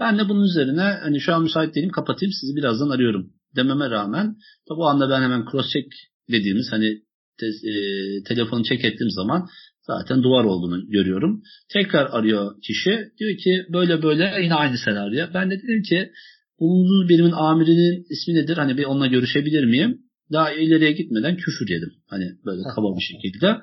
Ben 0.00 0.18
de 0.18 0.28
bunun 0.28 0.44
üzerine 0.44 0.82
hani 1.02 1.20
şu 1.20 1.34
an 1.34 1.42
müsait 1.42 1.74
değilim 1.74 1.90
kapatayım 1.90 2.32
sizi 2.40 2.56
birazdan 2.56 2.88
arıyorum 2.88 3.30
dememe 3.56 3.90
rağmen 3.90 4.36
tabi 4.68 4.80
o 4.80 4.84
anda 4.84 5.10
ben 5.10 5.22
hemen 5.22 5.44
cross 5.50 5.72
check 5.72 5.88
dediğimiz 6.30 6.72
hani 6.72 7.02
te, 7.40 7.46
e, 7.46 7.72
telefonu 8.22 8.64
check 8.64 8.84
ettiğim 8.84 9.10
zaman 9.10 9.48
zaten 9.86 10.22
duvar 10.22 10.44
olduğunu 10.44 10.90
görüyorum. 10.90 11.42
Tekrar 11.72 12.06
arıyor 12.10 12.60
kişi. 12.62 13.08
Diyor 13.18 13.36
ki 13.36 13.66
böyle 13.72 14.02
böyle 14.02 14.42
yine 14.42 14.54
aynı 14.54 14.78
senaryo. 14.78 15.26
Ben 15.34 15.50
de 15.50 15.62
dedim 15.62 15.82
ki 15.82 16.10
bulunduğunuz 16.60 17.08
birimin 17.08 17.32
amirinin 17.32 18.06
ismi 18.10 18.34
nedir? 18.34 18.56
Hani 18.56 18.78
bir 18.78 18.84
onunla 18.84 19.06
görüşebilir 19.06 19.64
miyim? 19.64 19.98
Daha 20.32 20.52
ileriye 20.52 20.92
gitmeden 20.92 21.36
küfür 21.36 21.68
yedim. 21.68 21.92
Hani 22.06 22.24
böyle 22.46 22.62
kaba 22.74 22.96
bir 22.96 23.02
şekilde. 23.12 23.56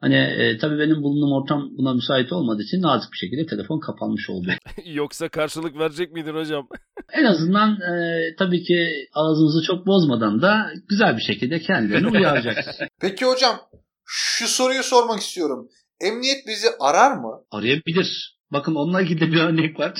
Hani 0.00 0.14
e, 0.14 0.58
tabii 0.58 0.78
benim 0.78 1.02
bulunduğum 1.02 1.32
ortam 1.32 1.70
buna 1.78 1.94
müsait 1.94 2.32
olmadığı 2.32 2.62
için 2.62 2.82
nazik 2.82 3.12
bir 3.12 3.16
şekilde 3.16 3.46
telefon 3.46 3.80
kapanmış 3.80 4.30
oldu. 4.30 4.48
Yoksa 4.84 5.28
karşılık 5.28 5.78
verecek 5.78 6.12
miydin 6.12 6.34
hocam? 6.34 6.68
en 7.12 7.24
azından 7.24 7.80
e, 7.80 7.94
tabii 8.38 8.62
ki 8.62 8.88
ağzımızı 9.14 9.62
çok 9.66 9.86
bozmadan 9.86 10.42
da 10.42 10.70
güzel 10.88 11.16
bir 11.16 11.22
şekilde 11.22 11.60
kendilerini 11.60 12.08
uyaracak. 12.18 12.56
Peki 13.00 13.24
hocam 13.24 13.56
şu 14.04 14.48
soruyu 14.48 14.82
sormak 14.82 15.20
istiyorum. 15.20 15.68
Emniyet 16.00 16.46
bizi 16.46 16.68
arar 16.80 17.16
mı? 17.16 17.44
Arayabilir. 17.50 18.38
Bakın 18.52 18.74
onunla 18.74 19.02
ilgili 19.02 19.32
bir 19.32 19.40
örnek 19.40 19.80
var. 19.80 19.92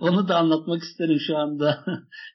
Onu 0.00 0.28
da 0.28 0.36
anlatmak 0.36 0.82
isterim 0.82 1.18
şu 1.26 1.36
anda. 1.36 1.84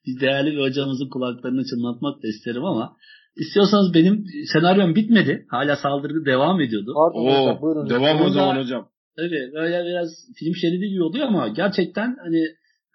Biz 0.05 0.21
değerli 0.21 0.51
bir 0.51 0.61
hocamızın 0.61 1.09
kulaklarını 1.09 1.65
çınlatmak 1.65 2.23
da 2.23 2.27
isterim 2.27 2.65
ama 2.65 2.97
İstiyorsanız 3.35 3.93
benim 3.93 4.25
senaryom 4.53 4.95
bitmedi. 4.95 5.45
Hala 5.49 5.75
saldırı 5.75 6.25
devam 6.25 6.61
ediyordu. 6.61 6.93
Pardon 6.95 7.25
Oo, 7.25 7.41
hocam 7.41 7.61
buyurun. 7.61 7.89
Devam 7.89 8.21
o 8.21 8.29
zaman 8.29 8.57
hocam. 8.57 8.89
Tabii 9.17 9.51
böyle 9.53 9.85
biraz 9.85 10.09
film 10.35 10.55
şeridi 10.55 10.89
gibi 10.89 11.03
oluyor 11.03 11.27
ama 11.27 11.47
gerçekten 11.47 12.17
hani 12.23 12.43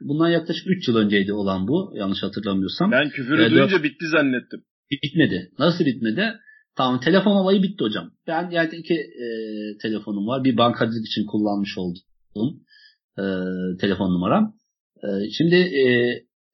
bundan 0.01 0.29
yaklaşık 0.29 0.67
3 0.67 0.89
yıl 0.89 0.97
önceydi 0.97 1.33
olan 1.33 1.69
bu 1.69 1.93
yanlış 1.95 2.23
hatırlamıyorsam. 2.23 2.91
Ben 2.91 3.11
küfürü 3.11 3.43
ee, 3.43 3.51
duyunca 3.51 3.83
bitti 3.83 4.07
zannettim. 4.09 4.65
Bitmedi. 5.03 5.51
Nasıl 5.59 5.85
bitmedi? 5.85 6.33
Tamam 6.77 7.01
telefon 7.01 7.37
olayı 7.37 7.63
bitti 7.63 7.85
hocam. 7.85 8.11
Ben 8.27 8.51
yani 8.51 8.69
iki 8.73 8.95
e, 8.95 9.27
telefonum 9.83 10.27
var. 10.27 10.45
Bir 10.45 10.57
bankacılık 10.57 11.07
için 11.07 11.27
kullanmış 11.27 11.79
olduğum 11.79 12.55
e, 13.19 13.25
telefon 13.81 14.15
numaram. 14.15 14.55
E, 15.03 15.31
şimdi 15.31 15.55
e, 15.55 15.85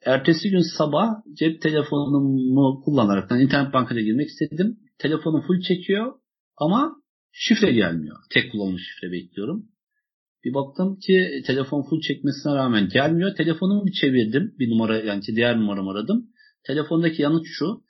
Ertesi 0.05 0.51
gün 0.51 0.77
sabah 0.79 1.09
cep 1.33 1.63
telefonumu 1.63 2.83
kullanarak 2.85 3.31
yani 3.31 3.43
internet 3.43 3.73
bankaya 3.73 4.03
girmek 4.03 4.29
istedim. 4.29 4.79
Telefonu 4.99 5.43
full 5.47 5.61
çekiyor 5.61 6.13
ama 6.57 6.97
şifre 7.33 7.73
gelmiyor. 7.73 8.17
Tek 8.31 8.53
kullanılmış 8.53 8.83
şifre 8.83 9.13
bekliyorum. 9.13 9.69
Bir 10.45 10.55
baktım 10.55 10.99
ki 10.99 11.43
telefon 11.47 11.83
full 11.83 12.01
çekmesine 12.01 12.55
rağmen 12.55 12.89
gelmiyor. 12.89 13.35
Telefonumu 13.37 13.87
bir 13.87 13.93
çevirdim. 13.93 14.55
Bir 14.59 14.71
numara 14.71 14.99
yani 14.99 15.23
diğer 15.27 15.57
numaramı 15.57 15.91
aradım. 15.91 16.27
Telefondaki 16.67 17.23
yanıt 17.23 17.47
şu. 17.47 17.85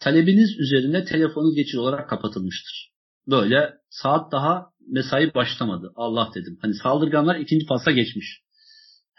Talebiniz 0.00 0.50
üzerinde 0.58 1.04
telefonu 1.04 1.54
geçici 1.54 1.78
olarak 1.78 2.08
kapatılmıştır. 2.08 2.92
Böyle 3.26 3.74
saat 3.90 4.32
daha 4.32 4.66
mesai 4.88 5.34
başlamadı. 5.34 5.92
Allah 5.96 6.30
dedim. 6.34 6.58
Hani 6.62 6.74
saldırganlar 6.74 7.36
ikinci 7.36 7.66
fasla 7.66 7.92
geçmiş. 7.92 8.40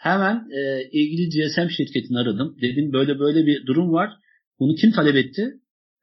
Hemen 0.02 0.36
e, 0.50 0.88
ilgili 0.92 1.28
GSM 1.28 1.68
şirketini 1.68 2.18
aradım. 2.18 2.56
Dedim 2.62 2.92
böyle 2.92 3.18
böyle 3.18 3.46
bir 3.46 3.66
durum 3.66 3.92
var. 3.92 4.10
Bunu 4.58 4.74
kim 4.74 4.92
talep 4.92 5.16
etti? 5.16 5.52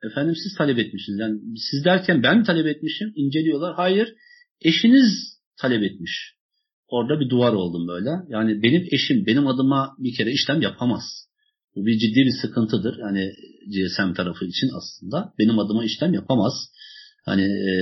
Efendim 0.03 0.35
siz 0.43 0.55
talep 0.57 0.79
etmişsiniz. 0.79 1.19
Yani 1.19 1.39
siz 1.71 1.85
derken 1.85 2.23
ben 2.23 2.37
mi 2.37 2.43
talep 2.43 2.67
etmişim? 2.67 3.13
İnceliyorlar. 3.15 3.75
Hayır. 3.75 4.13
Eşiniz 4.61 5.39
talep 5.61 5.83
etmiş. 5.83 6.33
Orada 6.87 7.19
bir 7.19 7.29
duvar 7.29 7.53
oldum 7.53 7.87
böyle. 7.87 8.09
Yani 8.29 8.63
benim 8.63 8.87
eşim 8.91 9.25
benim 9.25 9.47
adıma 9.47 9.95
bir 9.99 10.15
kere 10.15 10.31
işlem 10.31 10.61
yapamaz. 10.61 11.03
Bu 11.75 11.85
bir 11.85 11.99
ciddi 11.99 12.19
bir 12.19 12.33
sıkıntıdır. 12.41 12.97
Yani 12.99 13.31
GSM 13.67 14.13
tarafı 14.13 14.45
için 14.45 14.69
aslında. 14.77 15.33
Benim 15.39 15.59
adıma 15.59 15.85
işlem 15.85 16.13
yapamaz. 16.13 16.53
Hani 17.25 17.43
e, 17.43 17.73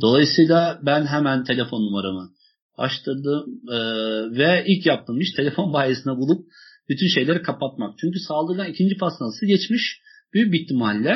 dolayısıyla 0.00 0.80
ben 0.82 1.06
hemen 1.06 1.44
telefon 1.44 1.82
numaramı 1.82 2.30
açtırdım 2.76 3.60
e, 3.68 3.78
ve 4.38 4.64
ilk 4.66 4.86
yaptığım 4.86 5.20
iş 5.20 5.32
telefon 5.36 5.72
bayisine 5.78 6.16
bulup 6.16 6.46
bütün 6.88 7.08
şeyleri 7.08 7.42
kapatmak. 7.42 7.98
Çünkü 8.00 8.18
saldırıdan 8.18 8.70
ikinci 8.70 8.96
pastanası 8.96 9.46
geçmiş. 9.46 10.00
Büyük 10.34 10.52
bir 10.52 10.60
ihtimalle 10.60 11.10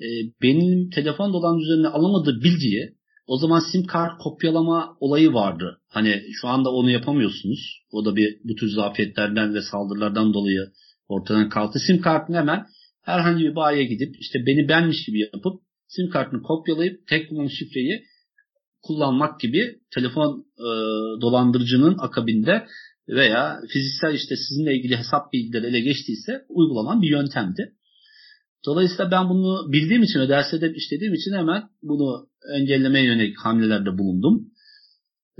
e, 0.00 0.06
benim 0.42 0.90
telefon 0.90 1.32
dolan 1.32 1.58
üzerine 1.58 1.88
alamadığı 1.88 2.40
bilgiyi 2.42 2.94
o 3.26 3.38
zaman 3.38 3.62
sim 3.72 3.86
kart 3.86 4.18
kopyalama 4.18 4.96
olayı 5.00 5.32
vardı. 5.32 5.80
Hani 5.88 6.22
şu 6.32 6.48
anda 6.48 6.70
onu 6.70 6.90
yapamıyorsunuz. 6.90 7.82
O 7.92 8.04
da 8.04 8.16
bir 8.16 8.38
bu 8.44 8.54
tür 8.54 8.68
zafiyetlerden 8.68 9.54
ve 9.54 9.62
saldırılardan 9.62 10.34
dolayı 10.34 10.60
ortadan 11.08 11.48
kalktı. 11.48 11.78
Sim 11.86 12.00
kartını 12.00 12.36
hemen 12.36 12.66
herhangi 13.02 13.44
bir 13.44 13.56
bayiye 13.56 13.84
gidip 13.84 14.14
işte 14.20 14.38
beni 14.46 14.68
benmiş 14.68 15.04
gibi 15.06 15.18
yapıp 15.18 15.60
sim 15.88 16.08
kartını 16.08 16.42
kopyalayıp 16.42 17.06
tek 17.06 17.28
kullanım 17.28 17.50
şifreyi 17.50 18.04
kullanmak 18.86 19.40
gibi 19.40 19.78
telefon 19.94 20.46
e, 20.58 20.68
dolandırıcının 21.20 21.96
akabinde 21.98 22.66
veya 23.08 23.60
fiziksel 23.68 24.14
işte 24.14 24.36
sizinle 24.36 24.74
ilgili 24.76 24.96
hesap 24.96 25.32
bilgileri 25.32 25.66
ele 25.66 25.80
geçtiyse 25.80 26.44
uygulanan 26.48 27.02
bir 27.02 27.10
yöntemdi. 27.10 27.72
Dolayısıyla 28.66 29.10
ben 29.10 29.28
bunu 29.28 29.72
bildiğim 29.72 30.02
için 30.02 30.20
ve 30.20 30.28
derste 30.28 30.60
de 30.60 30.72
işlediğim 30.74 31.14
için 31.14 31.32
hemen 31.32 31.62
bunu 31.82 32.28
engellemeye 32.54 33.04
yönelik 33.04 33.38
hamlelerde 33.38 33.98
bulundum. 33.98 34.46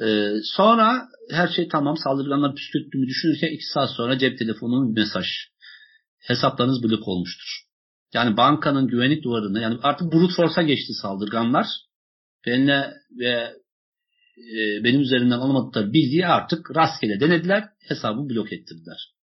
Ee, 0.03 0.32
sonra 0.42 1.09
her 1.30 1.49
şey 1.49 1.68
tamam 1.68 1.97
saldırganlar 1.97 2.55
püskürttüğümü 2.55 3.07
düşünürken 3.07 3.49
iki 3.49 3.66
saat 3.74 3.90
sonra 3.90 4.18
cep 4.18 4.38
telefonunun 4.38 4.97
bir 4.97 5.01
mesaj. 5.01 5.26
Hesaplarınız 6.18 6.82
blok 6.82 7.09
olmuştur. 7.09 7.64
Yani 8.14 8.36
bankanın 8.36 8.86
güvenlik 8.86 9.24
duvarını 9.24 9.61
yani 9.61 9.78
artık 9.82 10.12
brute 10.12 10.34
force'a 10.36 10.62
geçti 10.62 10.92
saldırganlar 11.03 11.66
benimle 12.47 12.95
ve 13.18 13.53
e, 14.38 14.84
benim 14.84 15.01
üzerinden 15.01 15.38
alamadıkları 15.38 15.92
bilgiyi 15.92 16.26
artık 16.26 16.76
rastgele 16.76 17.20
denediler. 17.20 17.64
Hesabı 17.88 18.28
blok 18.28 18.53
ettirdiler. 18.53 19.14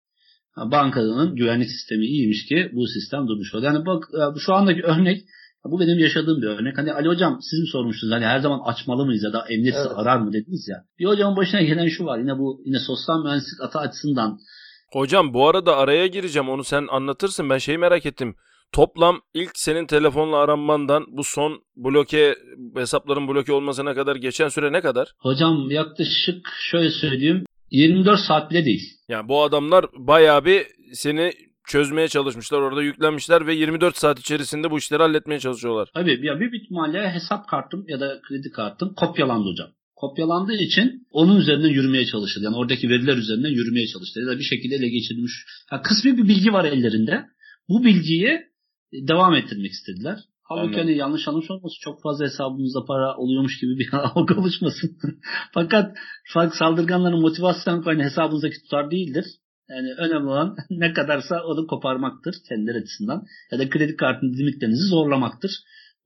Bankanın 0.56 1.36
güvenlik 1.36 1.70
sistemi 1.70 2.06
iyiymiş 2.06 2.46
ki 2.46 2.70
bu 2.72 2.86
sistem 2.86 3.28
durmuş 3.28 3.54
oldu. 3.54 3.64
Yani 3.64 3.86
bak 3.86 4.04
şu 4.38 4.54
andaki 4.54 4.82
örnek 4.82 5.24
bu 5.64 5.80
benim 5.80 5.98
yaşadığım 5.98 6.42
bir 6.42 6.46
örnek. 6.46 6.78
Hani 6.78 6.92
Ali 6.92 7.08
hocam 7.08 7.38
siz 7.50 7.60
mi 7.60 7.66
sormuştunuz 7.66 8.12
hani 8.12 8.24
her 8.24 8.38
zaman 8.38 8.60
açmalı 8.64 9.06
mıyız 9.06 9.22
ya 9.24 9.32
da 9.32 9.46
emniyet 9.48 9.76
evet. 9.76 9.90
arar 9.94 10.18
mı 10.18 10.32
dediniz 10.32 10.68
ya. 10.68 10.76
Bir 10.98 11.04
hocamın 11.04 11.36
başına 11.36 11.62
gelen 11.62 11.88
şu 11.88 12.04
var 12.04 12.18
yine 12.18 12.38
bu 12.38 12.62
yine 12.64 12.78
sosyal 12.78 13.24
mühendislik 13.24 13.60
atı 13.60 13.78
açısından. 13.78 14.38
Hocam 14.92 15.34
bu 15.34 15.48
arada 15.48 15.76
araya 15.76 16.06
gireceğim 16.06 16.48
onu 16.48 16.64
sen 16.64 16.86
anlatırsın 16.90 17.50
ben 17.50 17.58
şeyi 17.58 17.78
merak 17.78 18.06
ettim. 18.06 18.34
Toplam 18.72 19.20
ilk 19.34 19.50
senin 19.54 19.86
telefonla 19.86 20.36
aranmandan 20.36 21.04
bu 21.08 21.24
son 21.24 21.62
bloke 21.76 22.34
hesapların 22.76 23.28
bloke 23.28 23.52
olmasına 23.52 23.94
kadar 23.94 24.16
geçen 24.16 24.48
süre 24.48 24.72
ne 24.72 24.80
kadar? 24.80 25.12
Hocam 25.18 25.70
yaklaşık 25.70 26.46
şöyle 26.70 26.90
söyleyeyim 26.90 27.44
24 27.70 28.20
saat 28.20 28.50
bile 28.50 28.64
değil. 28.64 28.82
Yani 29.08 29.28
bu 29.28 29.42
adamlar 29.42 29.86
bayağı 29.96 30.44
bir 30.44 30.66
seni 30.92 31.32
çözmeye 31.66 32.08
çalışmışlar. 32.08 32.60
Orada 32.60 32.82
yüklenmişler 32.82 33.46
ve 33.46 33.54
24 33.54 33.96
saat 33.96 34.18
içerisinde 34.18 34.70
bu 34.70 34.78
işleri 34.78 35.02
halletmeye 35.02 35.40
çalışıyorlar. 35.40 35.88
Tabii 35.94 36.26
ya 36.26 36.40
bir 36.40 36.62
ihtimalle 36.62 37.10
hesap 37.10 37.48
kartım 37.48 37.84
ya 37.88 38.00
da 38.00 38.20
kredi 38.28 38.50
kartım 38.50 38.94
kopyalandı 38.94 39.48
hocam. 39.48 39.68
Kopyalandığı 39.96 40.54
için 40.54 41.06
onun 41.10 41.40
üzerinden 41.40 41.68
yürümeye 41.68 42.06
çalışıldı. 42.06 42.44
Yani 42.44 42.56
oradaki 42.56 42.88
veriler 42.88 43.16
üzerinden 43.16 43.48
yürümeye 43.48 43.86
çalıştı. 43.86 44.20
Ya 44.20 44.26
da 44.26 44.38
bir 44.38 44.44
şekilde 44.44 44.74
ele 44.74 44.88
geçirilmiş. 44.88 45.32
Ya 45.72 45.82
kısmi 45.82 46.16
bir 46.16 46.28
bilgi 46.28 46.52
var 46.52 46.64
ellerinde. 46.64 47.24
Bu 47.68 47.84
bilgiyi 47.84 48.49
devam 48.92 49.34
ettirmek 49.34 49.70
istediler. 49.70 50.18
Halbuki 50.42 50.78
hani 50.78 50.96
yanlış 50.96 51.28
anlamış 51.28 51.50
olmasın 51.50 51.76
çok 51.80 52.02
fazla 52.02 52.24
hesabımızda 52.24 52.84
para 52.84 53.16
oluyormuş 53.16 53.60
gibi 53.60 53.78
bir 53.78 53.88
algı 53.92 54.40
oluşmasın. 54.40 54.98
Fakat 55.54 55.96
farklı 56.32 56.56
saldırganların 56.56 57.20
motivasyon 57.20 57.82
hani 57.82 58.02
hesabınızdaki 58.02 58.62
tutar 58.62 58.90
değildir. 58.90 59.24
Yani 59.68 59.88
önemli 59.98 60.28
olan 60.28 60.56
ne 60.70 60.92
kadarsa 60.92 61.42
onu 61.44 61.66
koparmaktır 61.66 62.34
kendileri 62.48 62.78
açısından. 62.78 63.22
Ya 63.52 63.58
da 63.58 63.68
kredi 63.68 63.96
kartının 63.96 64.32
limitlerinizi 64.32 64.86
zorlamaktır. 64.88 65.50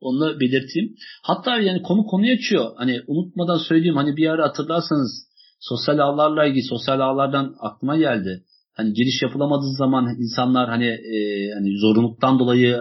Onu 0.00 0.40
belirteyim. 0.40 0.94
Hatta 1.22 1.58
yani 1.58 1.82
konu 1.82 2.06
konuyu 2.06 2.32
açıyor. 2.32 2.70
Hani 2.76 3.00
unutmadan 3.06 3.58
söyleyeyim 3.58 3.96
hani 3.96 4.16
bir 4.16 4.28
ara 4.28 4.48
hatırlarsanız 4.48 5.28
sosyal 5.60 5.98
ağlarla 5.98 6.46
ilgili 6.46 6.62
sosyal 6.62 7.00
ağlardan 7.00 7.54
aklıma 7.60 7.96
geldi. 7.96 8.44
Hani 8.74 8.92
giriş 8.92 9.22
yapılamadığı 9.22 9.72
zaman 9.78 10.16
insanlar 10.18 10.68
hani 10.68 10.86
e, 10.86 11.50
hani 11.54 11.78
zorunluluktan 11.78 12.38
dolayı 12.38 12.78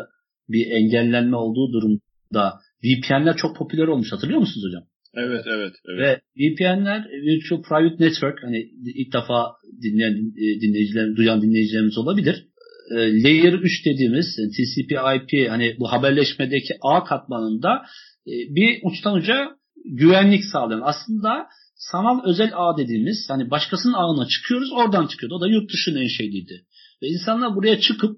bir 0.50 0.72
engellenme 0.72 1.38
olduğu 1.38 1.74
durumda 1.74 2.54
VPN'ler 2.84 3.36
çok 3.36 3.58
popüler 3.58 3.88
olmuş. 3.88 4.12
Hatırlıyor 4.12 4.40
musunuz 4.40 4.66
hocam? 4.68 4.84
Evet, 5.16 5.46
evet, 5.48 5.74
evet. 5.90 6.00
Ve 6.00 6.22
VPN'ler 6.38 7.08
Virtual 7.12 7.62
Private 7.62 8.04
Network 8.04 8.44
hani 8.44 8.60
ilk 8.96 9.14
defa 9.14 9.52
dinleyen 9.84 10.14
e, 10.14 10.62
dinleyiciler, 10.62 11.16
duyan 11.16 11.42
dinleyicilerimiz 11.42 11.98
olabilir. 11.98 12.46
E, 12.92 13.24
Layer 13.24 13.54
3 13.54 13.86
dediğimiz 13.86 14.26
TCP/IP 14.36 15.50
hani 15.50 15.76
bu 15.80 15.92
haberleşmedeki 15.92 16.74
ağ 16.82 17.04
katmanında 17.04 17.82
e, 18.28 18.34
bir 18.56 18.80
uçtan 18.84 19.16
uca 19.16 19.50
güvenlik 19.86 20.44
sağlayan 20.52 20.82
aslında 20.84 21.48
sanal 21.92 22.24
özel 22.24 22.52
ağ 22.56 22.78
dediğimiz 22.78 23.30
hani 23.30 23.52
başkasının 23.52 23.94
ağına 23.94 24.28
çıkıyoruz 24.28 24.72
oradan 24.72 25.08
çıkıyordu. 25.08 25.36
O 25.36 25.42
da 25.42 25.48
yurt 25.48 25.74
dışının 25.74 26.02
en 26.02 26.08
şeyliydi. 26.08 26.66
Ve 27.02 27.08
insanlar 27.08 27.56
buraya 27.56 27.80
çıkıp 27.80 28.18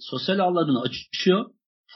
sosyal 0.00 0.38
ağlarını 0.38 0.80
açıyor. 0.80 1.44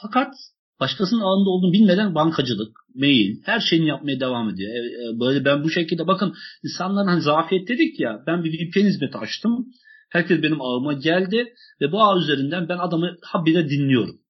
Fakat 0.02 0.34
başkasının 0.80 1.20
ağında 1.20 1.50
olduğunu 1.50 1.72
bilmeden 1.72 2.14
bankacılık, 2.14 2.76
mail, 2.94 3.36
her 3.44 3.60
şeyini 3.60 3.88
yapmaya 3.88 4.20
devam 4.20 4.50
ediyor. 4.50 4.70
E, 4.74 4.78
e, 4.78 5.20
böyle 5.20 5.44
ben 5.44 5.64
bu 5.64 5.70
şekilde 5.70 6.06
bakın 6.06 6.34
insanların 6.64 7.08
hani 7.08 7.22
zafiyet 7.22 7.68
dedik 7.68 8.00
ya 8.00 8.22
ben 8.26 8.44
bir 8.44 8.52
VPN 8.52 8.86
hizmeti 8.86 9.18
açtım. 9.18 9.66
Herkes 10.10 10.42
benim 10.42 10.60
ağıma 10.60 10.92
geldi 10.92 11.54
ve 11.80 11.92
bu 11.92 12.02
ağ 12.02 12.18
üzerinden 12.18 12.68
ben 12.68 12.78
adamı 12.78 13.16
habire 13.22 13.70
dinliyorum. 13.70 14.20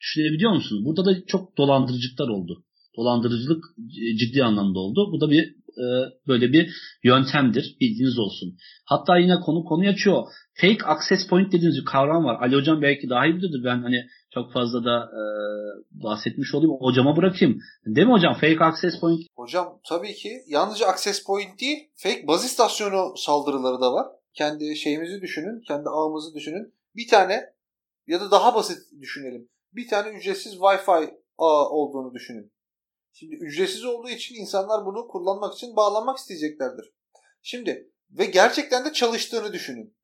Düşünebiliyor 0.00 0.52
musunuz? 0.52 0.84
Burada 0.84 1.04
da 1.04 1.26
çok 1.26 1.58
dolandırıcılıklar 1.58 2.28
oldu. 2.28 2.64
Dolandırıcılık 2.96 3.64
ciddi 4.18 4.44
anlamda 4.44 4.78
oldu. 4.78 5.12
Bu 5.12 5.20
da 5.20 5.30
bir 5.30 5.57
e, 5.84 5.86
böyle 6.28 6.52
bir 6.52 6.74
yöntemdir. 7.04 7.76
Bilginiz 7.80 8.18
olsun. 8.18 8.56
Hatta 8.84 9.18
yine 9.18 9.34
konu 9.40 9.64
konu 9.64 9.88
açıyor. 9.88 10.22
Fake 10.54 10.84
access 10.84 11.28
point 11.28 11.52
dediğiniz 11.52 11.80
bir 11.80 11.84
kavram 11.84 12.24
var. 12.24 12.38
Ali 12.40 12.56
Hocam 12.56 12.82
belki 12.82 13.08
daha 13.10 13.26
iyi 13.26 13.36
bilir. 13.36 13.64
Ben 13.64 13.82
hani 13.82 14.06
çok 14.34 14.52
fazla 14.52 14.84
da 14.84 15.10
e, 15.20 15.22
bahsetmiş 15.90 16.54
olayım. 16.54 16.76
Hocama 16.80 17.16
bırakayım. 17.16 17.58
Değil 17.86 18.06
mi 18.06 18.12
hocam? 18.12 18.34
Fake 18.34 18.64
access 18.64 19.00
point. 19.00 19.20
Hocam 19.36 19.80
tabii 19.88 20.14
ki 20.14 20.30
yalnızca 20.48 20.86
access 20.86 21.24
point 21.24 21.60
değil, 21.60 21.78
fake 21.96 22.26
baz 22.26 22.44
istasyonu 22.44 23.14
saldırıları 23.16 23.80
da 23.80 23.92
var. 23.92 24.06
Kendi 24.34 24.76
şeyimizi 24.76 25.20
düşünün, 25.20 25.60
kendi 25.68 25.88
ağımızı 25.88 26.34
düşünün. 26.34 26.74
Bir 26.96 27.08
tane 27.08 27.44
ya 28.06 28.20
da 28.20 28.30
daha 28.30 28.54
basit 28.54 28.78
düşünelim. 29.00 29.48
Bir 29.72 29.88
tane 29.88 30.08
ücretsiz 30.18 30.54
Wi-Fi 30.54 31.10
ağı 31.38 31.68
olduğunu 31.68 32.14
düşünün. 32.14 32.52
Şimdi 33.18 33.34
ücretsiz 33.34 33.84
olduğu 33.84 34.08
için 34.08 34.34
insanlar 34.34 34.86
bunu 34.86 35.08
kullanmak 35.08 35.54
için 35.54 35.76
bağlanmak 35.76 36.18
isteyeceklerdir. 36.18 36.92
Şimdi 37.42 37.92
ve 38.10 38.24
gerçekten 38.24 38.84
de 38.84 38.92
çalıştığını 38.92 39.52
düşünün. 39.52 39.96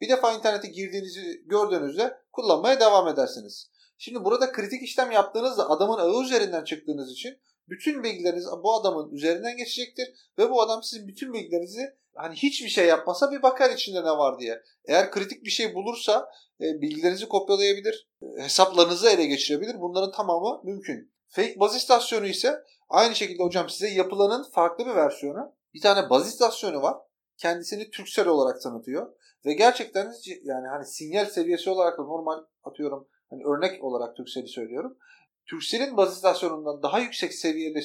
Bir 0.00 0.08
defa 0.08 0.32
internete 0.32 0.68
girdiğinizi 0.68 1.42
gördüğünüzde 1.46 2.18
kullanmaya 2.32 2.80
devam 2.80 3.08
edersiniz. 3.08 3.70
Şimdi 3.98 4.24
burada 4.24 4.52
kritik 4.52 4.82
işlem 4.82 5.10
yaptığınızda 5.10 5.70
adamın 5.70 5.98
ağı 5.98 6.24
üzerinden 6.24 6.64
çıktığınız 6.64 7.12
için 7.12 7.38
bütün 7.68 8.02
bilgileriniz 8.02 8.46
bu 8.62 8.74
adamın 8.74 9.14
üzerinden 9.14 9.56
geçecektir 9.56 10.08
ve 10.38 10.50
bu 10.50 10.62
adam 10.62 10.82
sizin 10.82 11.08
bütün 11.08 11.32
bilgilerinizi 11.32 11.96
hani 12.14 12.34
hiçbir 12.34 12.68
şey 12.68 12.86
yapmasa 12.86 13.30
bir 13.30 13.42
bakar 13.42 13.70
içinde 13.70 14.00
ne 14.00 14.10
var 14.10 14.38
diye. 14.38 14.62
Eğer 14.84 15.10
kritik 15.10 15.44
bir 15.44 15.50
şey 15.50 15.74
bulursa 15.74 16.30
e, 16.60 16.80
bilgilerinizi 16.80 17.28
kopyalayabilir, 17.28 18.08
e, 18.22 18.42
hesaplarınızı 18.42 19.10
ele 19.10 19.26
geçirebilir. 19.26 19.80
Bunların 19.80 20.12
tamamı 20.12 20.60
mümkün. 20.64 21.19
Fake 21.30 21.60
baz 21.60 21.76
istasyonu 21.76 22.26
ise 22.26 22.64
aynı 22.88 23.14
şekilde 23.14 23.42
hocam 23.42 23.68
size 23.68 23.88
yapılanın 23.88 24.50
farklı 24.50 24.86
bir 24.86 24.94
versiyonu. 24.94 25.54
Bir 25.74 25.80
tane 25.80 26.10
baz 26.10 26.28
istasyonu 26.28 26.82
var. 26.82 26.96
Kendisini 27.36 27.90
Türksel 27.90 28.28
olarak 28.28 28.62
tanıtıyor. 28.62 29.12
Ve 29.46 29.52
gerçekten 29.52 30.12
yani 30.42 30.68
hani 30.68 30.86
sinyal 30.86 31.26
seviyesi 31.26 31.70
olarak 31.70 31.98
da 31.98 32.02
normal 32.02 32.44
atıyorum 32.64 33.08
hani 33.30 33.42
örnek 33.44 33.84
olarak 33.84 34.16
Türksel'i 34.16 34.48
söylüyorum. 34.48 34.98
Türksel'in 35.46 35.96
baz 35.96 36.16
istasyonundan 36.16 36.82
daha 36.82 36.98
yüksek 36.98 37.34
seviyede 37.34 37.82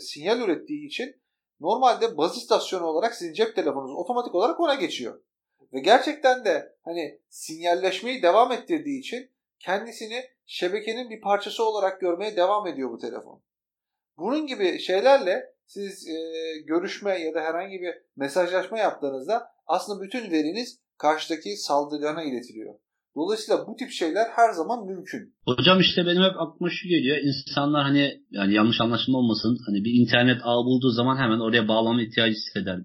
sinyal 0.00 0.40
ürettiği 0.40 0.86
için 0.86 1.20
normalde 1.60 2.16
baz 2.16 2.36
istasyonu 2.36 2.86
olarak 2.86 3.14
sizin 3.14 3.32
cep 3.32 3.56
telefonunuz 3.56 3.96
otomatik 3.96 4.34
olarak 4.34 4.60
ona 4.60 4.74
geçiyor. 4.74 5.20
Ve 5.72 5.80
gerçekten 5.80 6.44
de 6.44 6.76
hani 6.84 7.20
sinyalleşmeyi 7.28 8.22
devam 8.22 8.52
ettirdiği 8.52 9.00
için 9.00 9.30
kendisini 9.60 10.24
şebekenin 10.46 11.10
bir 11.10 11.20
parçası 11.20 11.64
olarak 11.64 12.00
görmeye 12.00 12.36
devam 12.36 12.66
ediyor 12.66 12.90
bu 12.90 12.98
telefon. 12.98 13.42
Bunun 14.18 14.46
gibi 14.46 14.80
şeylerle 14.80 15.44
siz 15.66 16.08
e, 16.08 16.16
görüşme 16.66 17.18
ya 17.18 17.34
da 17.34 17.40
herhangi 17.40 17.80
bir 17.80 17.94
mesajlaşma 18.16 18.78
yaptığınızda 18.78 19.42
aslında 19.66 20.02
bütün 20.02 20.30
veriniz 20.30 20.78
karşıdaki 20.98 21.56
saldırgana 21.56 22.22
iletiliyor. 22.22 22.74
Dolayısıyla 23.16 23.66
bu 23.66 23.76
tip 23.76 23.90
şeyler 23.90 24.26
her 24.36 24.52
zaman 24.52 24.86
mümkün. 24.86 25.34
Hocam 25.44 25.80
işte 25.80 26.06
benim 26.06 26.22
hep 26.22 26.40
aklıma 26.40 26.70
şu 26.70 26.88
geliyor. 26.88 27.16
İnsanlar 27.16 27.82
hani 27.82 28.22
yani 28.30 28.54
yanlış 28.54 28.80
anlaşılma 28.80 29.18
olmasın. 29.18 29.58
Hani 29.66 29.84
bir 29.84 30.00
internet 30.02 30.40
ağ 30.44 30.56
bulduğu 30.66 30.90
zaman 30.90 31.16
hemen 31.16 31.40
oraya 31.40 31.68
bağlama 31.68 32.02
ihtiyacı 32.02 32.34
hisseder. 32.34 32.78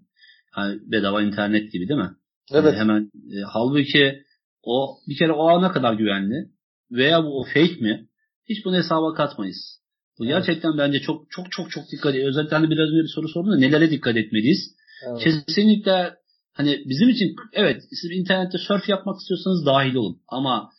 Hani 0.52 0.80
bedava 0.92 1.22
internet 1.22 1.72
gibi 1.72 1.90
değil 1.90 2.00
mi? 2.00 2.16
Evet. 2.52 2.66
Yani 2.66 2.78
hemen 2.78 3.12
e, 3.36 3.42
halbuki 3.54 4.24
o 4.64 4.98
bir 5.08 5.18
kere 5.18 5.32
o 5.32 5.48
ağ 5.50 5.68
ne 5.68 5.72
kadar 5.72 5.94
güvenli 5.94 6.50
veya 6.92 7.24
bu 7.24 7.46
fake 7.54 7.76
mi? 7.76 8.08
Hiç 8.50 8.66
bunu 8.66 8.76
hesaba 8.76 9.14
katmayız. 9.14 9.80
Bu 10.20 10.26
evet. 10.26 10.36
gerçekten 10.36 10.78
bence 10.78 11.00
çok 11.00 11.32
çok 11.32 11.52
çok 11.52 11.72
çok 11.72 11.84
dikkat 11.92 12.16
ediyor. 12.16 12.30
Özellikle 12.30 12.56
hani 12.56 12.70
biraz 12.70 12.90
önce 12.90 13.04
bir 13.04 13.14
soru 13.16 13.28
sordun 13.30 13.52
da 13.52 13.58
nelere 13.58 13.92
dikkat 13.92 14.18
etmeliyiz? 14.18 14.76
Evet. 15.08 15.24
Kesinlikle 15.24 16.14
hani 16.54 16.84
bizim 16.86 17.10
için 17.10 17.36
evet 17.54 17.84
siz 17.90 18.12
internette 18.12 18.58
surf 18.58 18.90
yapmak 18.90 19.20
istiyorsanız 19.20 19.66
dahil 19.66 19.96
olun. 19.96 20.18
Ama 20.28 20.70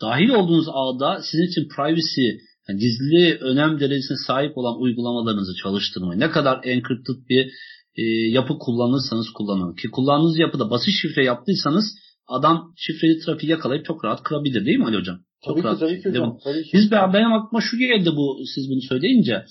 dahil 0.00 0.28
olduğunuz 0.28 0.66
ağda 0.72 1.22
sizin 1.22 1.46
için 1.46 1.68
privacy 1.76 2.26
yani 2.68 2.80
gizli 2.80 3.38
önem 3.40 3.80
derecesine 3.80 4.16
sahip 4.26 4.58
olan 4.58 4.80
uygulamalarınızı 4.80 5.54
çalıştırmayın. 5.62 6.20
Ne 6.20 6.30
kadar 6.30 6.60
encrypted 6.64 7.28
bir 7.28 7.52
e, 7.96 8.02
yapı 8.30 8.58
kullanırsanız 8.58 9.30
kullanın. 9.30 9.74
Ki 9.74 9.90
kullandığınız 9.90 10.38
yapıda 10.38 10.70
basit 10.70 10.94
şifre 11.02 11.24
yaptıysanız 11.24 11.84
adam 12.26 12.72
şifreli 12.76 13.18
trafiği 13.18 13.50
yakalayıp 13.50 13.84
çok 13.84 14.04
rahat 14.04 14.22
kırabilir 14.22 14.66
değil 14.66 14.78
mi 14.78 14.84
Ali 14.84 14.96
Hocam? 14.96 15.18
Çok 15.44 15.56
tabii 15.56 15.64
rahat 15.64 15.78
ki, 15.78 15.84
tabii 15.84 16.02
ki 16.02 16.08
hocam. 16.08 16.38
Tabii 16.44 16.62
ki. 16.62 16.70
Biz 16.74 16.90
benim 16.90 17.32
aklıma 17.32 17.60
şu 17.60 17.76
geldi 17.78 18.10
bu 18.16 18.38
siz 18.54 18.70
bunu 18.70 18.80
söyleyince. 18.80 19.44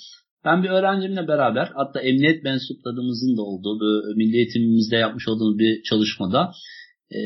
Ben 0.45 0.63
bir 0.63 0.69
öğrencimle 0.69 1.27
beraber 1.27 1.71
hatta 1.75 1.99
emniyet 2.01 2.43
mensuplarımızın 2.43 3.37
da 3.37 3.41
olduğu 3.41 3.79
bu 3.79 4.15
milli 4.15 4.37
eğitimimizde 4.37 4.95
yapmış 4.95 5.27
olduğumuz 5.27 5.59
bir 5.59 5.83
çalışmada 5.83 6.51
e, 7.11 7.19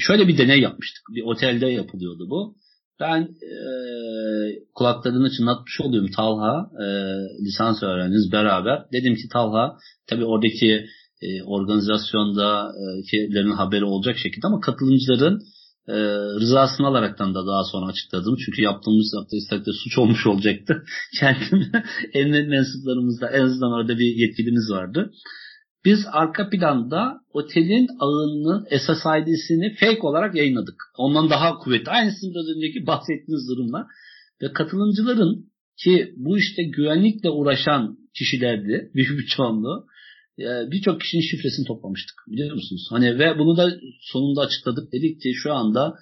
şöyle 0.00 0.28
bir 0.28 0.38
deney 0.38 0.60
yapmıştık. 0.60 1.02
Bir 1.14 1.22
otelde 1.22 1.66
yapılıyordu 1.66 2.30
bu. 2.30 2.54
Ben 3.00 3.20
e, 3.22 3.58
kulaklarını 4.74 5.30
çınlatmış 5.30 5.80
oluyorum 5.80 6.10
Talha, 6.16 6.70
e, 6.84 6.86
lisans 7.44 7.82
öğrencimiz 7.82 8.32
beraber. 8.32 8.78
Dedim 8.92 9.14
ki 9.14 9.28
Talha, 9.32 9.76
tabii 10.06 10.24
oradaki 10.24 10.86
e, 11.22 11.42
organizasyonda 11.42 12.72
e, 12.80 13.02
haberi 13.52 13.84
olacak 13.84 14.16
şekilde 14.18 14.46
ama 14.46 14.60
katılımcıların 14.60 15.42
e, 15.88 15.94
rızasını 16.40 16.86
alaraktan 16.86 17.34
da 17.34 17.46
daha 17.46 17.64
sonra 17.64 17.86
açıkladım. 17.86 18.36
Çünkü 18.44 18.62
yaptığımız 18.62 19.14
yaptığı 19.50 19.72
suç 19.72 19.98
olmuş 19.98 20.26
olacaktı. 20.26 20.84
Kendim 21.20 21.72
emniyet 22.14 22.48
mensuplarımızda 22.48 23.30
en 23.30 23.42
azından 23.42 23.72
orada 23.72 23.98
bir 23.98 24.16
yetkilimiz 24.16 24.70
vardı. 24.70 25.12
Biz 25.84 25.98
arka 26.12 26.50
planda 26.50 27.20
otelin 27.32 27.88
ağının 28.00 28.64
SSID'sini 28.70 29.74
fake 29.80 30.02
olarak 30.02 30.34
yayınladık. 30.34 30.82
Ondan 30.98 31.30
daha 31.30 31.58
kuvvetli. 31.58 31.90
Aynısını 31.90 32.30
biraz 32.30 32.56
önceki 32.56 32.86
bahsettiğiniz 32.86 33.48
durumla. 33.48 33.86
Ve 34.42 34.52
katılımcıların 34.52 35.46
ki 35.78 36.14
bu 36.16 36.38
işte 36.38 36.62
güvenlikle 36.62 37.30
uğraşan 37.30 37.96
kişilerdi 38.18 38.90
büyük 38.94 39.18
bir 39.18 39.26
çoğunluğu 39.26 39.86
birçok 40.38 41.00
kişinin 41.00 41.22
şifresini 41.22 41.66
toplamıştık 41.66 42.16
biliyor 42.26 42.54
musunuz? 42.54 42.86
Hani 42.90 43.18
ve 43.18 43.38
bunu 43.38 43.56
da 43.56 43.70
sonunda 44.00 44.40
açıkladık. 44.40 44.92
Dedik 44.92 45.20
ki 45.20 45.32
şu 45.34 45.52
anda 45.52 45.94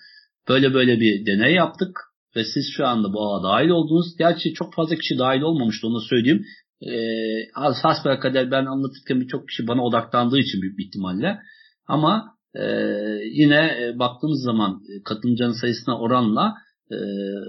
böyle 0.49 0.75
böyle 0.75 1.01
bir 1.01 1.27
deney 1.27 1.55
yaptık 1.55 1.99
ve 2.37 2.45
siz 2.45 2.65
şu 2.77 2.87
anda 2.87 3.13
bu 3.13 3.35
ağa 3.35 3.43
dahil 3.43 3.69
oldunuz. 3.69 4.17
Gerçi 4.19 4.55
çok 4.55 4.75
fazla 4.75 4.97
kişi 4.97 5.19
dahil 5.19 5.41
olmamıştı 5.41 5.87
onu 5.87 6.01
söyleyeyim. 6.01 6.45
Ee, 6.83 7.49
hasbel 7.83 8.21
kader 8.21 8.51
ben 8.51 8.67
anlatırken 8.67 9.21
birçok 9.21 9.49
kişi 9.49 9.67
bana 9.67 9.85
odaklandığı 9.85 10.39
için 10.39 10.63
büyük 10.63 10.79
bir 10.79 10.85
ihtimalle. 10.85 11.39
Ama 11.87 12.35
e, 12.55 12.65
yine 13.33 13.79
e, 13.83 13.99
baktığımız 13.99 14.43
zaman 14.43 14.71
e, 14.71 15.03
katılımcının 15.03 15.61
sayısına 15.61 15.99
oranla 15.99 16.55
e, 16.93 16.97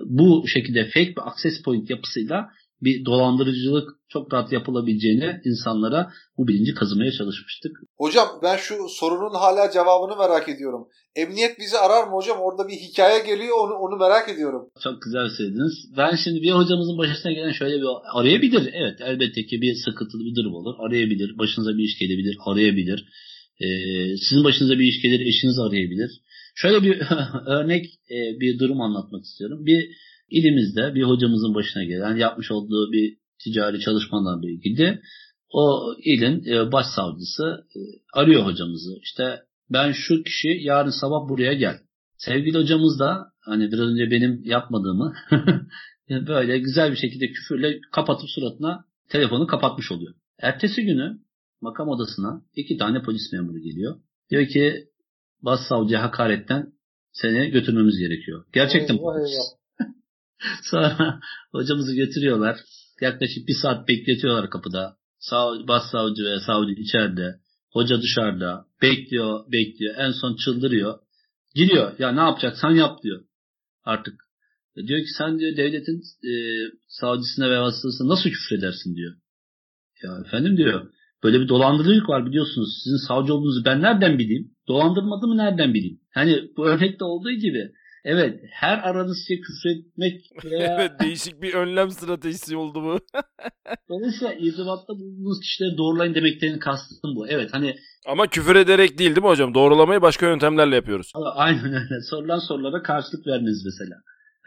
bu 0.05 0.43
şekilde 0.47 0.85
fake 0.85 1.09
bir 1.09 1.27
access 1.27 1.63
point 1.63 1.89
yapısıyla 1.89 2.49
bir 2.81 3.05
dolandırıcılık 3.05 3.89
çok 4.13 4.33
rahat 4.33 4.51
yapılabileceğini 4.51 5.41
insanlara 5.45 6.11
bu 6.37 6.47
bilinci 6.47 6.73
kazımaya 6.73 7.11
çalışmıştık. 7.11 7.71
Hocam 7.97 8.27
ben 8.43 8.57
şu 8.57 8.75
sorunun 8.89 9.33
hala 9.33 9.71
cevabını 9.71 10.17
merak 10.17 10.49
ediyorum. 10.49 10.87
Emniyet 11.15 11.59
bizi 11.59 11.77
arar 11.77 12.07
mı 12.07 12.13
hocam? 12.13 12.37
Orada 12.39 12.67
bir 12.67 12.73
hikaye 12.73 13.19
geliyor 13.25 13.55
onu 13.63 13.73
onu 13.73 13.97
merak 13.97 14.29
ediyorum. 14.29 14.61
Çok 14.83 15.01
güzel 15.01 15.29
söylediniz. 15.37 15.73
Ben 15.97 16.15
şimdi 16.23 16.41
bir 16.41 16.51
hocamızın 16.51 16.97
başına 16.97 17.31
gelen 17.31 17.51
şöyle 17.51 17.75
bir 17.81 17.87
arayabilir. 18.13 18.69
Evet 18.73 19.01
elbette 19.01 19.45
ki 19.45 19.61
bir 19.61 19.75
sıkıntılı 19.85 20.21
bir 20.25 20.35
durum 20.35 20.53
olur. 20.55 20.75
Arayabilir. 20.79 21.37
Başınıza 21.37 21.71
bir 21.77 21.83
iş 21.83 21.99
gelebilir. 21.99 22.37
Arayabilir. 22.45 22.99
Ee, 23.61 23.67
sizin 24.17 24.43
başınıza 24.43 24.73
bir 24.79 24.87
iş 24.87 25.01
gelir. 25.01 25.19
Eşiniz 25.19 25.59
arayabilir. 25.59 26.11
Şöyle 26.55 26.83
bir 26.83 27.01
örnek 27.45 27.85
e, 27.85 28.39
bir 28.39 28.59
durum 28.59 28.81
anlatmak 28.81 29.23
istiyorum. 29.23 29.65
Bir 29.65 29.89
ilimizde 30.29 30.95
bir 30.95 31.03
hocamızın 31.03 31.55
başına 31.55 31.83
gelen 31.83 32.15
yapmış 32.17 32.51
olduğu 32.51 32.91
bir 32.91 33.20
ticari 33.43 33.79
çalışmalarla 33.79 34.49
ilgili 34.49 35.01
o 35.53 35.93
ilin 36.03 36.45
e, 36.45 36.71
başsavcısı 36.71 37.43
e, 37.75 37.79
arıyor 38.13 38.45
hocamızı. 38.45 38.99
İşte 39.03 39.39
ben 39.69 39.91
şu 39.91 40.23
kişi 40.23 40.47
yarın 40.47 41.01
sabah 41.01 41.29
buraya 41.29 41.53
gel. 41.53 41.79
Sevgili 42.17 42.57
hocamız 42.57 42.99
da 42.99 43.31
hani 43.41 43.71
biraz 43.71 43.87
önce 43.87 44.11
benim 44.11 44.41
yapmadığımı 44.43 45.13
böyle 46.27 46.59
güzel 46.59 46.91
bir 46.91 46.97
şekilde 46.97 47.31
küfürle 47.31 47.79
kapatıp 47.91 48.29
suratına 48.29 48.85
telefonu 49.09 49.47
kapatmış 49.47 49.91
oluyor. 49.91 50.13
Ertesi 50.39 50.85
günü 50.85 51.19
makam 51.61 51.87
odasına 51.87 52.41
iki 52.55 52.77
tane 52.77 53.01
polis 53.01 53.33
memuru 53.33 53.59
geliyor. 53.59 53.99
Diyor 54.29 54.47
ki 54.47 54.87
başsavcıya 55.41 56.03
hakaretten 56.03 56.73
seni 57.13 57.49
götürmemiz 57.51 57.97
gerekiyor. 57.97 58.45
Gerçekten 58.53 58.95
eyvah. 58.95 59.87
Sonra 60.63 61.19
hocamızı 61.51 61.95
götürüyorlar. 61.95 62.57
Yaklaşık 63.01 63.47
bir 63.47 63.55
saat 63.61 63.87
bekletiyorlar 63.87 64.49
kapıda. 64.49 64.97
Sav, 65.19 65.55
savcı 65.91 66.23
ve 66.23 66.39
savcı 66.39 66.71
içeride. 66.71 67.35
Hoca 67.71 68.01
dışarıda. 68.01 68.65
Bekliyor, 68.81 69.51
bekliyor. 69.51 69.95
En 69.97 70.11
son 70.11 70.35
çıldırıyor. 70.35 70.99
Giriyor. 71.55 71.99
Ya 71.99 72.11
ne 72.11 72.19
yapacaksan 72.19 72.71
yap 72.71 73.03
diyor. 73.03 73.23
Artık. 73.83 74.13
E 74.77 74.87
diyor 74.87 74.99
ki 74.99 75.09
sen 75.17 75.39
diyor 75.39 75.57
devletin 75.57 76.01
e, 76.31 76.33
savcısına 76.87 77.49
ve 77.49 77.59
vasıtasına 77.59 78.07
nasıl 78.07 78.29
küfredersin 78.29 78.95
diyor. 78.95 79.13
Ya 80.03 80.23
efendim 80.25 80.57
diyor. 80.57 80.91
Böyle 81.23 81.41
bir 81.41 81.47
dolandırıcılık 81.47 82.09
var 82.09 82.25
biliyorsunuz. 82.25 82.81
Sizin 82.83 83.07
savcı 83.07 83.33
olduğunuzu 83.33 83.65
ben 83.65 83.81
nereden 83.81 84.19
bileyim? 84.19 84.51
Dolandırmadığımı 84.67 85.37
nereden 85.37 85.73
bileyim? 85.73 85.99
Hani 86.13 86.49
bu 86.57 86.67
örnekte 86.67 87.05
olduğu 87.05 87.31
gibi 87.31 87.71
Evet 88.05 88.39
her 88.51 88.89
aranızca 88.89 89.35
küfretmek 89.35 90.21
veya... 90.45 90.75
evet 90.79 90.91
değişik 90.99 91.41
bir 91.41 91.53
önlem 91.53 91.91
stratejisi 91.91 92.57
oldu 92.57 92.83
bu. 92.83 92.99
Dolayısıyla 93.89 94.33
irtibatta 94.33 94.93
bulunduğunuz 94.93 95.39
kişileri 95.39 95.77
doğrulayın 95.77 96.15
demeklerini 96.15 96.59
kastım 96.59 97.15
bu. 97.15 97.27
Evet 97.27 97.49
hani... 97.53 97.75
Ama 98.07 98.27
küfür 98.27 98.55
ederek 98.55 98.97
değil 98.97 99.09
değil 99.09 99.21
mi 99.21 99.27
hocam? 99.27 99.53
Doğrulamayı 99.53 100.01
başka 100.01 100.27
yöntemlerle 100.27 100.75
yapıyoruz. 100.75 101.11
Aynen 101.35 101.73
öyle. 101.73 102.01
Sorulan 102.09 102.39
sorulara 102.47 102.83
karşılık 102.83 103.27
vermeniz 103.27 103.65
mesela. 103.65 103.95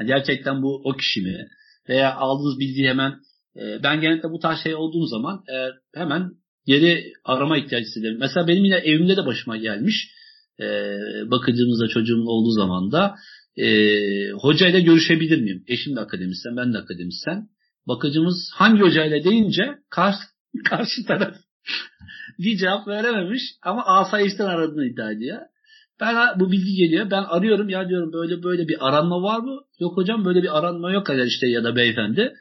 Yani 0.00 0.08
gerçekten 0.08 0.62
bu 0.62 0.82
o 0.84 0.92
kişi 0.92 1.20
mi? 1.20 1.48
Veya 1.88 2.14
aldığınız 2.14 2.58
bilgiyi 2.60 2.88
hemen... 2.88 3.12
E, 3.56 3.82
ben 3.82 4.00
genellikle 4.00 4.30
bu 4.30 4.38
tarz 4.38 4.62
şey 4.62 4.74
olduğum 4.74 5.06
zaman 5.06 5.44
e, 5.48 5.56
hemen 5.98 6.30
geri 6.66 7.12
arama 7.24 7.58
ihtiyacı 7.58 7.86
hissederim. 7.86 8.18
Mesela 8.20 8.48
benim 8.48 8.64
yine 8.64 8.76
evimde 8.76 9.16
de 9.16 9.26
başıma 9.26 9.56
gelmiş. 9.56 10.10
E, 10.60 10.66
bakıcımızda 11.30 11.88
çocuğumun 11.88 12.26
olduğu 12.26 12.50
zaman 12.50 12.92
da 12.92 13.14
e, 13.56 13.66
hocayla 14.30 14.78
görüşebilir 14.78 15.40
miyim? 15.40 15.64
Eşim 15.66 15.96
de 15.96 16.00
akademisyen, 16.00 16.56
ben 16.56 16.74
de 16.74 16.78
akademisyen. 16.78 17.48
Bakıcımız 17.88 18.50
hangi 18.54 18.80
hocayla 18.80 19.24
deyince 19.24 19.78
karşı, 19.90 20.18
karşı 20.64 21.06
taraf 21.06 21.34
bir 22.38 22.56
cevap 22.56 22.88
verememiş 22.88 23.42
ama 23.62 23.86
asayişten 23.86 24.46
aradığını 24.46 24.86
iddia 24.86 25.12
ediyor. 25.12 25.38
Ben 26.00 26.40
bu 26.40 26.52
bilgi 26.52 26.74
geliyor. 26.74 27.10
Ben 27.10 27.22
arıyorum 27.22 27.68
ya 27.68 27.88
diyorum 27.88 28.12
böyle 28.12 28.42
böyle 28.42 28.68
bir 28.68 28.88
aranma 28.88 29.22
var 29.22 29.40
mı? 29.40 29.60
Yok 29.80 29.96
hocam 29.96 30.24
böyle 30.24 30.42
bir 30.42 30.58
aranma 30.58 30.92
yok 30.92 31.06
kadar 31.06 31.24
işte 31.24 31.46
ya 31.46 31.64
da 31.64 31.76
beyefendi. 31.76 32.34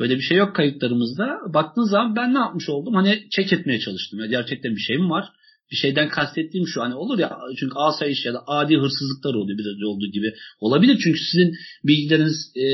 Böyle 0.00 0.16
bir 0.16 0.22
şey 0.22 0.36
yok 0.36 0.56
kayıtlarımızda. 0.56 1.38
Baktığın 1.54 1.90
zaman 1.90 2.16
ben 2.16 2.34
ne 2.34 2.38
yapmış 2.38 2.68
oldum? 2.68 2.94
Hani 2.94 3.28
çek 3.30 3.52
etmeye 3.52 3.80
çalıştım. 3.80 4.20
Ya 4.20 4.26
gerçekten 4.26 4.72
bir 4.72 4.80
şey 4.80 4.98
mi 4.98 5.10
var? 5.10 5.24
Bir 5.70 5.76
şeyden 5.76 6.08
kastettiğim 6.08 6.66
şu 6.66 6.82
hani 6.82 6.94
olur 6.94 7.18
ya 7.18 7.38
çünkü 7.60 7.74
asayiş 7.76 8.24
ya 8.24 8.34
da 8.34 8.42
adi 8.46 8.76
hırsızlıklar 8.76 9.34
oluyor 9.34 9.58
biraz 9.58 9.82
olduğu 9.86 10.06
gibi 10.06 10.34
olabilir 10.60 10.98
çünkü 11.04 11.18
sizin 11.32 11.54
bilgileriniz 11.84 12.52
e, 12.56 12.66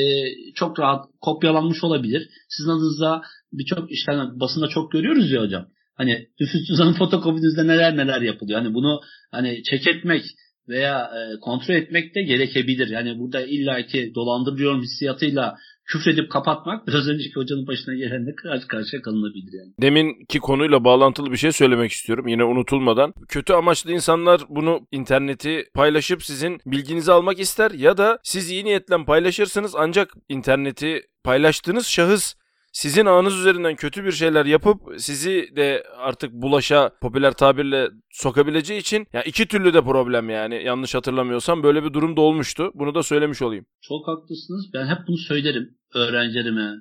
çok 0.54 0.80
rahat 0.80 1.04
kopyalanmış 1.20 1.84
olabilir. 1.84 2.28
Sizin 2.48 2.70
adınızda 2.70 3.22
birçok 3.52 3.92
işte 3.92 4.12
basında 4.12 4.68
çok 4.68 4.92
görüyoruz 4.92 5.30
ya 5.30 5.42
hocam. 5.42 5.66
Hani 5.94 6.28
nüfus 6.40 6.64
cüzdanı 6.68 6.94
fotokopinizde 6.94 7.66
neler 7.66 7.96
neler 7.96 8.20
yapılıyor. 8.20 8.60
Hani 8.60 8.74
bunu 8.74 9.00
hani 9.30 9.62
çek 9.62 9.86
etmek 9.86 10.24
veya 10.68 10.98
e, 10.98 11.40
kontrol 11.40 11.74
etmek 11.74 12.14
de 12.14 12.22
gerekebilir. 12.22 12.88
Yani 12.88 13.18
burada 13.18 13.40
illaki 13.40 14.12
dolandırıyorum 14.14 14.82
hissiyatıyla 14.82 15.56
küfredip 15.84 16.30
kapatmak 16.30 16.86
biraz 16.88 17.08
önceki 17.08 17.34
hocanın 17.34 17.66
başına 17.66 17.94
gelenle 17.94 18.34
karşı 18.34 18.68
karşıya 18.68 19.02
kalınabilir 19.02 19.52
yani. 19.58 19.72
Deminki 19.82 20.38
konuyla 20.38 20.84
bağlantılı 20.84 21.32
bir 21.32 21.36
şey 21.36 21.52
söylemek 21.52 21.92
istiyorum 21.92 22.28
yine 22.28 22.44
unutulmadan. 22.44 23.14
Kötü 23.28 23.52
amaçlı 23.52 23.92
insanlar 23.92 24.40
bunu 24.48 24.86
interneti 24.92 25.64
paylaşıp 25.74 26.22
sizin 26.22 26.60
bilginizi 26.66 27.12
almak 27.12 27.40
ister 27.40 27.70
ya 27.70 27.96
da 27.96 28.18
siz 28.22 28.50
iyi 28.50 28.64
niyetle 28.64 29.04
paylaşırsınız 29.04 29.74
ancak 29.76 30.12
interneti 30.28 31.02
paylaştığınız 31.24 31.86
şahıs 31.86 32.34
sizin 32.76 33.06
ağınız 33.06 33.34
üzerinden 33.34 33.76
kötü 33.76 34.04
bir 34.04 34.12
şeyler 34.12 34.46
yapıp 34.46 34.78
sizi 34.98 35.48
de 35.56 35.84
artık 35.96 36.32
bulaşa 36.32 36.90
popüler 37.00 37.32
tabirle 37.32 37.90
sokabileceği 38.10 38.80
için 38.80 39.06
yani 39.12 39.24
iki 39.26 39.48
türlü 39.48 39.74
de 39.74 39.82
problem 39.82 40.30
yani 40.30 40.64
yanlış 40.64 40.94
hatırlamıyorsam 40.94 41.62
böyle 41.62 41.84
bir 41.84 41.92
durum 41.92 42.16
da 42.16 42.20
olmuştu. 42.20 42.70
Bunu 42.74 42.94
da 42.94 43.02
söylemiş 43.02 43.42
olayım. 43.42 43.66
Çok 43.80 44.08
haklısınız. 44.08 44.70
Ben 44.74 44.86
hep 44.86 44.98
bunu 45.08 45.16
söylerim 45.16 45.78
öğrencilerime, 45.94 46.72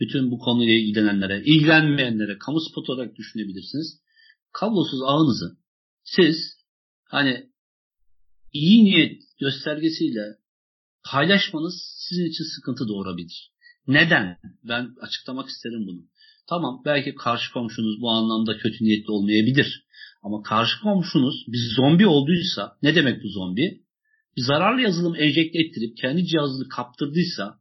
bütün 0.00 0.30
bu 0.30 0.38
konuyla 0.38 0.74
ilgilenenlere, 0.74 1.42
ilgilenmeyenlere 1.44 2.38
kamu 2.38 2.60
spotu 2.60 2.92
olarak 2.92 3.16
düşünebilirsiniz. 3.16 4.02
Kablosuz 4.52 5.00
ağınızı 5.02 5.56
siz 6.04 6.36
hani 7.04 7.50
iyi 8.52 8.84
niyet 8.84 9.22
göstergesiyle 9.40 10.24
paylaşmanız 11.10 11.74
sizin 12.08 12.26
için 12.30 12.44
sıkıntı 12.44 12.88
doğurabilir. 12.88 13.51
Neden? 13.86 14.36
Ben 14.64 14.88
açıklamak 15.00 15.48
isterim 15.48 15.86
bunu. 15.86 16.00
Tamam 16.48 16.82
belki 16.84 17.14
karşı 17.14 17.52
komşunuz 17.52 18.00
bu 18.00 18.10
anlamda 18.10 18.56
kötü 18.56 18.84
niyetli 18.84 19.10
olmayabilir. 19.10 19.84
Ama 20.22 20.42
karşı 20.42 20.80
komşunuz 20.82 21.34
bir 21.48 21.74
zombi 21.76 22.06
olduysa 22.06 22.72
ne 22.82 22.94
demek 22.94 23.24
bu 23.24 23.28
zombi? 23.28 23.80
Bir 24.36 24.42
zararlı 24.42 24.80
yazılım 24.80 25.14
enjekte 25.16 25.58
ettirip 25.58 25.96
kendi 25.96 26.26
cihazını 26.26 26.68
kaptırdıysa 26.68 27.54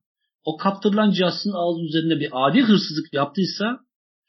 o 0.43 0.57
kaptırılan 0.57 1.11
cihazın 1.11 1.53
ağzı 1.53 1.81
üzerinde 1.85 2.19
bir 2.19 2.29
adi 2.33 2.61
hırsızlık 2.61 3.13
yaptıysa 3.13 3.79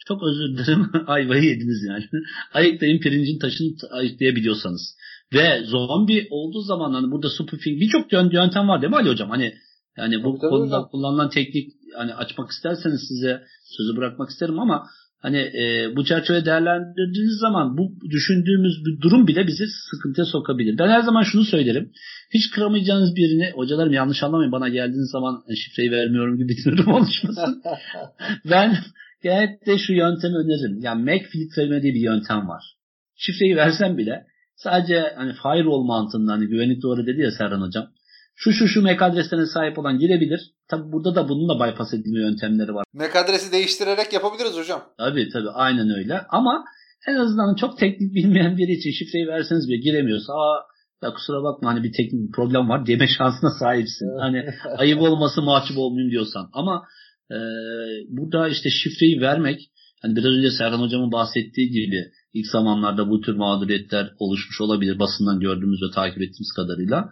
çok 0.09 0.22
özür 0.22 0.59
dilerim 0.59 0.90
ayvayı 1.07 1.45
yediniz 1.45 1.84
yani. 1.88 2.05
Ayıklayın 2.53 2.99
pirincin 2.99 3.38
taşını 3.38 3.76
ayıklayabiliyorsanız. 3.90 4.97
Ve 5.34 5.64
zombi 5.64 6.26
olduğu 6.30 6.62
zaman 6.62 6.93
hani 6.93 7.11
burada 7.11 7.30
spoofing 7.30 7.80
birçok 7.80 8.12
yöntem 8.12 8.68
var 8.68 8.82
değil 8.82 8.90
mi 8.90 8.97
Ali 8.97 9.09
hocam? 9.09 9.30
Hani 9.30 9.55
Yani 9.97 10.24
bu 10.24 10.38
tabii 10.38 10.51
konuda 10.51 10.82
kullanılan 10.82 11.30
teknik 11.30 11.72
hani 11.97 12.14
açmak 12.14 12.51
isterseniz 12.51 13.01
size 13.09 13.43
sözü 13.76 13.97
bırakmak 13.97 14.30
isterim 14.30 14.59
ama 14.59 14.86
hani 15.22 15.38
e, 15.38 15.97
bu 15.97 16.05
çerçeve 16.05 16.45
değerlendirdiğiniz 16.45 17.38
zaman 17.40 17.78
bu 17.78 17.93
düşündüğümüz 18.11 18.84
bir 18.86 19.01
durum 19.01 19.26
bile 19.26 19.47
bizi 19.47 19.64
sıkıntıya 19.90 20.24
sokabilir. 20.24 20.78
Ben 20.78 20.88
her 20.88 21.01
zaman 21.01 21.22
şunu 21.22 21.45
söylerim. 21.45 21.93
Hiç 22.34 22.51
kıramayacağınız 22.51 23.16
birini 23.16 23.51
hocalarım 23.55 23.93
yanlış 23.93 24.22
anlamayın 24.22 24.53
bana 24.53 24.68
geldiğiniz 24.68 25.11
zaman 25.11 25.43
e, 25.49 25.57
şifreyi 25.57 25.90
vermiyorum 25.90 26.36
gibi 26.38 26.49
bir 26.49 26.64
durum 26.64 26.93
oluşmasın. 26.93 27.62
ben 28.51 28.76
genellikle 29.22 29.78
şu 29.78 29.93
yöntemi 29.93 30.36
öneririm. 30.36 30.80
Yani 30.80 31.05
MAC 31.05 31.22
filtreleme 31.22 31.82
diye 31.82 31.95
bir 31.95 32.01
yöntem 32.01 32.49
var. 32.49 32.64
Şifreyi 33.16 33.57
versem 33.57 33.99
bile 33.99 34.26
sadece 34.57 35.12
hani 35.16 35.32
firewall 35.32 35.84
mantığında 35.84 36.32
hani 36.32 36.47
güvenlik 36.47 36.82
doğru 36.82 37.07
dedi 37.07 37.20
ya 37.20 37.30
Serhan 37.30 37.61
hocam. 37.61 37.86
Şu 38.35 38.53
şu 38.53 38.68
şu 38.68 38.83
MAC 38.83 39.05
adreslerine 39.05 39.47
sahip 39.47 39.78
olan 39.78 39.99
girebilir. 39.99 40.41
Tabi 40.70 40.93
burada 40.93 41.14
da 41.14 41.28
bunun 41.28 41.49
da 41.49 41.55
bypass 41.64 41.95
edilme 41.95 42.20
yöntemleri 42.20 42.74
var. 42.74 42.85
MAC 42.93 43.18
adresi 43.18 43.53
değiştirerek 43.53 44.12
yapabiliriz 44.12 44.57
hocam. 44.57 44.83
Tabii 44.99 45.28
tabii 45.33 45.51
aynen 45.51 45.91
öyle. 45.91 46.20
Ama 46.28 46.64
en 47.09 47.14
azından 47.14 47.55
çok 47.55 47.78
teknik 47.78 48.14
bilmeyen 48.14 48.57
biri 48.57 48.72
için 48.72 48.91
şifreyi 48.91 49.26
verseniz 49.26 49.68
bile 49.68 49.76
giremiyorsa 49.76 50.33
aa 50.33 50.72
ya 51.03 51.14
kusura 51.14 51.43
bakma 51.43 51.70
hani 51.70 51.83
bir 51.83 51.93
teknik 51.93 52.28
bir 52.28 52.33
problem 52.33 52.68
var 52.68 52.87
deme 52.87 53.07
şansına 53.18 53.51
sahipsin. 53.51 54.18
Hani 54.20 54.45
ayıp 54.78 55.01
olması 55.01 55.43
mahcup 55.43 55.78
olmayayım 55.78 56.11
diyorsan. 56.11 56.51
Ama 56.53 56.83
e, 57.30 57.39
burada 58.09 58.49
işte 58.49 58.70
şifreyi 58.70 59.20
vermek 59.20 59.61
hani 60.03 60.16
biraz 60.16 60.33
önce 60.33 60.51
Serhan 60.51 60.80
hocamın 60.80 61.12
bahsettiği 61.12 61.70
gibi 61.70 62.05
ilk 62.33 62.47
zamanlarda 62.47 63.11
bu 63.11 63.20
tür 63.20 63.35
mağduriyetler 63.35 64.12
oluşmuş 64.18 64.61
olabilir 64.61 64.99
basından 64.99 65.41
gördüğümüz 65.41 65.80
ve 65.83 65.95
takip 65.95 66.22
ettiğimiz 66.22 66.53
kadarıyla. 66.57 67.11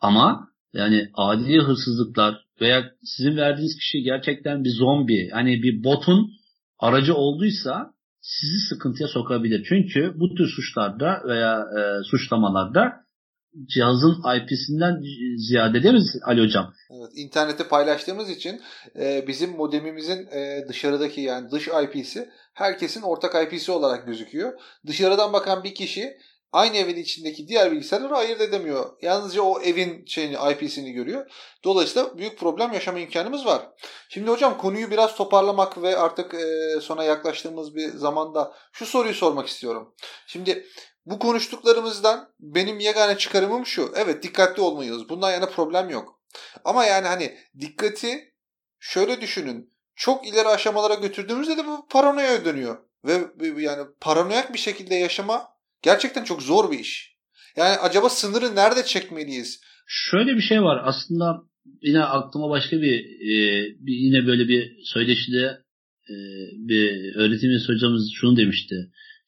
Ama 0.00 0.49
yani 0.72 1.08
adi 1.14 1.58
hırsızlıklar 1.58 2.46
veya 2.60 2.84
sizin 3.04 3.36
verdiğiniz 3.36 3.76
kişi 3.76 4.02
gerçekten 4.02 4.64
bir 4.64 4.70
zombi 4.70 5.30
hani 5.32 5.62
bir 5.62 5.84
botun 5.84 6.30
aracı 6.78 7.14
olduysa 7.14 7.94
sizi 8.20 8.58
sıkıntıya 8.68 9.08
sokabilir. 9.08 9.66
Çünkü 9.68 10.12
bu 10.20 10.34
tür 10.34 10.48
suçlarda 10.48 11.22
veya 11.26 11.64
e, 11.78 12.04
suçlamalarda 12.04 12.92
cihazın 13.66 14.22
IP'sinden 14.36 15.00
ziyade 15.48 15.82
değil 15.82 15.94
mi 15.94 16.00
Ali 16.24 16.42
Hocam? 16.42 16.74
Evet, 16.90 17.10
internette 17.14 17.68
paylaştığımız 17.68 18.30
için 18.30 18.60
e, 18.98 19.24
bizim 19.28 19.50
modemimizin 19.50 20.26
e, 20.32 20.64
dışarıdaki 20.68 21.20
yani 21.20 21.50
dış 21.50 21.68
IP'si 21.68 22.28
herkesin 22.54 23.02
ortak 23.02 23.34
IP'si 23.46 23.72
olarak 23.72 24.06
gözüküyor. 24.06 24.52
Dışarıdan 24.86 25.32
bakan 25.32 25.64
bir 25.64 25.74
kişi 25.74 26.16
aynı 26.52 26.76
evin 26.76 26.96
içindeki 26.96 27.48
diğer 27.48 27.72
bilgisayarları 27.72 28.16
ayırt 28.16 28.40
edemiyor. 28.40 28.96
Yalnızca 29.02 29.42
o 29.42 29.60
evin 29.60 30.04
şeyini 30.06 30.36
IP'sini 30.52 30.92
görüyor. 30.92 31.30
Dolayısıyla 31.64 32.18
büyük 32.18 32.38
problem 32.38 32.72
yaşama 32.72 32.98
imkanımız 32.98 33.46
var. 33.46 33.62
Şimdi 34.08 34.30
hocam 34.30 34.58
konuyu 34.58 34.90
biraz 34.90 35.14
toparlamak 35.14 35.82
ve 35.82 35.96
artık 35.96 36.34
e, 36.34 36.80
sona 36.80 37.04
yaklaştığımız 37.04 37.74
bir 37.74 37.88
zamanda 37.88 38.54
şu 38.72 38.86
soruyu 38.86 39.14
sormak 39.14 39.48
istiyorum. 39.48 39.94
Şimdi 40.26 40.66
bu 41.06 41.18
konuştuklarımızdan 41.18 42.32
benim 42.40 42.78
yegane 42.78 43.18
çıkarımım 43.18 43.66
şu. 43.66 43.92
Evet 43.96 44.22
dikkatli 44.22 44.62
olmalıyız. 44.62 45.08
Bundan 45.08 45.32
yana 45.32 45.46
problem 45.46 45.90
yok. 45.90 46.20
Ama 46.64 46.84
yani 46.84 47.06
hani 47.06 47.38
dikkati 47.60 48.34
şöyle 48.78 49.20
düşünün. 49.20 49.74
Çok 49.94 50.26
ileri 50.26 50.48
aşamalara 50.48 50.94
götürdüğümüzde 50.94 51.56
de 51.56 51.66
bu 51.66 51.86
paranoya 51.88 52.44
dönüyor. 52.44 52.78
Ve 53.04 53.20
yani 53.62 53.86
paranoyak 54.00 54.52
bir 54.52 54.58
şekilde 54.58 54.94
yaşama 54.94 55.49
gerçekten 55.82 56.24
çok 56.24 56.42
zor 56.42 56.70
bir 56.70 56.78
iş. 56.78 57.10
Yani 57.56 57.76
acaba 57.76 58.08
sınırı 58.08 58.56
nerede 58.56 58.84
çekmeliyiz? 58.84 59.60
Şöyle 59.86 60.36
bir 60.36 60.42
şey 60.42 60.62
var. 60.62 60.80
Aslında 60.84 61.42
yine 61.82 62.04
aklıma 62.04 62.50
başka 62.50 62.82
bir, 62.82 62.98
e, 63.04 63.64
bir 63.80 63.94
yine 63.94 64.26
böyle 64.26 64.48
bir 64.48 64.72
söyleşide 64.84 65.58
e, 66.10 66.14
bir 66.68 67.14
öğretim 67.14 67.74
hocamız 67.74 68.10
şunu 68.14 68.36
demişti. 68.36 68.74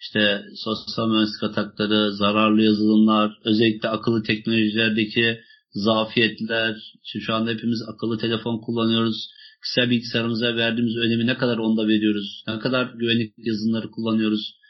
İşte 0.00 0.42
sosyal 0.54 1.08
mühendislik 1.08 1.42
atakları, 1.42 2.12
zararlı 2.12 2.62
yazılımlar, 2.62 3.38
özellikle 3.44 3.88
akıllı 3.88 4.22
teknolojilerdeki 4.22 5.40
zafiyetler. 5.70 6.76
Şimdi 7.04 7.24
şu 7.24 7.34
anda 7.34 7.50
hepimiz 7.50 7.82
akıllı 7.88 8.18
telefon 8.18 8.60
kullanıyoruz. 8.60 9.28
Kişisel 9.62 9.90
bilgisayarımıza 9.90 10.56
verdiğimiz 10.56 10.96
önemi 10.96 11.26
ne 11.26 11.36
kadar 11.36 11.58
onda 11.58 11.88
veriyoruz? 11.88 12.44
Ne 12.48 12.58
kadar 12.58 12.92
güvenlik 12.94 13.34
yazılımları 13.36 13.90
kullanıyoruz? 13.90 14.61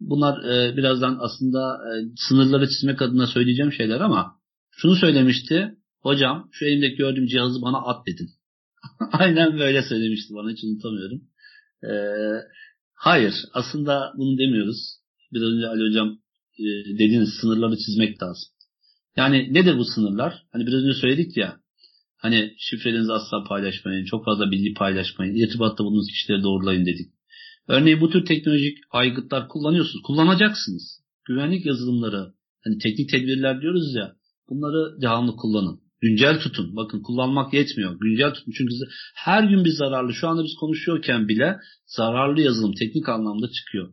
Bunlar 0.00 0.44
e, 0.44 0.76
birazdan 0.76 1.18
aslında 1.20 1.74
e, 1.74 1.90
sınırları 2.16 2.68
çizmek 2.68 3.02
adına 3.02 3.26
söyleyeceğim 3.26 3.72
şeyler 3.72 4.00
ama 4.00 4.36
şunu 4.70 4.96
söylemişti. 4.96 5.74
Hocam 6.00 6.48
şu 6.52 6.64
elimdeki 6.64 6.96
gördüğüm 6.96 7.26
cihazı 7.26 7.62
bana 7.62 7.78
at 7.78 8.06
dedin. 8.06 8.28
Aynen 9.12 9.58
böyle 9.58 9.82
söylemişti 9.82 10.34
bana 10.34 10.50
hiç 10.50 10.64
unutamıyorum. 10.64 11.20
E, 11.82 11.92
hayır 12.94 13.34
aslında 13.54 14.12
bunu 14.16 14.38
demiyoruz. 14.38 14.98
Biraz 15.32 15.48
önce 15.52 15.66
Ali 15.66 15.88
Hocam 15.88 16.18
e, 16.58 16.64
dediğiniz 16.94 17.28
sınırları 17.40 17.76
çizmek 17.76 18.22
lazım. 18.22 18.48
Yani 19.16 19.54
nedir 19.54 19.78
bu 19.78 19.84
sınırlar? 19.84 20.46
Hani 20.52 20.66
biraz 20.66 20.84
önce 20.84 21.00
söyledik 21.00 21.36
ya 21.36 21.60
hani 22.18 22.54
şifrelerinizi 22.58 23.12
asla 23.12 23.44
paylaşmayın, 23.44 24.04
çok 24.04 24.24
fazla 24.24 24.50
bilgi 24.50 24.74
paylaşmayın, 24.74 25.34
irtibatta 25.34 25.84
bulunduğunuz 25.84 26.08
kişileri 26.08 26.42
doğrulayın 26.42 26.86
dedik. 26.86 27.12
Örneğin 27.68 28.00
bu 28.00 28.10
tür 28.10 28.24
teknolojik 28.24 28.78
aygıtlar 28.90 29.48
kullanıyorsunuz. 29.48 30.02
Kullanacaksınız. 30.02 31.00
Güvenlik 31.24 31.66
yazılımları, 31.66 32.32
hani 32.64 32.78
teknik 32.78 33.10
tedbirler 33.10 33.60
diyoruz 33.60 33.94
ya, 33.94 34.12
bunları 34.50 35.00
devamlı 35.02 35.36
kullanın. 35.36 35.80
Güncel 36.00 36.40
tutun. 36.40 36.76
Bakın 36.76 37.02
kullanmak 37.02 37.54
yetmiyor. 37.54 38.00
Güncel 38.00 38.34
tutun. 38.34 38.52
Çünkü 38.58 38.74
her 39.14 39.42
gün 39.42 39.64
bir 39.64 39.70
zararlı, 39.70 40.14
şu 40.14 40.28
anda 40.28 40.44
biz 40.44 40.54
konuşuyorken 40.60 41.28
bile 41.28 41.56
zararlı 41.86 42.40
yazılım 42.40 42.72
teknik 42.74 43.08
anlamda 43.08 43.50
çıkıyor. 43.50 43.92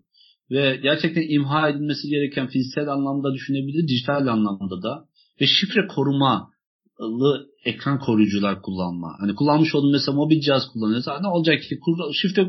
Ve 0.52 0.80
gerçekten 0.84 1.26
imha 1.30 1.70
edilmesi 1.70 2.08
gereken 2.08 2.48
fiziksel 2.48 2.88
anlamda 2.88 3.34
düşünebilir, 3.34 3.88
dijital 3.88 4.28
anlamda 4.28 4.84
da. 4.84 5.06
Ve 5.42 5.46
şifre 5.48 5.88
korumalı 5.88 7.48
ekran 7.66 8.00
koruyucular 8.00 8.62
kullanma. 8.62 9.16
Hani 9.20 9.36
kullanmış 9.36 9.76
olduğum 9.76 9.92
mesela 9.92 10.16
mobil 10.16 10.42
cihaz 10.42 10.64
kullanıyoruz. 10.74 11.08
Ne 11.22 11.28
olacak 11.28 11.62
ki? 11.62 11.80
Şifre 12.22 12.48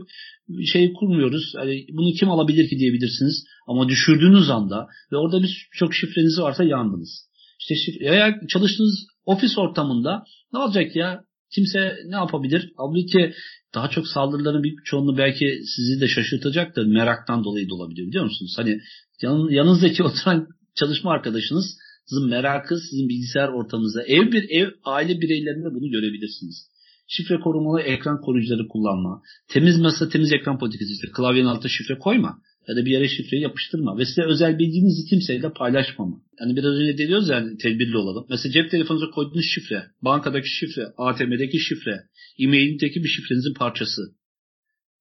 şey 0.73 0.93
kurmuyoruz. 0.93 1.53
Yani 1.57 1.87
bunu 1.93 2.13
kim 2.13 2.31
alabilir 2.31 2.69
ki 2.69 2.79
diyebilirsiniz. 2.79 3.45
Ama 3.67 3.89
düşürdüğünüz 3.89 4.51
anda 4.51 4.87
ve 5.13 5.17
orada 5.17 5.43
bir 5.43 5.69
çok 5.73 5.95
şifreniz 5.95 6.41
varsa 6.41 6.65
yandınız. 6.65 7.27
İşte 7.61 7.75
şifre, 7.75 8.11
veya 8.11 8.41
çalıştığınız 8.49 9.07
ofis 9.25 9.59
ortamında 9.59 10.25
ne 10.53 10.59
olacak 10.59 10.97
ya? 10.97 11.21
Kimse 11.55 11.97
ne 12.07 12.17
yapabilir? 12.17 12.73
Halbuki 12.77 13.33
daha 13.75 13.91
çok 13.91 14.09
saldırıların 14.09 14.63
bir 14.63 14.75
çoğunluğu 14.85 15.19
belki 15.19 15.61
sizi 15.77 16.01
de 16.01 16.09
şaşırtacaktır. 16.09 16.87
Meraktan 16.87 17.45
dolayı 17.45 17.69
da 17.69 17.75
olabilir 17.75 18.07
biliyor 18.07 18.25
musunuz? 18.25 18.55
Hani 18.57 18.81
yan, 19.23 19.51
yanınızdaki 19.51 20.03
oturan 20.09 20.47
çalışma 20.75 21.11
arkadaşınızın 21.11 22.29
merakı 22.29 22.81
sizin 22.81 23.09
bilgisayar 23.09 23.49
ortamınızda 23.49 24.03
ev 24.03 24.33
bir 24.33 24.51
ev 24.51 24.69
aile 24.85 25.21
bireylerinde 25.21 25.75
bunu 25.75 25.91
görebilirsiniz. 25.91 26.76
Şifre 27.09 27.41
korumalı 27.41 27.81
ekran 27.81 28.21
koruyucuları 28.21 28.69
kullanma. 28.69 29.23
Temiz 29.49 29.79
masa 29.79 30.09
temiz 30.09 30.33
ekran 30.33 30.59
politikası 30.59 30.93
işte 30.93 31.09
klavyenin 31.17 31.49
altına 31.49 31.69
şifre 31.69 31.99
koyma. 31.99 32.39
Ya 32.69 32.77
da 32.77 32.85
bir 32.85 32.91
yere 32.91 33.09
şifreyi 33.09 33.43
yapıştırma. 33.43 33.99
Ve 33.99 34.05
size 34.05 34.23
özel 34.23 34.59
bildiğinizi 34.59 35.09
kimseyle 35.09 35.53
paylaşmama. 35.53 36.17
Yani 36.41 36.57
biraz 36.57 36.75
önce 36.75 36.99
de 36.99 37.09
diyoruz 37.09 37.29
yani 37.29 37.57
tedbirli 37.57 37.97
olalım. 37.97 38.27
Mesela 38.31 38.53
cep 38.53 38.71
telefonunuza 38.71 39.11
koyduğunuz 39.11 39.45
şifre, 39.55 39.83
bankadaki 40.03 40.49
şifre, 40.49 40.83
ATM'deki 40.99 41.59
şifre, 41.59 42.03
e-mailindeki 42.39 43.05
bir 43.05 43.09
şifrenizin 43.09 43.55
parçası. 43.55 44.03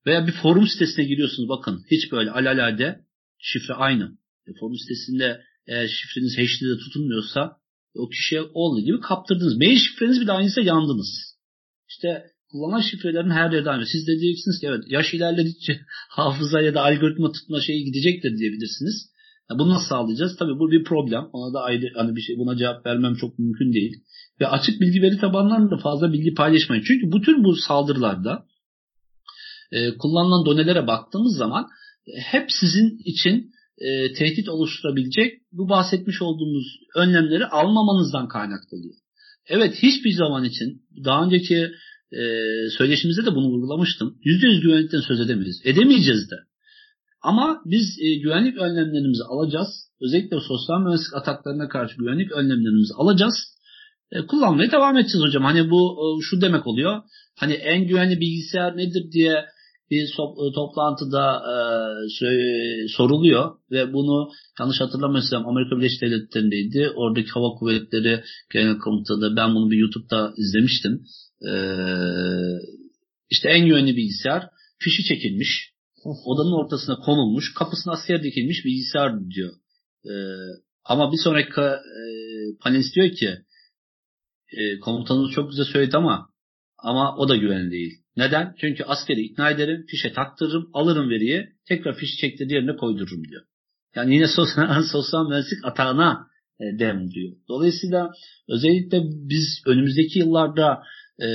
Veya 0.08 0.28
bir 0.28 0.32
forum 0.32 0.68
sitesine 0.68 1.06
giriyorsunuz 1.06 1.49
bakın. 1.49 1.84
Hiç 1.91 2.12
böyle 2.12 2.32
alalade 2.32 2.99
şifre 3.39 3.74
aynı. 3.74 4.18
E, 4.47 4.51
forum 4.60 4.78
sitesinde 4.78 5.41
eğer 5.68 5.88
şifreniz 5.88 6.38
hash'li 6.38 6.78
tutulmuyorsa 6.78 7.51
o 7.95 8.10
kişiye 8.10 8.41
olduğu 8.41 8.82
gibi 8.82 8.99
kaptırdınız. 8.99 9.58
Mail 9.58 9.78
şifreniz 9.78 10.22
bir 10.22 10.28
de 10.28 10.32
aynıysa 10.32 10.62
yandınız. 10.62 11.34
İşte 11.89 12.25
kullanılan 12.51 12.81
şifrelerin 12.81 13.29
her 13.29 13.51
yerde 13.51 13.69
aynı. 13.69 13.86
Siz 13.86 14.07
de 14.07 14.19
diyeceksiniz 14.19 14.59
ki 14.59 14.67
evet 14.67 14.83
yaş 14.88 15.13
ilerledikçe 15.13 15.79
hafıza 16.09 16.61
ya 16.61 16.73
da 16.73 16.81
algoritma 16.81 17.31
tutma 17.31 17.61
şeyi 17.61 17.86
gidecektir 17.86 18.38
diyebilirsiniz. 18.38 19.09
Ya 19.49 19.59
bunu 19.59 19.69
nasıl 19.69 19.88
sağlayacağız? 19.88 20.38
Tabii 20.39 20.59
bu 20.59 20.71
bir 20.71 20.83
problem. 20.83 21.29
Ona 21.33 21.53
da 21.53 21.59
ayrı 21.61 21.86
hani 21.95 22.15
bir 22.15 22.21
şey 22.21 22.38
buna 22.38 22.57
cevap 22.57 22.86
vermem 22.86 23.15
çok 23.15 23.39
mümkün 23.39 23.73
değil. 23.73 23.93
Ve 24.41 24.47
açık 24.47 24.81
bilgi 24.81 25.01
veri 25.01 25.17
tabanlarında 25.17 25.77
fazla 25.77 26.13
bilgi 26.13 26.33
paylaşmayın. 26.33 26.83
Çünkü 26.88 27.17
bütün 27.17 27.43
bu 27.43 27.55
saldırılarda 27.55 28.45
e, 29.71 29.97
kullanılan 29.97 30.45
donelere 30.45 30.88
baktığımız 30.88 31.38
zaman 31.38 31.67
e, 32.07 32.11
hep 32.21 32.51
sizin 32.51 32.97
için 33.05 33.51
e, 33.77 34.13
tehdit 34.13 34.49
oluşturabilecek 34.49 35.41
bu 35.51 35.69
bahsetmiş 35.69 36.21
olduğumuz 36.21 36.65
önlemleri 36.95 37.45
almamanızdan 37.45 38.27
kaynaklanıyor. 38.27 38.95
Evet 39.47 39.75
hiçbir 39.81 40.11
zaman 40.11 40.43
için 40.43 40.81
daha 41.05 41.25
önceki 41.25 41.71
e, 42.11 42.21
söyleşimizde 42.77 43.25
de 43.25 43.35
bunu 43.35 43.47
vurgulamıştım. 43.47 44.17
%100 44.25 44.61
güvenlikten 44.61 45.01
söz 45.01 45.19
edemeyiz. 45.19 45.61
Edemeyeceğiz 45.63 46.31
de. 46.31 46.35
Ama 47.21 47.61
biz 47.65 47.99
e, 48.01 48.15
güvenlik 48.15 48.57
önlemlerimizi 48.57 49.23
alacağız. 49.23 49.67
Özellikle 50.01 50.37
sosyal 50.39 50.79
mühendislik 50.79 51.13
ataklarına 51.13 51.67
karşı 51.67 51.97
güvenlik 51.97 52.31
önlemlerimizi 52.31 52.93
alacağız. 52.93 53.35
e, 54.11 54.25
kullanmaya 54.25 54.71
devam 54.71 54.97
edeceğiz 54.97 55.27
hocam. 55.27 55.43
Hani 55.43 55.69
bu 55.69 55.97
e, 56.01 56.05
şu 56.21 56.41
demek 56.41 56.67
oluyor. 56.67 57.01
Hani 57.35 57.53
en 57.53 57.87
güvenli 57.87 58.19
bilgisayar 58.19 58.77
nedir 58.77 59.11
diye 59.11 59.45
bir 59.91 60.07
so- 60.17 60.49
e, 60.49 60.53
toplantıda 60.53 61.41
e, 61.53 61.57
soruluyor 62.88 63.51
ve 63.71 63.93
bunu 63.93 64.29
yanlış 64.59 64.81
hatırlamıyorsam 64.81 65.47
Amerika 65.47 65.77
Birleşik 65.77 66.01
Devletleri'ndeydi. 66.01 66.89
Oradaki 66.95 67.29
hava 67.29 67.49
kuvvetleri 67.59 68.23
genel 68.53 68.77
komutanı 68.77 69.36
ben 69.36 69.55
bunu 69.55 69.71
bir 69.71 69.77
YouTube'da 69.77 70.33
izlemiştim. 70.38 71.03
E, 71.49 71.53
işte 73.29 73.49
en 73.49 73.65
güvenli 73.65 73.95
bilgisayar 73.95 74.43
fişi 74.79 75.03
çekilmiş. 75.03 75.71
Odanın 76.25 76.65
ortasına 76.65 76.95
konulmuş. 76.95 77.53
Kapısına 77.53 77.93
asker 77.93 78.23
dikilmiş 78.23 78.65
bilgisayar 78.65 79.29
diyor. 79.29 79.53
E, 80.05 80.13
ama 80.83 81.11
bir 81.11 81.17
sonraki 81.23 81.61
e, 81.61 82.01
panelist 82.61 82.95
diyor 82.95 83.11
ki 83.11 83.38
e, 84.51 84.79
komutanımız 84.79 85.31
çok 85.31 85.49
güzel 85.49 85.65
söyledi 85.65 85.97
ama 85.97 86.29
ama 86.86 87.15
o 87.17 87.29
da 87.29 87.36
güvenli 87.36 87.71
değil. 87.71 87.93
Neden? 88.17 88.55
Çünkü 88.61 88.83
askeri 88.83 89.21
ikna 89.21 89.49
ederim, 89.49 89.86
fişe 89.89 90.13
taktırırım, 90.13 90.69
alırım 90.73 91.09
veriyi, 91.09 91.49
tekrar 91.67 91.95
fişi 91.95 92.17
çektirdiği 92.17 92.55
yerine 92.55 92.75
koydururum 92.75 93.23
diyor. 93.29 93.41
Yani 93.95 94.15
yine 94.15 94.27
sosyal, 94.36 94.83
sosyal 94.91 95.29
mühendislik 95.29 95.65
atağına 95.65 96.27
e, 96.59 96.79
dem 96.79 97.11
diyor. 97.11 97.33
Dolayısıyla 97.49 98.11
özellikle 98.49 99.01
biz 99.03 99.61
önümüzdeki 99.67 100.19
yıllarda 100.19 100.83
e, 101.19 101.27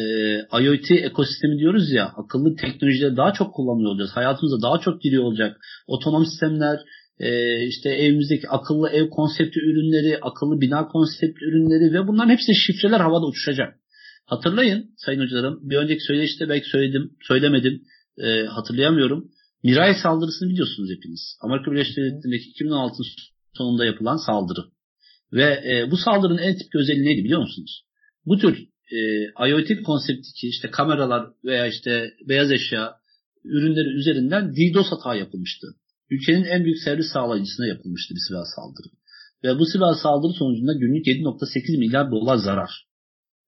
IoT 0.63 0.91
ekosistemi 0.91 1.59
diyoruz 1.59 1.91
ya, 1.93 2.13
akıllı 2.17 2.57
teknolojileri 2.57 3.17
daha 3.17 3.33
çok 3.33 3.55
kullanıyor 3.55 3.91
olacağız. 3.91 4.11
Hayatımıza 4.15 4.63
daha 4.63 4.79
çok 4.79 5.03
giriyor 5.03 5.25
olacak. 5.25 5.57
Otonom 5.87 6.27
sistemler, 6.27 6.79
e, 7.19 7.61
işte 7.67 7.91
evimizdeki 7.91 8.49
akıllı 8.49 8.89
ev 8.89 9.09
konsepti 9.09 9.61
ürünleri, 9.61 10.19
akıllı 10.23 10.61
bina 10.61 10.89
konsepti 10.89 11.45
ürünleri 11.45 11.95
ve 11.95 12.09
bunların 12.09 12.31
hepsi 12.31 12.55
şifreler 12.55 13.01
havada 13.01 13.27
uçuşacak. 13.27 13.80
Hatırlayın 14.31 14.91
sayın 14.97 15.21
hocalarım 15.21 15.71
bir 15.71 15.77
önceki 15.77 16.01
söyleşte 16.01 16.49
belki 16.49 16.69
söyledim 16.69 17.11
söylemedim 17.29 17.83
e, 18.19 18.45
hatırlayamıyorum. 18.45 19.31
Miray 19.65 19.95
saldırısını 20.03 20.49
biliyorsunuz 20.49 20.91
hepiniz. 20.91 21.39
Amerika 21.41 21.73
Birleşik 21.73 21.97
Devletleri'ndeki 21.97 22.51
2016 22.51 23.03
sonunda 23.55 23.85
yapılan 23.85 24.17
saldırı. 24.17 24.61
Ve 25.33 25.49
e, 25.71 25.91
bu 25.91 25.97
saldırının 25.97 26.39
en 26.39 26.59
tipik 26.59 26.75
özelliği 26.75 27.07
neydi 27.07 27.25
biliyor 27.25 27.41
musunuz? 27.41 27.85
Bu 28.27 28.39
tür 28.39 28.69
e, 28.93 28.99
IoT 29.49 29.83
konseptiki 29.83 30.49
işte 30.49 30.71
kameralar 30.71 31.27
veya 31.45 31.67
işte 31.67 32.11
beyaz 32.29 32.53
eşya 32.53 32.95
ürünleri 33.45 33.89
üzerinden 33.89 34.53
DDoS 34.57 34.91
hata 34.91 35.15
yapılmıştı. 35.15 35.67
Ülkenin 36.11 36.45
en 36.45 36.65
büyük 36.65 36.79
servis 36.79 37.07
sağlayıcısına 37.13 37.67
yapılmıştı 37.67 38.15
bir 38.15 38.21
silah 38.29 38.45
saldırı. 38.57 38.89
Ve 39.45 39.59
bu 39.59 39.67
silah 39.67 39.95
saldırı 40.03 40.33
sonucunda 40.33 40.73
günlük 40.73 41.07
7.8 41.07 41.79
milyar 41.79 42.11
dolar 42.11 42.37
zarar. 42.37 42.90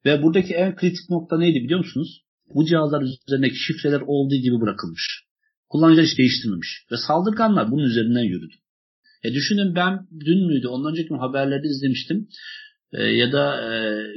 Ve 0.05 0.23
buradaki 0.23 0.55
en 0.55 0.77
kritik 0.77 1.11
nokta 1.11 1.39
neydi 1.39 1.65
biliyor 1.65 1.79
musunuz? 1.79 2.23
Bu 2.55 2.65
cihazlar 2.65 3.03
üzerindeki 3.03 3.57
şifreler 3.57 4.01
olduğu 4.07 4.35
gibi 4.35 4.61
bırakılmış. 4.61 5.25
Kullanıcılar 5.69 6.07
hiç 6.07 6.19
değiştirmemiş. 6.19 6.87
Ve 6.93 6.97
saldırganlar 6.97 7.71
bunun 7.71 7.85
üzerinden 7.85 8.23
yürüdü. 8.23 8.55
E 9.25 9.35
düşünün 9.35 9.75
ben 9.75 10.07
dün 10.27 10.47
müydü 10.47 10.69
ondan 10.69 10.93
önceki 10.93 11.15
haberlerde 11.15 11.69
izlemiştim. 11.69 12.29
E, 12.93 13.03
ya 13.03 13.33
da 13.33 13.61
e, 13.61 13.71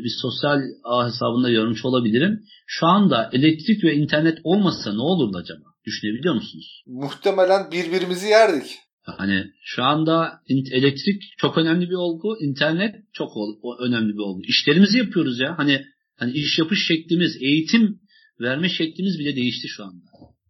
bir 0.03 0.13
sosyal 0.21 0.59
ağ 0.83 1.07
hesabında 1.07 1.49
yorumcu 1.49 1.87
olabilirim. 1.87 2.43
Şu 2.67 2.85
anda 2.85 3.29
elektrik 3.33 3.83
ve 3.83 3.95
internet 3.95 4.37
olmasa 4.43 4.93
ne 4.93 5.01
olurdu 5.01 5.37
acaba? 5.37 5.65
Düşünebiliyor 5.85 6.35
musunuz? 6.35 6.83
Muhtemelen 6.87 7.71
birbirimizi 7.71 8.27
yerdik. 8.27 8.77
Hani 9.05 9.51
şu 9.63 9.83
anda 9.83 10.39
elektrik 10.71 11.23
çok 11.37 11.57
önemli 11.57 11.89
bir 11.89 11.95
olgu, 11.95 12.37
internet 12.41 12.95
çok 13.13 13.31
önemli 13.79 14.13
bir 14.13 14.19
olgu. 14.19 14.41
İşlerimizi 14.43 14.97
yapıyoruz 14.97 15.39
ya. 15.39 15.57
Hani 15.57 15.85
hani 16.17 16.31
iş 16.31 16.59
yapış 16.59 16.87
şeklimiz, 16.87 17.37
eğitim 17.41 17.99
verme 18.41 18.69
şeklimiz 18.69 19.19
bile 19.19 19.35
değişti 19.35 19.67
şu 19.67 19.83
anda. 19.83 20.05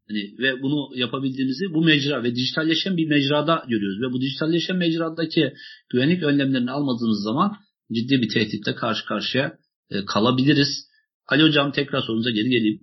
Hani 0.08 0.20
ve 0.40 0.62
bunu 0.62 0.98
yapabildiğimizi 0.98 1.74
bu 1.74 1.86
mecra 1.86 2.24
ve 2.24 2.36
dijitalleşen 2.36 2.98
bir 2.98 3.08
mecrada 3.08 3.66
görüyoruz 3.68 4.02
ve 4.02 4.14
bu 4.14 4.22
dijitalleşen 4.22 4.78
mecradaki 4.78 5.54
güvenlik 5.90 6.24
önlemlerini 6.24 6.72
almadığımız 6.72 7.24
zaman 7.24 7.56
ciddi 7.94 8.22
bir 8.22 8.30
tehditle 8.30 8.76
karşı 8.76 9.06
karşıya 9.06 9.58
e, 9.90 10.06
kalabiliriz. 10.06 10.88
Ali 11.28 11.44
hocam 11.44 11.72
tekrar 11.72 12.02
sorunuza 12.02 12.30
geri 12.30 12.50
geleyim. 12.50 12.80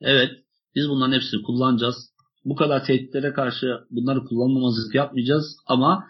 Evet, 0.00 0.30
biz 0.74 0.88
bunların 0.88 1.12
hepsini 1.12 1.42
kullanacağız 1.42 1.96
bu 2.44 2.54
kadar 2.56 2.84
tehditlere 2.84 3.32
karşı 3.32 3.66
bunları 3.90 4.24
kullanmamazlık 4.24 4.94
yapmayacağız 4.94 5.56
ama 5.66 6.04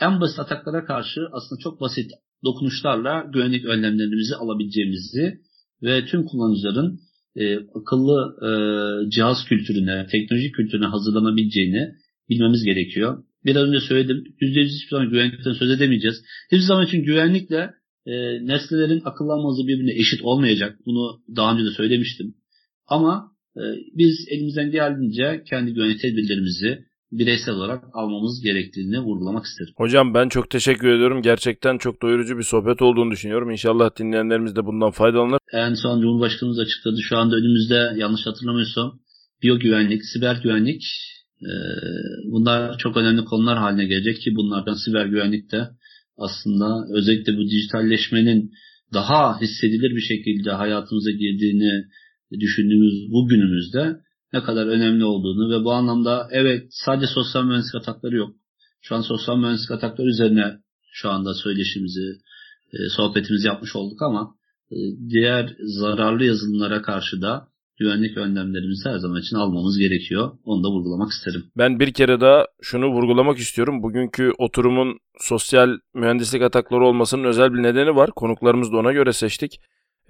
en 0.00 0.20
basit 0.20 0.38
ataklara 0.38 0.84
karşı 0.84 1.20
aslında 1.32 1.60
çok 1.62 1.80
basit 1.80 2.10
dokunuşlarla 2.44 3.26
güvenlik 3.32 3.64
önlemlerimizi 3.64 4.34
alabileceğimizi 4.34 5.38
ve 5.82 6.06
tüm 6.06 6.24
kullanıcıların 6.24 7.00
e, 7.36 7.56
akıllı 7.56 8.36
e, 8.46 8.50
cihaz 9.10 9.44
kültürüne, 9.48 10.06
teknoloji 10.10 10.52
kültürüne 10.52 10.86
hazırlanabileceğini 10.86 11.88
bilmemiz 12.28 12.64
gerekiyor. 12.64 13.24
Biraz 13.44 13.68
önce 13.68 13.80
söyledim. 13.80 14.24
%100 14.40 14.64
hiçbir 14.64 14.90
zaman 14.90 15.10
güvenlikten 15.10 15.52
söz 15.52 15.70
edemeyeceğiz. 15.70 16.16
Hiçbir 16.52 16.66
zaman 16.66 16.86
için 16.86 17.02
güvenlikle 17.04 17.70
e, 18.06 18.12
nesnelerin 18.46 19.02
akıllanması 19.04 19.66
birbirine 19.66 19.92
eşit 19.92 20.22
olmayacak. 20.22 20.78
Bunu 20.86 21.20
daha 21.36 21.54
önce 21.54 21.64
de 21.64 21.70
söylemiştim. 21.70 22.34
Ama 22.86 23.32
biz 23.94 24.26
elimizden 24.30 24.70
geldiğince 24.70 25.42
kendi 25.50 25.72
güvenlik 25.72 26.00
tedbirlerimizi 26.00 26.78
bireysel 27.12 27.54
olarak 27.54 27.84
almamız 27.92 28.40
gerektiğini 28.42 29.00
vurgulamak 29.00 29.44
isterim. 29.44 29.72
Hocam 29.76 30.14
ben 30.14 30.28
çok 30.28 30.50
teşekkür 30.50 30.88
ediyorum. 30.88 31.22
Gerçekten 31.22 31.78
çok 31.78 32.02
doyurucu 32.02 32.38
bir 32.38 32.42
sohbet 32.42 32.82
olduğunu 32.82 33.10
düşünüyorum. 33.10 33.50
İnşallah 33.50 33.98
dinleyenlerimiz 33.98 34.56
de 34.56 34.66
bundan 34.66 34.90
faydalanır. 34.90 35.38
En 35.52 35.74
son 35.74 36.00
Cumhurbaşkanımız 36.00 36.58
açıkladı. 36.58 36.96
Şu 37.02 37.16
anda 37.16 37.36
önümüzde 37.36 37.92
yanlış 37.96 38.26
hatırlamıyorsam 38.26 38.98
biyo 39.42 39.58
güvenlik, 39.58 40.02
siber 40.04 40.36
güvenlik 40.42 40.82
e, 41.42 41.52
bunlar 42.32 42.78
çok 42.78 42.96
önemli 42.96 43.24
konular 43.24 43.58
haline 43.58 43.84
gelecek 43.86 44.20
ki 44.20 44.30
bunlardan 44.36 44.74
siber 44.84 45.06
güvenlik 45.06 45.52
de 45.52 45.68
aslında 46.16 46.86
özellikle 46.94 47.36
bu 47.36 47.44
dijitalleşmenin 47.44 48.50
daha 48.94 49.40
hissedilir 49.40 49.96
bir 49.96 50.00
şekilde 50.00 50.50
hayatımıza 50.50 51.10
girdiğini 51.10 51.84
düşündüğümüz 52.32 53.12
bu 53.12 53.28
günümüzde 53.28 54.00
ne 54.32 54.42
kadar 54.42 54.66
önemli 54.66 55.04
olduğunu 55.04 55.50
ve 55.50 55.64
bu 55.64 55.72
anlamda 55.72 56.28
evet 56.30 56.66
sadece 56.70 57.06
sosyal 57.06 57.44
mühendislik 57.44 57.74
atakları 57.74 58.16
yok. 58.16 58.30
Şu 58.80 58.94
an 58.94 59.00
sosyal 59.00 59.36
mühendislik 59.36 59.70
atakları 59.70 60.08
üzerine 60.08 60.58
şu 60.92 61.10
anda 61.10 61.34
söyleşimizi, 61.34 62.08
e, 62.72 62.78
sohbetimizi 62.96 63.46
yapmış 63.46 63.76
olduk 63.76 64.02
ama 64.02 64.34
e, 64.70 64.76
diğer 65.08 65.56
zararlı 65.60 66.24
yazılımlara 66.24 66.82
karşı 66.82 67.22
da 67.22 67.48
güvenlik 67.78 68.16
önlemlerimizi 68.16 68.88
her 68.88 68.98
zaman 68.98 69.20
için 69.20 69.36
almamız 69.36 69.78
gerekiyor. 69.78 70.30
Onu 70.44 70.64
da 70.64 70.68
vurgulamak 70.68 71.10
isterim. 71.10 71.44
Ben 71.56 71.80
bir 71.80 71.92
kere 71.92 72.20
daha 72.20 72.44
şunu 72.62 72.86
vurgulamak 72.86 73.38
istiyorum. 73.38 73.82
Bugünkü 73.82 74.32
oturumun 74.38 74.98
sosyal 75.20 75.68
mühendislik 75.94 76.42
atakları 76.42 76.84
olmasının 76.84 77.24
özel 77.24 77.54
bir 77.54 77.62
nedeni 77.62 77.96
var. 77.96 78.10
Konuklarımızı 78.16 78.72
da 78.72 78.76
ona 78.76 78.92
göre 78.92 79.12
seçtik. 79.12 79.60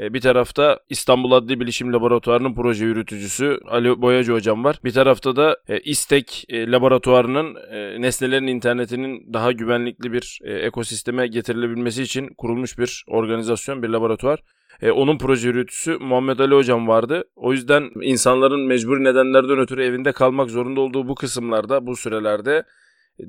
E, 0.01 0.15
bir 0.15 0.21
tarafta 0.21 0.81
İstanbul 0.89 1.33
Adli 1.33 1.61
Bilişim 1.61 1.93
Laboratuvarı'nın 1.93 2.55
proje 2.55 2.85
yürütücüsü 2.85 3.59
Ali 3.67 4.03
Boyacı 4.03 4.33
hocam 4.33 4.65
var. 4.65 4.81
Bir 4.85 4.93
tarafta 4.93 5.37
da 5.37 5.57
e, 5.69 5.81
İstek 5.81 6.45
e, 6.49 6.71
Laboratuvarı'nın 6.71 7.55
nesnelerin 8.03 8.47
internetinin 8.47 9.33
daha 9.33 9.53
güvenlikli 9.53 10.13
bir 10.13 10.41
ekosisteme 10.45 11.27
getirilebilmesi 11.27 12.03
için 12.03 12.29
kurulmuş 12.39 12.79
bir 12.79 13.05
organizasyon, 13.09 13.83
bir 13.83 13.89
laboratuvar. 13.89 14.41
onun 14.83 15.19
proje 15.19 15.49
yürütücüsü 15.49 15.99
Muhammed 15.99 16.39
Ali 16.39 16.55
hocam 16.55 16.89
vardı. 16.89 17.25
O 17.37 17.53
yüzden 17.53 17.91
insanların 18.03 18.61
mecburi 18.61 19.05
nedenlerden 19.05 19.59
ötürü 19.59 19.85
evinde 19.85 20.13
kalmak 20.13 20.51
zorunda 20.51 20.81
olduğu 20.81 21.09
bu 21.09 21.15
kısımlarda, 21.15 21.87
bu 21.87 21.97
sürelerde 21.97 22.65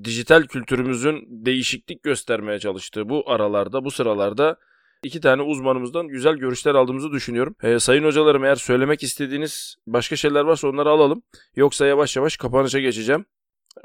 dijital 0.04 0.44
kültürümüzün 0.44 1.28
değişiklik 1.30 2.04
göstermeye 2.04 2.60
çalıştığı 2.60 3.10
bu 3.10 3.32
aralarda, 3.32 3.86
bu 3.86 3.92
sıralarda 3.92 4.58
İki 5.04 5.22
tane 5.22 5.42
uzmanımızdan 5.42 6.08
güzel 6.08 6.36
görüşler 6.36 6.76
aldığımızı 6.76 7.12
düşünüyorum. 7.12 7.56
Ee, 7.64 7.80
sayın 7.80 8.04
hocalarım 8.04 8.44
eğer 8.44 8.56
söylemek 8.56 9.04
istediğiniz 9.04 9.76
başka 9.88 10.16
şeyler 10.16 10.42
varsa 10.42 10.68
onları 10.68 10.90
alalım. 10.90 11.22
Yoksa 11.56 11.86
yavaş 11.86 12.16
yavaş 12.16 12.38
kapanışa 12.38 12.80
geçeceğim. 12.80 13.26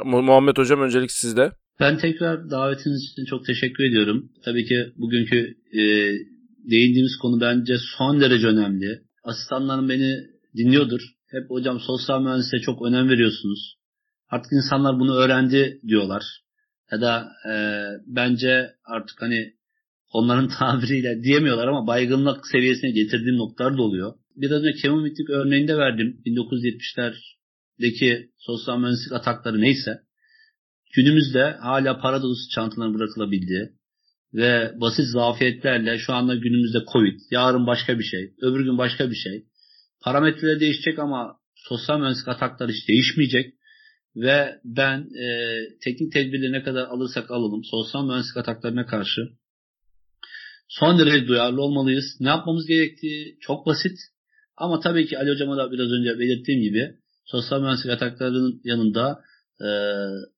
Muhammed 0.04 0.56
Hocam 0.56 0.80
öncelik 0.80 1.10
sizde. 1.12 1.52
Ben 1.80 1.98
tekrar 1.98 2.50
davetiniz 2.50 3.02
için 3.12 3.24
çok 3.24 3.46
teşekkür 3.46 3.84
ediyorum. 3.84 4.32
Tabii 4.44 4.64
ki 4.64 4.92
bugünkü 4.96 5.56
e, 5.72 5.82
değindiğimiz 6.70 7.16
konu 7.22 7.40
bence 7.40 7.74
son 7.98 8.20
derece 8.20 8.46
önemli. 8.46 9.02
Asistanlarım 9.24 9.88
beni 9.88 10.14
dinliyordur. 10.56 11.00
Hep 11.26 11.50
hocam 11.50 11.80
sosyal 11.80 12.22
mühendisliğe 12.22 12.62
çok 12.62 12.82
önem 12.86 13.08
veriyorsunuz. 13.08 13.76
Artık 14.28 14.52
insanlar 14.52 15.00
bunu 15.00 15.14
öğrendi 15.14 15.80
diyorlar. 15.86 16.22
Ya 16.92 17.00
da 17.00 17.28
e, 17.50 17.54
bence 18.06 18.70
artık 18.84 19.22
hani 19.22 19.54
onların 20.14 20.48
tabiriyle 20.58 21.22
diyemiyorlar 21.22 21.68
ama 21.68 21.86
baygınlık 21.86 22.46
seviyesine 22.52 22.90
getirdiğim 22.90 23.36
noktalar 23.36 23.78
da 23.78 23.82
oluyor. 23.82 24.14
Biraz 24.36 24.62
önce 24.62 24.82
Kemomitlik 24.82 25.30
örneğinde 25.30 25.76
verdim. 25.76 26.20
1970'lerdeki 26.26 28.28
sosyal 28.38 28.78
mühendislik 28.78 29.12
atakları 29.12 29.60
neyse 29.60 30.00
günümüzde 30.96 31.56
hala 31.60 31.98
para 31.98 32.22
dolusu 32.22 32.50
çantaların 32.54 32.94
bırakılabildiği 32.94 33.68
ve 34.34 34.72
basit 34.80 35.06
zafiyetlerle 35.06 35.98
şu 35.98 36.12
anda 36.12 36.34
günümüzde 36.34 36.78
Covid, 36.92 37.20
yarın 37.30 37.66
başka 37.66 37.98
bir 37.98 38.04
şey, 38.04 38.32
öbür 38.42 38.64
gün 38.64 38.78
başka 38.78 39.10
bir 39.10 39.16
şey. 39.16 39.44
Parametreler 40.02 40.60
değişecek 40.60 40.98
ama 40.98 41.36
sosyal 41.54 41.98
mühendislik 41.98 42.28
atakları 42.28 42.72
hiç 42.72 42.88
değişmeyecek. 42.88 43.54
Ve 44.16 44.60
ben 44.64 44.98
e, 44.98 45.58
teknik 45.84 46.12
tedbirleri 46.12 46.52
ne 46.52 46.62
kadar 46.62 46.86
alırsak 46.86 47.30
alalım 47.30 47.64
sosyal 47.64 48.06
mühendislik 48.06 48.36
ataklarına 48.36 48.86
karşı 48.86 49.20
son 50.68 50.98
derece 50.98 51.26
duyarlı 51.26 51.62
olmalıyız. 51.62 52.04
Ne 52.20 52.28
yapmamız 52.28 52.66
gerektiği 52.66 53.36
çok 53.40 53.66
basit. 53.66 53.98
Ama 54.56 54.80
tabii 54.80 55.06
ki 55.06 55.18
Ali 55.18 55.30
Hocam'a 55.30 55.56
da 55.56 55.72
biraz 55.72 55.90
önce 55.90 56.18
belirttiğim 56.18 56.62
gibi 56.62 56.94
sosyal 57.24 57.60
mühendislik 57.60 57.92
ataklarının 57.92 58.60
yanında 58.64 59.20
e, 59.60 59.68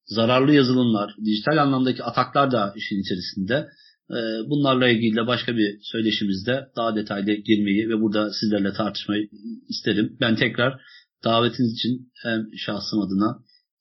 zararlı 0.07 0.55
yazılımlar, 0.55 1.14
dijital 1.24 1.57
anlamdaki 1.57 2.05
ataklar 2.05 2.53
da 2.53 2.72
işin 2.77 3.01
içerisinde. 3.01 3.68
E, 4.11 4.18
bunlarla 4.51 4.89
ilgili 4.89 5.16
de 5.16 5.27
başka 5.27 5.57
bir 5.57 5.79
söyleşimizde 5.83 6.66
daha 6.77 6.97
detaylı 6.97 7.33
girmeyi 7.33 7.89
ve 7.89 8.01
burada 8.01 8.33
sizlerle 8.33 8.72
tartışmayı 8.72 9.29
isterim. 9.68 10.16
Ben 10.20 10.37
tekrar 10.37 10.81
davetiniz 11.24 11.72
için 11.72 12.12
hem 12.22 12.47
şahsım 12.57 13.01
adına 13.01 13.39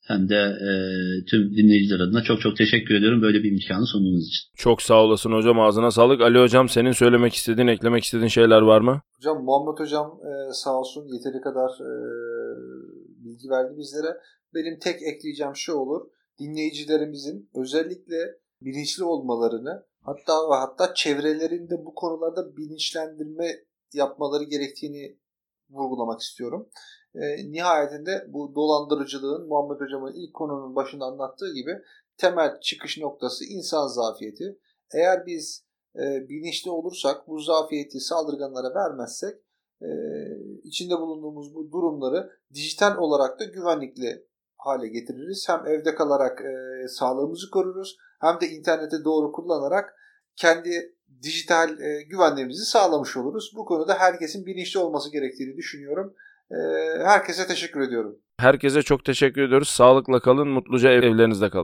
hem 0.08 0.30
de 0.30 0.36
e, 0.36 0.72
tüm 1.26 1.56
dinleyiciler 1.58 2.00
adına 2.00 2.24
çok 2.24 2.42
çok 2.42 2.58
teşekkür 2.58 2.96
ediyorum 2.96 3.22
böyle 3.22 3.44
bir 3.44 3.52
imkanı 3.52 3.86
sunduğunuz 3.86 4.28
için. 4.28 4.44
Çok 4.56 4.82
sağ 4.82 5.04
olasın 5.04 5.32
hocam 5.32 5.60
ağzına 5.60 5.92
sağlık. 5.92 6.22
Ali 6.22 6.40
hocam 6.40 6.70
senin 6.70 6.92
söylemek 6.92 7.34
istediğin, 7.34 7.68
eklemek 7.68 8.04
istediğin 8.04 8.28
şeyler 8.28 8.62
var 8.62 8.82
mı? 8.82 9.02
Hocam 9.18 9.44
Muhammed 9.44 9.80
hocam 9.80 10.20
e, 10.22 10.54
sağ 10.54 10.80
olsun 10.80 11.08
yeteri 11.08 11.42
kadar 11.42 11.70
e, 11.70 11.92
bilgi 13.24 13.50
verdi 13.50 13.78
bizlere. 13.78 14.18
Benim 14.54 14.80
tek 14.80 14.96
ekleyeceğim 15.02 15.56
şey 15.56 15.76
olur. 15.76 16.02
Dinleyicilerimizin 16.40 17.50
özellikle 17.56 18.18
bilinçli 18.62 19.04
olmalarını 19.04 19.86
hatta 20.02 20.50
ve 20.52 20.56
hatta 20.56 20.94
çevrelerinde 20.94 21.86
bu 21.86 21.96
konularda 21.96 22.58
bilinçlendirme 22.58 23.48
yapmaları 23.94 24.44
gerektiğini 24.44 25.18
vurgulamak 25.70 26.22
istiyorum. 26.22 26.70
E, 27.16 27.52
nihayetinde 27.52 28.26
bu 28.28 28.56
dolandırıcılığın 28.56 29.48
Muhammed 29.48 29.82
Hocam'ın 29.82 30.14
ilk 30.14 30.34
konunun 30.34 30.76
başında 30.76 31.06
anlattığı 31.06 31.54
gibi 31.54 31.82
temel 32.18 32.60
çıkış 32.62 32.98
noktası 32.98 33.46
insan 33.46 33.88
zafiyeti. 33.88 34.60
Eğer 34.94 35.26
biz 35.26 35.66
e, 35.96 36.30
bilinçli 36.30 36.72
olursak 36.72 37.28
bu 37.28 37.40
zafiyeti 37.40 38.00
saldırganlara 38.00 38.76
vermezsek 38.76 39.36
e, 39.82 39.90
içinde 40.64 41.00
bulunduğumuz 41.00 41.56
bu 41.56 41.72
durumları 41.72 42.32
dijital 42.54 42.98
olarak 42.98 43.40
da 43.40 43.44
güvenlikli 43.44 44.26
hale 44.58 44.88
getiririz. 44.88 45.50
Hem 45.50 45.68
evde 45.68 45.96
kalarak 45.96 46.42
e, 46.42 46.88
sağlığımızı 46.88 47.50
koruruz 47.50 47.98
hem 48.22 48.42
de 48.42 48.48
interneti 48.48 49.04
doğru 49.06 49.32
kullanarak 49.32 49.96
kendi 50.36 50.96
dijital 51.22 51.80
e, 51.80 52.04
güvenliğimizi 52.04 52.66
sağlamış 52.66 53.18
oluruz. 53.18 53.54
Bu 53.56 53.66
konuda 53.66 53.94
herkesin 53.94 54.46
bilinçli 54.46 54.80
olması 54.80 55.12
gerektiğini 55.12 55.58
düşünüyorum. 55.58 56.16
E, 56.52 56.58
herkese 57.04 57.48
teşekkür 57.48 57.82
ediyorum. 57.82 58.16
Herkese 58.40 58.82
çok 58.82 59.06
teşekkür 59.06 59.42
ediyoruz. 59.42 59.70
Sağlıkla 59.70 60.20
kalın, 60.20 60.48
mutluca 60.48 60.92
evlerinizde 60.92 61.50
kalın. 61.50 61.64